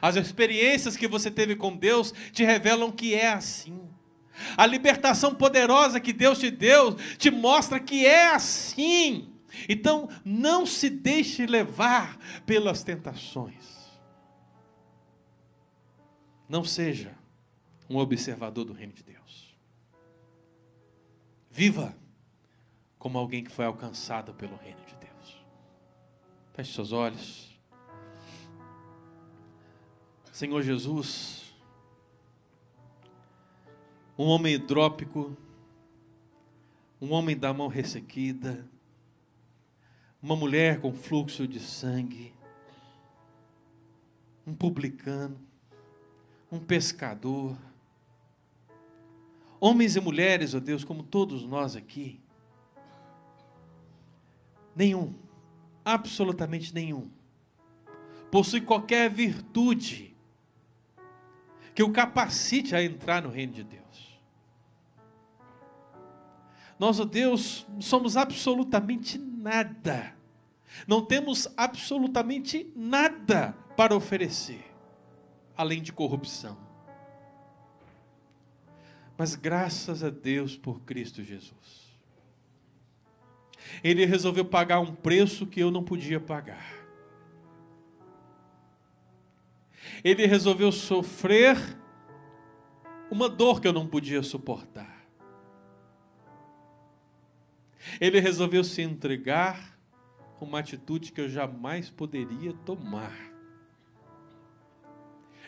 As 0.00 0.16
experiências 0.16 0.96
que 0.96 1.08
você 1.08 1.30
teve 1.30 1.56
com 1.56 1.76
Deus 1.76 2.12
te 2.32 2.44
revelam 2.44 2.90
que 2.90 3.14
é 3.14 3.32
assim. 3.32 3.80
A 4.56 4.66
libertação 4.66 5.34
poderosa 5.34 6.00
que 6.00 6.12
Deus 6.12 6.38
te 6.38 6.50
deu 6.50 6.94
te 7.16 7.30
mostra 7.30 7.78
que 7.78 8.04
é 8.04 8.28
assim. 8.28 9.32
Então, 9.68 10.08
não 10.24 10.64
se 10.64 10.88
deixe 10.88 11.46
levar 11.46 12.18
pelas 12.46 12.82
tentações. 12.82 14.00
Não 16.48 16.64
seja 16.64 17.14
um 17.88 17.96
observador 17.98 18.64
do 18.64 18.72
reino 18.72 18.92
de 18.92 19.02
Deus. 19.02 19.41
Viva 21.52 21.94
como 22.98 23.18
alguém 23.18 23.44
que 23.44 23.50
foi 23.52 23.66
alcançado 23.66 24.32
pelo 24.32 24.56
reino 24.56 24.80
de 24.86 24.96
Deus. 24.96 25.44
Feche 26.54 26.72
seus 26.72 26.92
olhos. 26.92 27.60
Senhor 30.32 30.62
Jesus, 30.62 31.54
um 34.16 34.24
homem 34.24 34.54
hidrópico, 34.54 35.36
um 36.98 37.12
homem 37.12 37.36
da 37.36 37.52
mão 37.52 37.68
ressequida, 37.68 38.66
uma 40.22 40.34
mulher 40.34 40.80
com 40.80 40.94
fluxo 40.94 41.46
de 41.46 41.60
sangue, 41.60 42.32
um 44.46 44.54
publicano, 44.54 45.38
um 46.50 46.58
pescador, 46.58 47.58
homens 49.62 49.94
e 49.94 50.00
mulheres, 50.00 50.54
ó 50.54 50.56
oh 50.56 50.60
Deus, 50.60 50.82
como 50.82 51.04
todos 51.04 51.44
nós 51.46 51.76
aqui, 51.76 52.20
nenhum, 54.74 55.14
absolutamente 55.84 56.74
nenhum, 56.74 57.08
possui 58.28 58.60
qualquer 58.60 59.08
virtude 59.08 60.16
que 61.76 61.82
o 61.84 61.92
capacite 61.92 62.74
a 62.74 62.82
entrar 62.82 63.22
no 63.22 63.30
reino 63.30 63.52
de 63.52 63.62
Deus. 63.62 64.20
Nós, 66.76 66.98
ó 66.98 67.04
Deus, 67.04 67.64
somos 67.78 68.16
absolutamente 68.16 69.16
nada. 69.16 70.16
Não 70.88 71.04
temos 71.04 71.46
absolutamente 71.56 72.68
nada 72.74 73.52
para 73.76 73.94
oferecer, 73.94 74.74
além 75.56 75.80
de 75.80 75.92
corrupção. 75.92 76.71
Mas 79.16 79.34
graças 79.34 80.02
a 80.02 80.10
Deus 80.10 80.56
por 80.56 80.80
Cristo 80.82 81.22
Jesus. 81.22 81.82
Ele 83.82 84.04
resolveu 84.04 84.44
pagar 84.44 84.80
um 84.80 84.94
preço 84.94 85.46
que 85.46 85.60
eu 85.60 85.70
não 85.70 85.82
podia 85.82 86.20
pagar. 86.20 86.82
Ele 90.04 90.26
resolveu 90.26 90.72
sofrer 90.72 91.56
uma 93.10 93.28
dor 93.28 93.60
que 93.60 93.68
eu 93.68 93.72
não 93.72 93.86
podia 93.86 94.22
suportar. 94.22 95.02
Ele 98.00 98.20
resolveu 98.20 98.64
se 98.64 98.80
entregar, 98.80 99.78
uma 100.40 100.58
atitude 100.58 101.12
que 101.12 101.20
eu 101.20 101.28
jamais 101.28 101.90
poderia 101.90 102.52
tomar. 102.52 103.16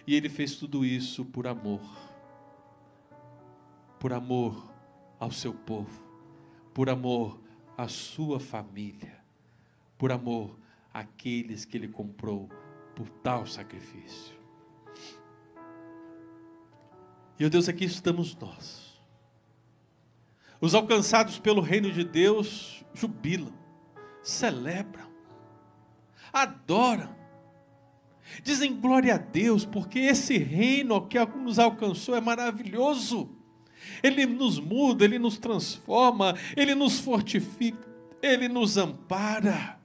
E 0.06 0.14
ele 0.14 0.28
fez 0.28 0.56
tudo 0.56 0.84
isso 0.84 1.24
por 1.24 1.46
amor. 1.46 1.80
Por 4.04 4.12
amor 4.12 4.70
ao 5.18 5.30
seu 5.30 5.54
povo, 5.54 6.04
por 6.74 6.90
amor 6.90 7.40
à 7.74 7.88
sua 7.88 8.38
família, 8.38 9.18
por 9.96 10.12
amor 10.12 10.58
àqueles 10.92 11.64
que 11.64 11.78
ele 11.78 11.88
comprou 11.88 12.50
por 12.94 13.08
tal 13.08 13.46
sacrifício. 13.46 14.36
E, 17.40 17.46
ó 17.46 17.48
Deus, 17.48 17.66
aqui 17.66 17.86
estamos 17.86 18.36
nós 18.36 19.00
os 20.60 20.74
alcançados 20.74 21.38
pelo 21.38 21.62
reino 21.62 21.90
de 21.90 22.04
Deus 22.04 22.84
jubilam, 22.92 23.54
celebram, 24.22 25.10
adoram, 26.30 27.16
dizem 28.42 28.78
glória 28.78 29.14
a 29.14 29.16
Deus, 29.16 29.64
porque 29.64 30.00
esse 30.00 30.36
reino 30.36 31.08
que 31.08 31.18
nos 31.38 31.58
alcançou 31.58 32.14
é 32.14 32.20
maravilhoso. 32.20 33.33
Ele 34.02 34.26
nos 34.26 34.58
muda, 34.58 35.04
ele 35.04 35.18
nos 35.18 35.38
transforma, 35.38 36.34
ele 36.56 36.74
nos 36.74 36.98
fortifica, 37.00 37.88
ele 38.22 38.48
nos 38.48 38.76
ampara. 38.76 39.78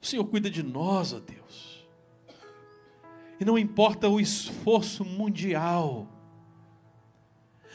O 0.00 0.06
Senhor 0.06 0.24
cuida 0.24 0.50
de 0.50 0.62
nós, 0.62 1.12
ó 1.12 1.20
Deus. 1.20 1.86
E 3.38 3.44
não 3.44 3.58
importa 3.58 4.08
o 4.08 4.18
esforço 4.18 5.04
mundial, 5.04 6.08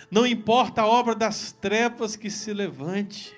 não 0.09 0.25
importa 0.25 0.81
a 0.81 0.87
obra 0.87 1.15
das 1.15 1.53
trevas 1.53 2.17
que 2.17 2.29
se 2.29 2.53
levante, 2.53 3.33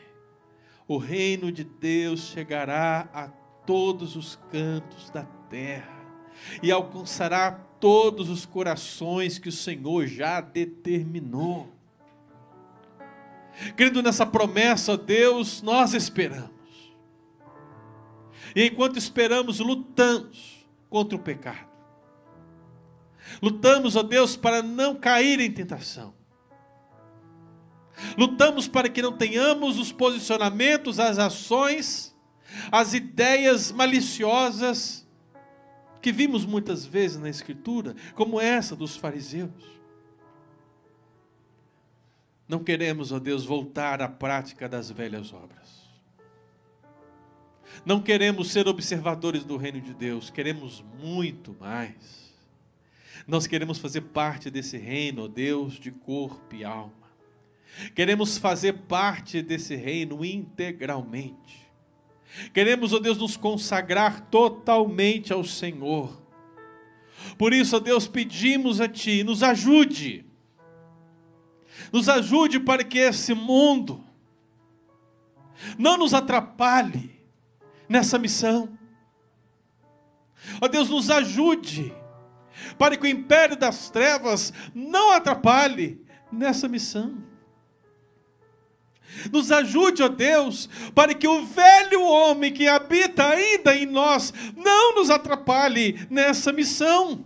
o 0.87 0.97
reino 0.97 1.51
de 1.51 1.63
Deus 1.63 2.21
chegará 2.21 3.07
a 3.13 3.27
todos 3.27 4.15
os 4.15 4.39
cantos 4.51 5.09
da 5.11 5.23
terra 5.23 6.03
e 6.61 6.71
alcançará 6.71 7.51
todos 7.83 8.29
os 8.29 8.45
corações 8.45 9.37
que 9.37 9.49
o 9.49 9.51
Senhor 9.51 10.07
já 10.07 10.39
determinou. 10.39 11.67
Crendo 13.75 14.01
nessa 14.01 14.25
promessa, 14.25 14.95
Deus, 14.95 15.61
nós 15.61 15.93
esperamos. 15.93 16.93
E 18.55 18.67
enquanto 18.67 18.97
esperamos, 18.97 19.59
lutamos 19.59 20.65
contra 20.89 21.17
o 21.17 21.21
pecado. 21.21 21.67
Lutamos, 23.41 23.97
ó 23.97 24.01
Deus, 24.01 24.37
para 24.37 24.63
não 24.63 24.95
cair 24.95 25.41
em 25.41 25.51
tentação. 25.51 26.13
Lutamos 28.17 28.65
para 28.65 28.87
que 28.87 29.01
não 29.01 29.11
tenhamos 29.11 29.77
os 29.77 29.91
posicionamentos, 29.91 31.01
as 31.01 31.19
ações, 31.19 32.15
as 32.71 32.93
ideias 32.93 33.73
maliciosas 33.73 35.02
que 36.03 36.11
vimos 36.11 36.45
muitas 36.45 36.85
vezes 36.85 37.17
na 37.17 37.29
Escritura, 37.29 37.95
como 38.13 38.39
essa 38.39 38.75
dos 38.75 38.97
fariseus. 38.97 39.63
Não 42.45 42.61
queremos, 42.61 43.13
ó 43.13 43.19
Deus, 43.19 43.45
voltar 43.45 44.01
à 44.01 44.09
prática 44.09 44.67
das 44.67 44.91
velhas 44.91 45.31
obras. 45.31 45.81
Não 47.85 48.01
queremos 48.01 48.51
ser 48.51 48.67
observadores 48.67 49.45
do 49.45 49.55
reino 49.55 49.79
de 49.79 49.93
Deus, 49.93 50.29
queremos 50.29 50.83
muito 50.99 51.55
mais. 51.57 52.33
Nós 53.25 53.47
queremos 53.47 53.77
fazer 53.77 54.01
parte 54.01 54.51
desse 54.51 54.75
reino, 54.75 55.23
ó 55.23 55.27
Deus, 55.29 55.79
de 55.79 55.89
corpo 55.89 56.53
e 56.53 56.65
alma. 56.65 56.91
Queremos 57.95 58.37
fazer 58.37 58.73
parte 58.73 59.41
desse 59.41 59.73
reino 59.77 60.23
integralmente. 60.25 61.62
Queremos, 62.53 62.93
ó 62.93 62.99
Deus, 62.99 63.17
nos 63.17 63.37
consagrar 63.37 64.21
totalmente 64.29 65.31
ao 65.31 65.43
Senhor. 65.43 66.21
Por 67.37 67.53
isso, 67.53 67.75
ó 67.75 67.79
Deus, 67.79 68.07
pedimos 68.07 68.81
a 68.81 68.87
Ti, 68.87 69.23
nos 69.23 69.43
ajude. 69.43 70.25
Nos 71.91 72.09
ajude 72.09 72.59
para 72.59 72.83
que 72.83 72.97
esse 72.97 73.33
mundo 73.33 74.03
não 75.77 75.97
nos 75.97 76.13
atrapalhe 76.13 77.19
nessa 77.87 78.17
missão. 78.17 78.77
Ó 80.59 80.67
Deus, 80.67 80.89
nos 80.89 81.09
ajude 81.09 81.93
para 82.77 82.97
que 82.97 83.03
o 83.03 83.09
império 83.09 83.55
das 83.55 83.89
trevas 83.89 84.53
não 84.73 85.11
atrapalhe 85.11 86.01
nessa 86.31 86.67
missão. 86.67 87.32
Nos 89.31 89.51
ajude, 89.51 90.03
ó 90.03 90.07
Deus, 90.07 90.67
para 90.93 91.13
que 91.13 91.27
o 91.27 91.45
velho 91.45 92.03
homem 92.03 92.51
que 92.51 92.67
habita 92.67 93.27
ainda 93.27 93.75
em 93.75 93.85
nós 93.85 94.33
não 94.55 94.95
nos 94.95 95.09
atrapalhe 95.09 96.07
nessa 96.09 96.51
missão. 96.51 97.25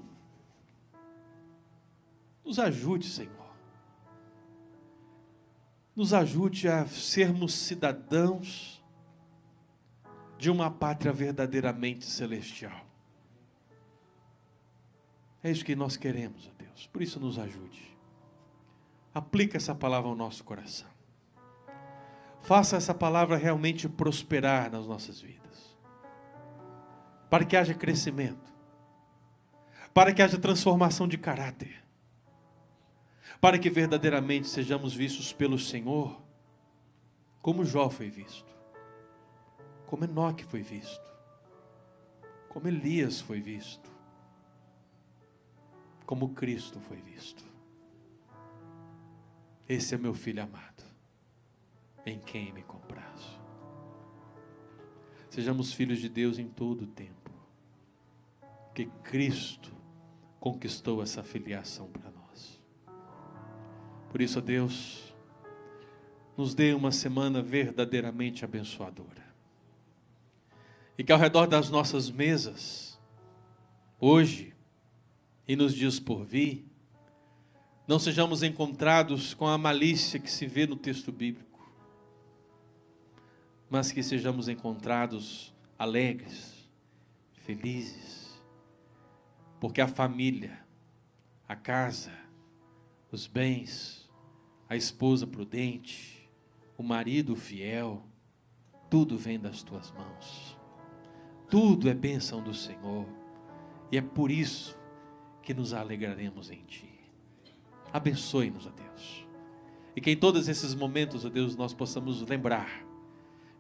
Nos 2.44 2.60
ajude, 2.60 3.08
Senhor. 3.08 3.32
Nos 5.96 6.14
ajude 6.14 6.68
a 6.68 6.86
sermos 6.88 7.54
cidadãos 7.54 8.82
de 10.38 10.50
uma 10.50 10.70
pátria 10.70 11.12
verdadeiramente 11.12 12.06
celestial. 12.06 12.86
É 15.44 15.52
isso 15.52 15.66
que 15.66 15.76
nós 15.76 15.98
queremos, 15.98 16.48
ó 16.48 16.52
Deus. 16.58 16.88
Por 16.88 17.02
isso, 17.02 17.20
nos 17.20 17.40
ajude. 17.40 17.98
Aplica 19.14 19.58
essa 19.58 19.74
palavra 19.74 20.10
ao 20.10 20.16
nosso 20.16 20.44
coração. 20.44 20.97
Faça 22.42 22.78
essa 22.78 22.94
palavra 22.94 23.36
realmente 23.36 23.90
prosperar 23.90 24.72
nas 24.72 24.88
nossas 24.88 25.20
vidas. 25.20 25.78
Para 27.30 27.44
que 27.44 27.58
haja 27.58 27.74
crescimento. 27.74 28.54
Para 29.94 30.14
que 30.14 30.22
haja 30.22 30.38
transformação 30.38 31.08
de 31.08 31.18
caráter. 31.18 31.84
Para 33.42 33.60
que 33.60 33.70
verdadeiramente 33.70 34.48
sejamos 34.48 34.94
vistos 34.94 35.34
pelo 35.34 35.60
Senhor 35.60 36.22
como 37.42 37.64
Jó 37.64 37.90
foi 37.90 38.10
visto. 38.10 38.54
Como 39.86 40.04
Enoque 40.04 40.44
foi 40.44 40.62
visto. 40.62 41.06
Como 42.50 42.68
Elias 42.68 43.22
foi 43.22 43.40
visto. 43.40 43.90
Como 46.06 46.34
Cristo 46.34 46.80
foi 46.82 46.98
visto. 46.98 47.46
Esse 49.68 49.96
é 49.96 49.98
meu 49.98 50.14
filho 50.14 50.44
amado 50.44 50.67
em 52.08 52.20
quem 52.20 52.54
me 52.54 52.64
comprazo. 52.64 53.38
Sejamos 55.30 55.74
filhos 55.74 56.00
de 56.00 56.08
Deus 56.08 56.40
em 56.40 56.48
todo 56.48 56.84
o 56.84 56.88
tempo, 56.88 57.32
que 58.74 58.86
Cristo 59.04 59.76
conquistou 60.40 61.04
essa 61.04 61.22
filiação 61.22 61.88
para 61.88 62.10
nós. 62.10 62.62
Por 64.10 64.22
isso, 64.22 64.42
Deus, 64.42 65.14
nos 66.38 66.56
dê 66.56 66.74
uma 66.74 66.92
semana 66.92 67.42
verdadeiramente 67.42 68.46
abençoadora. 68.46 69.28
E 70.98 71.04
que 71.04 71.12
ao 71.12 71.20
redor 71.20 71.46
das 71.46 71.70
nossas 71.70 72.10
mesas, 72.10 72.98
hoje 74.00 74.56
e 75.48 75.56
nos 75.56 75.76
dias 75.76 76.00
por 76.00 76.24
vir, 76.24 76.66
não 77.88 78.00
sejamos 78.00 78.44
encontrados 78.44 79.34
com 79.34 79.46
a 79.46 79.58
malícia 79.58 80.20
que 80.20 80.32
se 80.32 80.48
vê 80.48 80.66
no 80.66 80.76
texto 80.76 81.12
bíblico 81.12 81.47
mas 83.70 83.92
que 83.92 84.02
sejamos 84.02 84.48
encontrados 84.48 85.54
alegres, 85.78 86.70
felizes, 87.34 88.42
porque 89.60 89.82
a 89.82 89.88
família, 89.88 90.66
a 91.48 91.56
casa, 91.56 92.12
os 93.12 93.28
bens, 93.28 94.10
a 94.70 94.76
esposa 94.76 95.26
prudente, 95.26 96.30
o 96.78 96.84
marido 96.84 97.36
fiel, 97.36 98.04
tudo 98.90 99.18
vem 99.18 99.40
das 99.40 99.64
tuas 99.64 99.92
mãos. 99.92 100.58
Tudo 101.50 101.90
é 101.90 101.94
bênção 101.94 102.42
do 102.42 102.54
Senhor. 102.54 103.06
E 103.92 103.98
é 103.98 104.02
por 104.02 104.30
isso 104.30 104.78
que 105.42 105.54
nos 105.54 105.74
alegraremos 105.74 106.52
em 106.52 106.64
Ti. 106.66 106.90
Abençoe-nos, 107.92 108.68
ó 108.68 108.70
Deus. 108.70 109.26
E 109.96 110.02
que 110.02 110.12
em 110.12 110.18
todos 110.18 110.48
esses 110.48 110.76
momentos, 110.76 111.26
ó 111.26 111.30
Deus, 111.30 111.56
nós 111.56 111.74
possamos 111.74 112.22
lembrar 112.22 112.87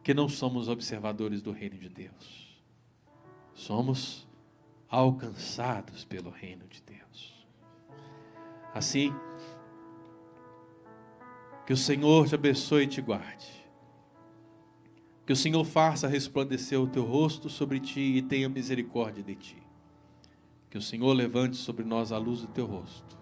que 0.08 0.14
não 0.14 0.30
somos 0.30 0.70
observadores 0.70 1.42
do 1.42 1.52
reino 1.52 1.78
de 1.78 1.90
Deus. 1.90 2.64
Somos 3.54 4.26
alcançados 4.88 6.06
pelo 6.06 6.30
reino 6.30 6.66
de 6.66 6.82
Deus. 6.82 7.46
Assim, 8.74 9.14
que 11.66 11.74
o 11.74 11.76
Senhor 11.76 12.26
te 12.26 12.36
abençoe 12.36 12.84
e 12.84 12.88
te 12.88 13.02
guarde. 13.02 13.52
Que 15.26 15.34
o 15.34 15.36
Senhor 15.36 15.66
faça 15.66 16.08
resplandecer 16.08 16.80
o 16.80 16.88
teu 16.88 17.04
rosto 17.04 17.50
sobre 17.50 17.78
ti 17.82 18.00
e 18.00 18.22
tenha 18.22 18.48
misericórdia 18.48 19.22
de 19.22 19.36
ti. 19.36 19.62
Que 20.70 20.78
o 20.78 20.82
Senhor 20.82 21.12
levante 21.12 21.58
sobre 21.58 21.84
nós 21.84 22.14
a 22.14 22.18
luz 22.18 22.40
do 22.40 22.48
teu 22.48 22.66
rosto. 22.66 23.18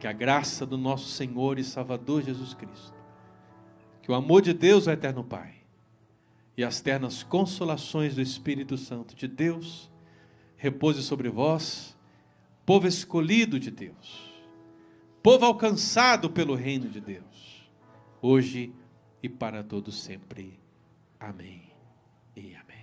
Que 0.00 0.06
a 0.06 0.14
graça 0.14 0.64
do 0.64 0.78
nosso 0.78 1.10
Senhor 1.10 1.58
e 1.58 1.62
Salvador 1.62 2.22
Jesus 2.22 2.54
Cristo, 2.54 2.96
que 4.00 4.10
o 4.10 4.14
amor 4.14 4.40
de 4.40 4.54
Deus, 4.54 4.86
o 4.86 4.90
eterno 4.90 5.22
Pai, 5.22 5.63
e 6.56 6.62
as 6.62 6.80
ternas 6.80 7.22
consolações 7.22 8.14
do 8.14 8.20
Espírito 8.20 8.76
Santo 8.76 9.14
de 9.14 9.26
Deus 9.26 9.90
repouse 10.56 11.02
sobre 11.02 11.28
vós, 11.28 11.96
povo 12.64 12.86
escolhido 12.86 13.58
de 13.58 13.70
Deus, 13.70 14.32
povo 15.22 15.44
alcançado 15.44 16.30
pelo 16.30 16.54
reino 16.54 16.88
de 16.88 17.00
Deus, 17.00 17.68
hoje 18.22 18.72
e 19.22 19.28
para 19.28 19.62
todos 19.62 20.02
sempre. 20.02 20.58
Amém 21.18 21.62
e 22.36 22.54
amém. 22.54 22.74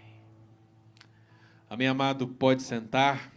Amém, 1.69 1.87
amado, 1.87 2.27
pode 2.27 2.61
sentar. 2.63 3.31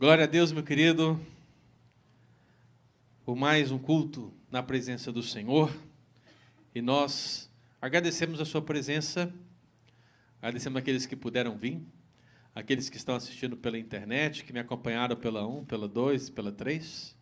Glória 0.00 0.24
a 0.24 0.26
Deus, 0.26 0.50
meu 0.50 0.64
querido, 0.64 1.20
por 3.24 3.36
mais 3.36 3.70
um 3.70 3.78
culto 3.78 4.32
na 4.50 4.62
presença 4.62 5.12
do 5.12 5.22
Senhor. 5.22 5.72
E 6.74 6.80
nós 6.80 7.50
agradecemos 7.82 8.40
a 8.40 8.46
sua 8.46 8.62
presença, 8.62 9.30
agradecemos 10.40 10.78
aqueles 10.78 11.04
que 11.04 11.14
puderam 11.14 11.58
vir, 11.58 11.82
aqueles 12.54 12.88
que 12.88 12.96
estão 12.96 13.14
assistindo 13.14 13.58
pela 13.58 13.78
internet, 13.78 14.42
que 14.42 14.54
me 14.54 14.58
acompanharam 14.58 15.14
pela 15.14 15.46
1, 15.46 15.66
pela 15.66 15.86
2, 15.86 16.30
pela 16.30 16.50
3. 16.50 17.14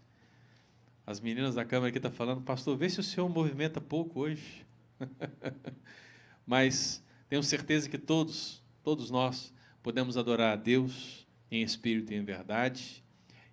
As 1.05 1.19
meninas 1.19 1.57
da 1.57 1.65
câmera 1.65 1.89
aqui 1.89 1.99
estão 1.99 2.13
tá 2.13 2.17
falando, 2.17 2.43
pastor, 2.43 2.77
vê 2.77 2.89
se 2.89 3.01
o 3.01 3.03
senhor 3.03 3.29
movimenta 3.29 3.81
pouco 3.81 4.21
hoje. 4.21 4.65
Mas 6.47 7.05
tenho 7.29 7.43
certeza 7.43 7.89
que 7.89 7.99
todos, 7.99 8.63
todos 8.85 9.11
nós, 9.11 9.53
podemos 9.83 10.17
adorar 10.17 10.53
a 10.53 10.57
Deus 10.57 11.27
em 11.51 11.61
espírito 11.61 12.13
e 12.13 12.17
em 12.17 12.23
verdade. 12.23 13.03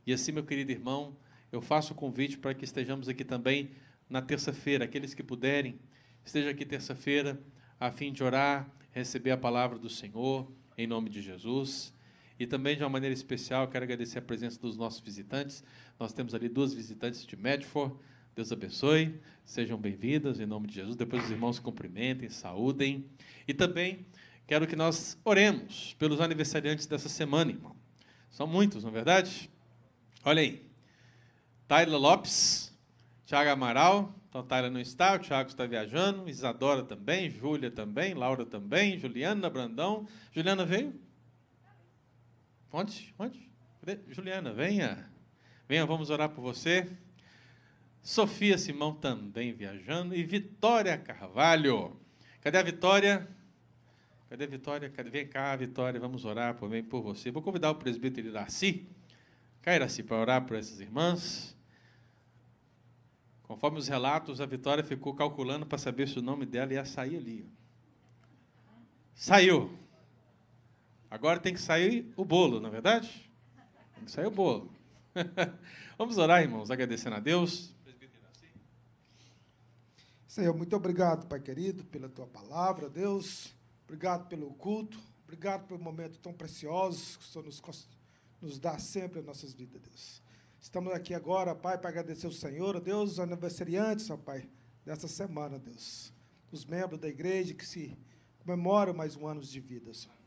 E 0.05 0.13
assim, 0.13 0.31
meu 0.31 0.43
querido 0.43 0.71
irmão, 0.71 1.17
eu 1.51 1.59
faço 1.59 1.93
o 1.93 1.95
convite 1.95 2.37
para 2.37 2.53
que 2.53 2.65
estejamos 2.65 3.09
aqui 3.09 3.23
também 3.23 3.71
na 4.09 4.21
terça-feira. 4.21 4.85
Aqueles 4.85 5.13
que 5.13 5.23
puderem, 5.23 5.79
esteja 6.23 6.49
aqui 6.49 6.65
terça-feira, 6.65 7.39
a 7.79 7.91
fim 7.91 8.11
de 8.11 8.23
orar, 8.23 8.69
receber 8.91 9.31
a 9.31 9.37
palavra 9.37 9.77
do 9.77 9.89
Senhor, 9.89 10.51
em 10.77 10.87
nome 10.87 11.09
de 11.09 11.21
Jesus. 11.21 11.93
E 12.39 12.45
também, 12.45 12.75
de 12.75 12.83
uma 12.83 12.89
maneira 12.89 13.13
especial, 13.13 13.67
quero 13.67 13.83
agradecer 13.83 14.19
a 14.19 14.21
presença 14.21 14.59
dos 14.59 14.77
nossos 14.77 14.99
visitantes. 14.99 15.63
Nós 15.99 16.13
temos 16.13 16.35
ali 16.35 16.47
duas 16.47 16.73
visitantes 16.73 17.25
de 17.25 17.35
Medford. 17.35 17.95
Deus 18.35 18.51
abençoe, 18.51 19.19
sejam 19.43 19.79
bem-vindas 19.79 20.39
em 20.39 20.45
nome 20.45 20.67
de 20.67 20.75
Jesus. 20.75 20.95
Depois 20.95 21.23
os 21.23 21.31
irmãos 21.31 21.57
cumprimentem, 21.57 22.29
saúdem. 22.29 23.09
E 23.47 23.53
também 23.53 24.05
quero 24.45 24.67
que 24.67 24.75
nós 24.75 25.17
oremos 25.25 25.95
pelos 25.97 26.21
aniversariantes 26.21 26.85
dessa 26.85 27.09
semana, 27.09 27.51
irmão. 27.51 27.75
São 28.29 28.45
muitos, 28.45 28.83
não 28.83 28.91
é 28.91 28.93
verdade? 28.93 29.49
Olha 30.23 30.41
aí. 30.41 30.63
Tyler 31.67 31.99
Lopes, 31.99 32.71
Tiago 33.27 33.49
Amaral, 33.49 34.15
então 34.29 34.41
Taira 34.41 34.69
não 34.69 34.79
está, 34.79 35.13
o 35.13 35.19
Tiago 35.19 35.49
está 35.49 35.65
viajando, 35.65 36.29
Isadora 36.29 36.81
também, 36.81 37.29
Júlia 37.29 37.69
também, 37.69 38.13
Laura 38.13 38.45
também, 38.45 38.97
Juliana 38.97 39.49
Brandão. 39.49 40.07
Juliana 40.31 40.65
veio? 40.65 40.97
Onde? 42.71 43.13
Onde? 43.19 43.51
Juliana, 44.07 44.53
venha. 44.53 45.11
Venha, 45.67 45.85
vamos 45.85 46.09
orar 46.09 46.29
por 46.29 46.39
você. 46.39 46.89
Sofia 48.01 48.57
Simão 48.57 48.93
também 48.93 49.51
viajando. 49.51 50.15
E 50.15 50.23
Vitória 50.23 50.97
Carvalho. 50.97 51.99
Cadê 52.39 52.59
a 52.59 52.63
Vitória? 52.63 53.27
Cadê 54.29 54.45
a 54.45 54.47
Vitória? 54.47 54.89
Cadê? 54.89 55.09
Vem 55.09 55.27
cá, 55.27 55.53
Vitória, 55.57 55.99
vamos 55.99 56.23
orar 56.23 56.55
também 56.55 56.81
por 56.81 57.01
você. 57.01 57.29
Vou 57.29 57.41
convidar 57.41 57.71
o 57.71 57.75
presbítero 57.75 58.29
Iraci, 58.29 58.87
cá 59.61 59.75
Iraci, 59.75 60.01
para 60.01 60.15
orar 60.15 60.45
por 60.45 60.55
essas 60.55 60.79
irmãs. 60.79 61.56
Conforme 63.47 63.79
os 63.79 63.87
relatos, 63.87 64.41
a 64.41 64.45
Vitória 64.45 64.83
ficou 64.83 65.15
calculando 65.15 65.65
para 65.65 65.77
saber 65.77 66.07
se 66.07 66.19
o 66.19 66.21
nome 66.21 66.45
dela 66.45 66.73
ia 66.73 66.83
sair 66.83 67.15
ali. 67.15 67.49
Saiu. 69.15 69.71
Agora 71.09 71.39
tem 71.39 71.53
que 71.53 71.61
sair 71.61 72.13
o 72.17 72.25
bolo, 72.25 72.59
não 72.59 72.67
é 72.67 72.71
verdade? 72.71 73.31
Tem 73.95 74.03
que 74.03 74.11
sair 74.11 74.25
o 74.25 74.31
bolo. 74.31 74.69
Vamos 75.97 76.17
orar, 76.17 76.41
irmãos, 76.41 76.69
agradecendo 76.69 77.15
a 77.15 77.19
Deus. 77.19 77.73
Senhor, 80.27 80.55
muito 80.55 80.75
obrigado, 80.75 81.25
Pai 81.25 81.39
querido, 81.39 81.85
pela 81.85 82.09
tua 82.09 82.27
palavra, 82.27 82.89
Deus. 82.89 83.55
Obrigado 83.85 84.27
pelo 84.27 84.53
culto. 84.55 84.99
Obrigado 85.23 85.65
pelo 85.67 85.79
momento 85.79 86.19
tão 86.19 86.33
precioso 86.33 87.17
que 87.17 87.23
o 87.23 87.27
Senhor 87.27 87.45
nos, 87.45 87.89
nos 88.41 88.59
dá 88.59 88.77
sempre 88.77 89.21
em 89.21 89.23
nossas 89.23 89.53
vidas, 89.53 89.81
Deus. 89.81 90.26
Estamos 90.67 90.91
aqui 90.91 91.13
agora, 91.13 91.55
Pai, 91.55 91.77
para 91.77 91.89
agradecer 91.89 92.25
ao 92.25 92.31
Senhor, 92.33 92.77
Deus, 92.81 93.13
os 93.13 93.19
aniversariantes, 93.21 94.09
ó 94.09 94.17
Pai, 94.17 94.49
dessa 94.83 95.07
semana, 95.07 95.57
Deus. 95.57 96.11
Os 96.51 96.65
membros 96.65 96.99
da 96.99 97.07
igreja 97.07 97.53
que 97.53 97.65
se 97.65 97.97
comemoram 98.39 98.93
mais 98.93 99.15
um 99.15 99.25
ano 99.25 99.39
de 99.39 99.61
vida, 99.61 99.93
Senhor. 99.93 100.17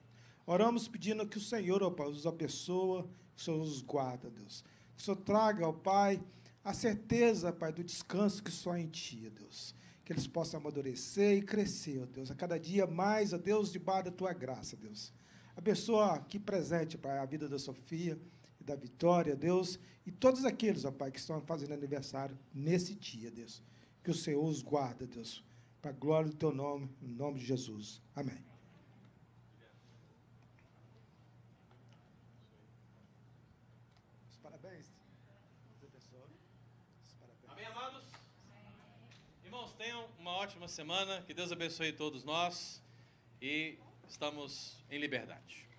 Oramos 0.46 0.88
pedindo 0.88 1.28
que 1.28 1.36
o 1.36 1.42
Senhor, 1.42 1.82
ó 1.82 1.90
Pai, 1.90 2.08
os 2.08 2.26
abençoe, 2.26 3.02
que 3.34 3.42
o 3.42 3.44
Senhor 3.44 3.60
os 3.60 3.82
guarda, 3.82 4.30
Deus. 4.30 4.64
Que 4.96 5.02
o 5.02 5.04
Senhor 5.04 5.18
traga, 5.18 5.68
ó 5.68 5.74
Pai, 5.74 6.18
a 6.64 6.72
certeza, 6.72 7.52
Pai, 7.52 7.70
do 7.70 7.84
descanso 7.84 8.42
que 8.42 8.50
só 8.50 8.74
em 8.74 8.88
Ti, 8.88 9.28
Deus 9.28 9.74
que 10.02 10.14
eles 10.14 10.26
possam 10.26 10.58
amadurecer 10.58 11.36
e 11.36 11.42
crescer, 11.42 12.00
ó 12.02 12.06
Deus, 12.06 12.30
a 12.30 12.34
cada 12.34 12.58
dia 12.58 12.86
mais, 12.86 13.34
ó 13.34 13.38
Deus, 13.38 13.70
debaixo 13.70 14.06
da 14.06 14.10
tua 14.10 14.32
graça, 14.32 14.74
Deus. 14.74 15.12
Abençoa 15.54 16.14
aqui 16.14 16.38
presente, 16.38 16.96
Pai, 16.96 17.18
a 17.18 17.26
vida 17.26 17.46
da 17.46 17.58
Sofia 17.58 18.18
e 18.60 18.64
da 18.64 18.74
Vitória, 18.74 19.34
Deus, 19.34 19.78
e 20.06 20.12
todos 20.12 20.44
aqueles, 20.44 20.84
ó 20.84 20.90
Pai, 20.90 21.10
que 21.10 21.18
estão 21.18 21.40
fazendo 21.42 21.72
aniversário 21.72 22.38
nesse 22.52 22.94
dia, 22.94 23.30
Deus. 23.30 23.62
Que 24.02 24.10
o 24.10 24.14
Senhor 24.14 24.44
os 24.44 24.62
guarda, 24.62 25.06
Deus, 25.06 25.44
para 25.80 25.90
a 25.90 25.94
glória 25.94 26.30
do 26.30 26.36
teu 26.36 26.52
nome, 26.52 26.90
em 27.02 27.12
nome 27.12 27.38
de 27.38 27.46
Jesus. 27.46 28.02
Amém. 28.14 28.50
Tenham 39.80 40.06
uma 40.18 40.32
ótima 40.32 40.68
semana. 40.68 41.22
Que 41.22 41.32
Deus 41.32 41.50
abençoe 41.50 41.90
todos 41.90 42.22
nós. 42.22 42.82
E 43.40 43.78
estamos 44.06 44.76
em 44.90 44.98
liberdade. 44.98 45.69